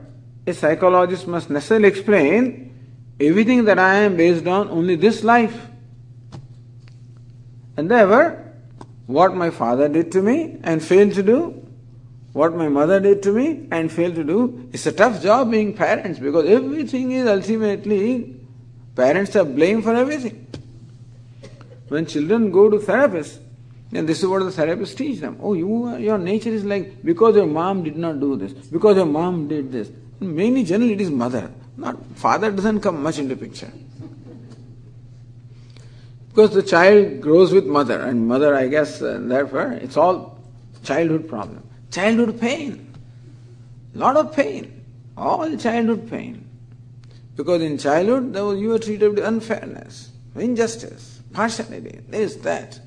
a 0.47 0.53
psychologist 0.53 1.27
must 1.27 1.49
necessarily 1.49 1.89
explain 1.89 2.73
everything 3.19 3.65
that 3.65 3.77
I 3.77 3.95
am 3.95 4.15
based 4.15 4.47
on 4.47 4.69
only 4.69 4.95
this 4.95 5.23
life. 5.23 5.67
And 7.75 7.91
therefore, 7.91 8.43
what 9.07 9.35
my 9.35 9.49
father 9.49 9.89
did 9.89 10.11
to 10.13 10.21
me 10.21 10.57
and 10.63 10.81
failed 10.81 11.13
to 11.15 11.23
do, 11.23 11.67
what 12.31 12.55
my 12.55 12.69
mother 12.69 12.99
did 12.99 13.21
to 13.23 13.33
me 13.33 13.67
and 13.71 13.91
failed 13.91 14.15
to 14.15 14.23
do, 14.23 14.69
it's 14.71 14.85
a 14.85 14.91
tough 14.91 15.21
job 15.21 15.51
being 15.51 15.73
parents 15.73 16.17
because 16.19 16.45
everything 16.45 17.11
is 17.11 17.27
ultimately, 17.27 18.39
parents 18.95 19.35
are 19.35 19.43
blamed 19.43 19.83
for 19.83 19.95
everything. 19.95 20.47
When 21.89 22.05
children 22.05 22.51
go 22.51 22.69
to 22.69 22.77
therapists, 22.77 23.39
and 23.91 24.07
this 24.07 24.19
is 24.19 24.27
what 24.27 24.39
the 24.39 24.49
therapists 24.49 24.95
teach 24.95 25.19
them. 25.19 25.37
Oh, 25.41 25.53
you, 25.53 25.97
your 25.97 26.17
nature 26.17 26.49
is 26.49 26.63
like, 26.63 27.03
because 27.03 27.35
your 27.35 27.47
mom 27.47 27.83
did 27.83 27.97
not 27.97 28.19
do 28.19 28.35
this, 28.35 28.53
because 28.53 28.95
your 28.95 29.05
mom 29.05 29.47
did 29.47 29.71
this. 29.71 29.89
Mainly, 30.19 30.63
generally, 30.63 30.93
it 30.93 31.01
is 31.01 31.09
mother. 31.09 31.51
Not 31.75 31.97
father 32.15 32.51
doesn't 32.51 32.81
come 32.81 33.03
much 33.03 33.19
into 33.19 33.35
picture. 33.35 33.71
Because 36.29 36.51
the 36.51 36.63
child 36.63 37.21
grows 37.21 37.51
with 37.51 37.65
mother, 37.65 37.99
and 38.01 38.27
mother, 38.27 38.55
I 38.55 38.67
guess, 38.67 39.01
uh, 39.01 39.19
therefore, 39.21 39.73
it's 39.73 39.97
all 39.97 40.39
childhood 40.83 41.27
problem. 41.27 41.67
Childhood 41.91 42.39
pain. 42.39 42.93
Lot 43.93 44.17
of 44.17 44.35
pain. 44.35 44.83
All 45.15 45.55
childhood 45.57 46.09
pain. 46.09 46.47
Because 47.35 47.61
in 47.61 47.77
childhood, 47.77 48.35
you 48.59 48.69
were 48.69 48.79
treated 48.79 49.15
with 49.15 49.23
unfairness, 49.23 50.11
injustice 50.35 51.17
partiality, 51.37 51.99
this, 52.07 52.35
that. 52.37 52.79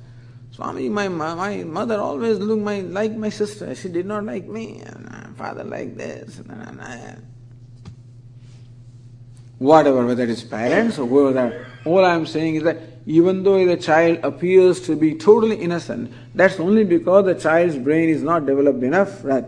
Swami, 0.51 0.89
my, 0.89 1.09
my 1.09 1.63
mother 1.63 1.99
always 2.01 2.39
looked 2.39 2.63
my, 2.63 2.81
like 2.81 3.13
my 3.13 3.29
sister. 3.29 3.73
She 3.75 3.89
did 3.89 4.07
not 4.07 4.25
like 4.25 4.47
me. 4.49 4.83
And 4.85 5.09
father 5.41 5.65
like 5.65 5.97
this. 5.97 6.41
Whatever, 9.59 10.07
whether 10.07 10.25
it 10.25 10.31
is 10.31 10.45
parents 10.45 10.99
or 10.99 11.07
whoever, 11.07 11.67
all 11.85 12.05
I 12.05 12.15
am 12.15 12.27
saying 12.27 12.57
is 12.57 12.63
that 12.65 12.79
even 13.07 13.43
though 13.43 13.65
the 13.65 13.77
child 13.77 14.19
appears 14.23 14.81
to 14.83 14.97
be 14.97 15.15
totally 15.15 15.57
innocent, 15.57 16.13
that's 16.35 16.61
only 16.61 16.85
because 16.85 17.25
the 17.25 17.35
child's 17.35 17.77
brain 17.77 18.09
is 18.11 18.23
not 18.23 18.47
developed 18.47 18.83
enough. 18.83 19.25
Right? 19.25 19.45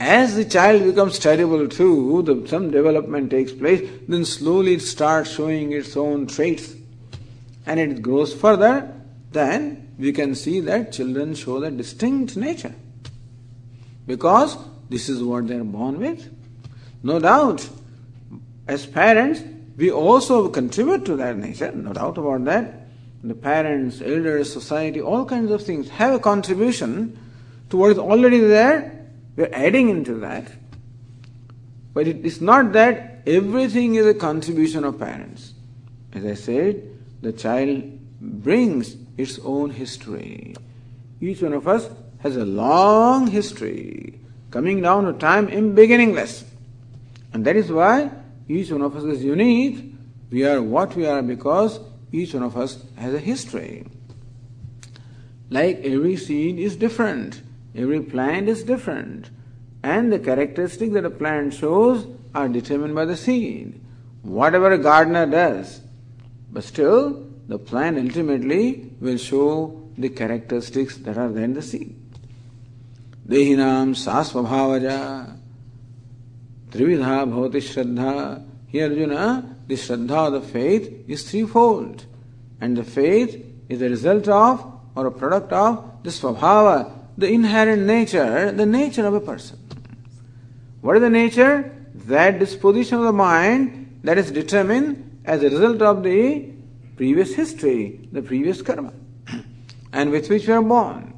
As 0.00 0.36
the 0.36 0.44
child 0.44 0.84
becomes 0.84 1.18
terrible 1.18 1.68
two, 1.68 2.22
the, 2.22 2.46
some 2.48 2.70
development 2.70 3.30
takes 3.30 3.52
place, 3.52 3.88
then 4.08 4.24
slowly 4.24 4.74
it 4.74 4.82
starts 4.82 5.34
showing 5.34 5.72
its 5.72 5.96
own 5.96 6.26
traits 6.28 6.74
and 7.66 7.80
it 7.80 8.00
grows 8.00 8.32
further, 8.32 8.92
then 9.32 9.94
we 9.98 10.12
can 10.12 10.34
see 10.34 10.60
that 10.60 10.92
children 10.92 11.34
show 11.34 11.60
the 11.60 11.70
distinct 11.70 12.36
nature. 12.36 12.74
Because 14.06 14.56
this 14.88 15.08
is 15.08 15.22
what 15.22 15.48
they 15.48 15.56
are 15.56 15.64
born 15.64 15.98
with. 15.98 16.28
No 17.02 17.18
doubt, 17.18 17.68
as 18.66 18.86
parents, 18.86 19.42
we 19.76 19.90
also 19.90 20.48
contribute 20.48 21.04
to 21.06 21.16
that 21.16 21.36
nature, 21.36 21.70
no 21.72 21.92
doubt 21.92 22.18
about 22.18 22.44
that. 22.46 22.88
The 23.22 23.34
parents, 23.34 24.00
elders, 24.00 24.52
society, 24.52 25.00
all 25.00 25.24
kinds 25.24 25.50
of 25.50 25.62
things 25.62 25.88
have 25.90 26.14
a 26.14 26.18
contribution 26.18 27.18
to 27.70 27.76
what 27.76 27.92
is 27.92 27.98
already 27.98 28.40
there. 28.40 29.06
We're 29.36 29.50
adding 29.52 29.88
into 29.88 30.14
that. 30.14 30.50
But 31.94 32.08
it 32.08 32.24
is 32.24 32.40
not 32.40 32.72
that 32.72 33.22
everything 33.26 33.96
is 33.96 34.06
a 34.06 34.14
contribution 34.14 34.84
of 34.84 34.98
parents. 34.98 35.52
As 36.12 36.24
I 36.24 36.34
said, 36.34 36.96
the 37.20 37.32
child 37.32 37.82
brings 38.20 38.96
its 39.16 39.38
own 39.44 39.70
history. 39.70 40.54
Each 41.20 41.42
one 41.42 41.52
of 41.52 41.68
us 41.68 41.88
has 42.20 42.36
a 42.36 42.44
long 42.44 43.26
history 43.26 44.20
coming 44.50 44.80
down 44.80 45.04
to 45.04 45.12
time 45.12 45.48
in 45.48 45.74
beginningless. 45.74 46.44
And 47.32 47.44
that 47.44 47.56
is 47.56 47.70
why 47.70 48.10
each 48.48 48.70
one 48.70 48.82
of 48.82 48.96
us 48.96 49.04
is 49.04 49.24
unique. 49.24 49.94
We 50.30 50.44
are 50.44 50.62
what 50.62 50.94
we 50.96 51.06
are 51.06 51.22
because 51.22 51.80
each 52.12 52.34
one 52.34 52.42
of 52.42 52.56
us 52.56 52.84
has 52.96 53.14
a 53.14 53.18
history. 53.18 53.86
Like 55.50 55.80
every 55.84 56.16
seed 56.16 56.58
is 56.58 56.76
different, 56.76 57.42
every 57.74 58.00
plant 58.00 58.48
is 58.48 58.62
different, 58.62 59.30
and 59.82 60.12
the 60.12 60.18
characteristics 60.18 60.92
that 60.92 61.06
a 61.06 61.10
plant 61.10 61.54
shows 61.54 62.06
are 62.34 62.48
determined 62.48 62.94
by 62.94 63.06
the 63.06 63.16
seed. 63.16 63.80
Whatever 64.22 64.72
a 64.72 64.78
gardener 64.78 65.24
does, 65.24 65.80
but 66.50 66.64
still, 66.64 67.26
the 67.46 67.58
plant 67.58 67.98
ultimately 67.98 68.90
will 69.00 69.16
show 69.16 69.90
the 69.96 70.10
characteristics 70.10 70.98
that 70.98 71.16
are 71.16 71.30
there 71.30 71.44
in 71.44 71.54
the 71.54 71.62
seed. 71.62 71.96
Dehinam 73.28 73.94
sasvabhavaja 73.94 75.36
trividha 76.70 77.26
bhavati 77.28 77.60
shraddha. 77.60 78.44
Here, 78.68 78.88
Arjuna, 78.88 79.56
the 79.66 79.74
shraddha, 79.74 80.32
the 80.32 80.40
faith, 80.40 81.04
is 81.06 81.30
threefold. 81.30 82.06
And 82.60 82.76
the 82.76 82.84
faith 82.84 83.44
is 83.68 83.80
the 83.80 83.90
result 83.90 84.28
of 84.28 84.72
or 84.94 85.06
a 85.06 85.12
product 85.12 85.52
of 85.52 86.02
the 86.02 86.10
svabhava, 86.10 86.92
the 87.18 87.30
inherent 87.30 87.82
nature, 87.82 88.50
the 88.50 88.66
nature 88.66 89.06
of 89.06 89.14
a 89.14 89.20
person. 89.20 89.58
What 90.80 90.96
is 90.96 91.02
the 91.02 91.10
nature? 91.10 91.74
That 92.06 92.38
disposition 92.38 92.98
of 92.98 93.04
the 93.04 93.12
mind 93.12 94.00
that 94.04 94.16
is 94.16 94.30
determined 94.30 95.20
as 95.24 95.42
a 95.42 95.50
result 95.50 95.82
of 95.82 96.02
the 96.02 96.50
previous 96.96 97.34
history, 97.34 98.08
the 98.10 98.22
previous 98.22 98.62
karma, 98.62 98.92
and 99.92 100.10
with 100.10 100.30
which 100.30 100.46
we 100.46 100.54
are 100.54 100.62
born. 100.62 101.17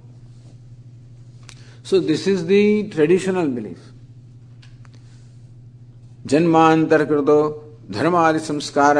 So 1.91 1.99
this 2.03 2.27
is 2.29 2.43
the 2.45 2.91
traditional 2.93 3.49
belief 3.51 3.79
जन्मांतर 6.27 7.05
कृतो 7.05 7.39
धर्म 7.91 8.17
आदि 8.17 8.39
संस्कार 8.41 8.99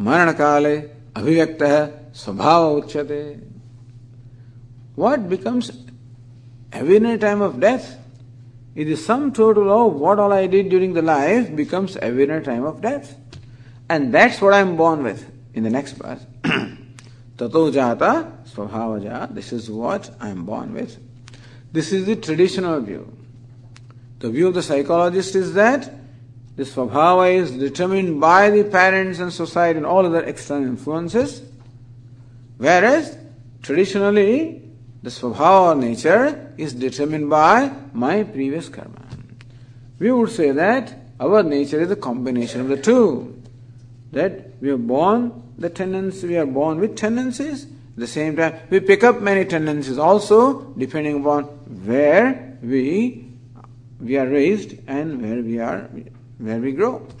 मरण 0.00 0.32
काले 0.32 0.74
अभिव्यक्त 1.16 1.62
स्वभाव 2.16 2.66
उच्यते 2.70 3.20
what 4.98 5.28
becomes 5.28 5.70
evident 6.74 7.20
time 7.20 7.42
of 7.42 7.56
death 7.58 8.78
is 8.78 8.94
sum 8.96 9.30
total 9.36 9.68
of 9.70 9.94
what 9.98 10.18
all 10.18 10.32
I 10.32 10.48
did 10.48 10.68
during 10.68 10.94
the 10.94 11.04
life 11.04 11.50
becomes 11.56 11.96
evident 12.02 12.44
time 12.46 12.66
of 12.66 12.80
death 12.82 13.16
and 13.90 14.10
that's 14.12 14.42
what 14.42 14.54
I 14.54 14.60
am 14.60 14.76
born 14.76 15.02
with 15.02 15.56
in 15.56 15.68
the 15.68 15.72
next 15.72 16.02
pass 16.02 16.26
ततो 17.40 17.70
जाता 17.70 18.12
स्वभाव 18.54 18.98
जा 19.00 19.26
this 19.32 19.52
is 19.52 19.70
what 19.72 20.14
I 20.20 20.30
am 20.30 20.44
born 20.46 20.72
with 20.72 21.00
This 21.74 21.92
is 21.92 22.06
the 22.06 22.14
traditional 22.14 22.80
view. 22.80 23.12
The 24.20 24.30
view 24.30 24.46
of 24.46 24.54
the 24.54 24.62
psychologist 24.62 25.34
is 25.34 25.54
that 25.54 25.92
this 26.54 26.72
svabhava 26.72 27.34
is 27.34 27.50
determined 27.50 28.20
by 28.20 28.50
the 28.50 28.62
parents 28.62 29.18
and 29.18 29.32
society 29.32 29.78
and 29.78 29.84
all 29.84 30.06
other 30.06 30.22
external 30.22 30.68
influences, 30.68 31.42
whereas 32.58 33.18
traditionally 33.60 34.62
the 35.02 35.10
svabhava 35.10 35.76
nature 35.76 36.54
is 36.56 36.74
determined 36.74 37.28
by 37.28 37.72
my 37.92 38.22
previous 38.22 38.68
karma. 38.68 39.02
We 39.98 40.12
would 40.12 40.30
say 40.30 40.52
that 40.52 40.96
our 41.18 41.42
nature 41.42 41.80
is 41.80 41.90
a 41.90 41.96
combination 41.96 42.60
of 42.60 42.68
the 42.68 42.76
two. 42.76 43.42
That 44.12 44.50
we 44.60 44.70
are 44.70 44.76
born 44.76 45.42
the 45.58 45.70
tendency, 45.70 46.28
we 46.28 46.36
are 46.36 46.46
born 46.46 46.78
with 46.78 46.94
tendencies. 46.94 47.66
At 47.94 48.00
the 48.00 48.06
same 48.08 48.34
time, 48.34 48.54
we 48.70 48.80
pick 48.80 49.04
up 49.04 49.20
many 49.20 49.44
tendencies 49.44 49.98
also 49.98 50.62
depending 50.76 51.20
upon 51.20 51.44
where 51.86 52.58
we 52.60 53.30
we 54.00 54.16
are 54.16 54.26
raised 54.26 54.76
and 54.88 55.22
where 55.22 55.40
we 55.40 55.60
are 55.60 55.88
where 56.38 56.58
we 56.58 56.72
grow. 56.72 57.06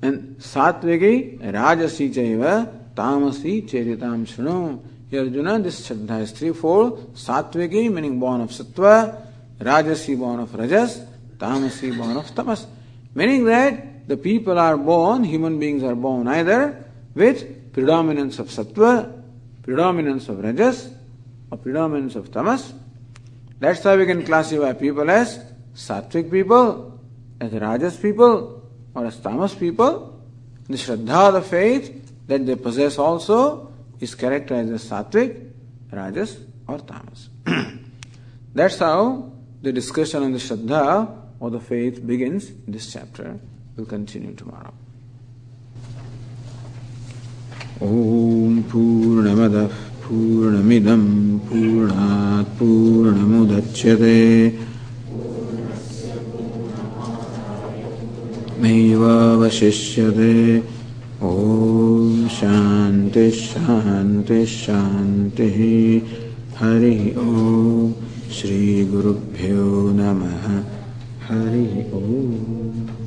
and 0.00 0.38
satviki 0.38 1.38
rajasi 1.38 2.14
chaiva 2.14 2.94
tamasi 2.94 3.68
cheritam 3.68 4.26
shunu. 4.26 4.80
Arjuna, 5.12 5.58
this 5.58 5.88
Shraddha 5.88 6.20
is 6.20 6.32
threefold. 6.32 7.14
Satviki, 7.14 7.90
meaning 7.90 8.20
born 8.20 8.42
of 8.42 8.50
sattva, 8.50 9.22
Rajasi, 9.58 10.18
born 10.18 10.40
of 10.40 10.54
rajas, 10.54 11.00
Tamasi, 11.38 11.96
born 11.96 12.16
of 12.16 12.34
tamas. 12.34 12.66
Meaning 13.14 13.46
that 13.46 14.06
the 14.06 14.18
people 14.18 14.58
are 14.58 14.76
born, 14.76 15.24
human 15.24 15.58
beings 15.58 15.82
are 15.82 15.94
born 15.94 16.28
either 16.28 16.84
with 17.18 17.72
predominance 17.72 18.38
of 18.38 18.48
sattva, 18.48 19.22
predominance 19.62 20.28
of 20.28 20.42
rajas, 20.42 20.88
or 21.50 21.58
predominance 21.58 22.14
of 22.14 22.30
tamas. 22.30 22.72
That's 23.58 23.82
how 23.82 23.96
we 23.96 24.06
can 24.06 24.24
classify 24.24 24.72
people 24.72 25.10
as 25.10 25.38
sattvic 25.74 26.30
people, 26.30 26.98
as 27.40 27.52
rajas 27.52 27.96
people, 27.96 28.62
or 28.94 29.06
as 29.06 29.18
tamas 29.18 29.54
people. 29.54 30.14
The 30.68 30.76
Shraddha, 30.76 31.32
the 31.32 31.42
faith, 31.42 32.26
that 32.28 32.46
they 32.46 32.54
possess 32.54 32.98
also 32.98 33.72
is 34.00 34.14
characterized 34.14 34.72
as 34.72 34.84
sattvic, 34.88 35.50
rajas, 35.92 36.38
or 36.66 36.78
tamas. 36.78 37.30
That's 38.54 38.78
how 38.78 39.32
the 39.62 39.72
discussion 39.72 40.22
on 40.22 40.32
the 40.32 40.38
Shraddha 40.38 41.16
or 41.40 41.50
the 41.50 41.60
faith 41.60 42.06
begins 42.06 42.52
this 42.66 42.92
chapter. 42.92 43.38
We'll 43.76 43.86
continue 43.86 44.34
tomorrow. 44.34 44.72
ॐ 47.82 48.62
पूर्णमदः 48.70 49.66
पूर्णमिदं 50.04 51.02
पूर्णात् 51.38 52.58
पूर्णमुदच्यते। 52.58 54.18
नैवावशिष्यते। 58.62 60.34
ॐ 61.22 62.28
शान्ति 62.28 63.30
हरिः 66.58 67.02
ॐ 67.18 67.92
श्रीगुरुभ्यो 68.32 69.66
नमः। 69.94 70.46
हरिः 71.28 71.76
ॐ। 71.94 72.97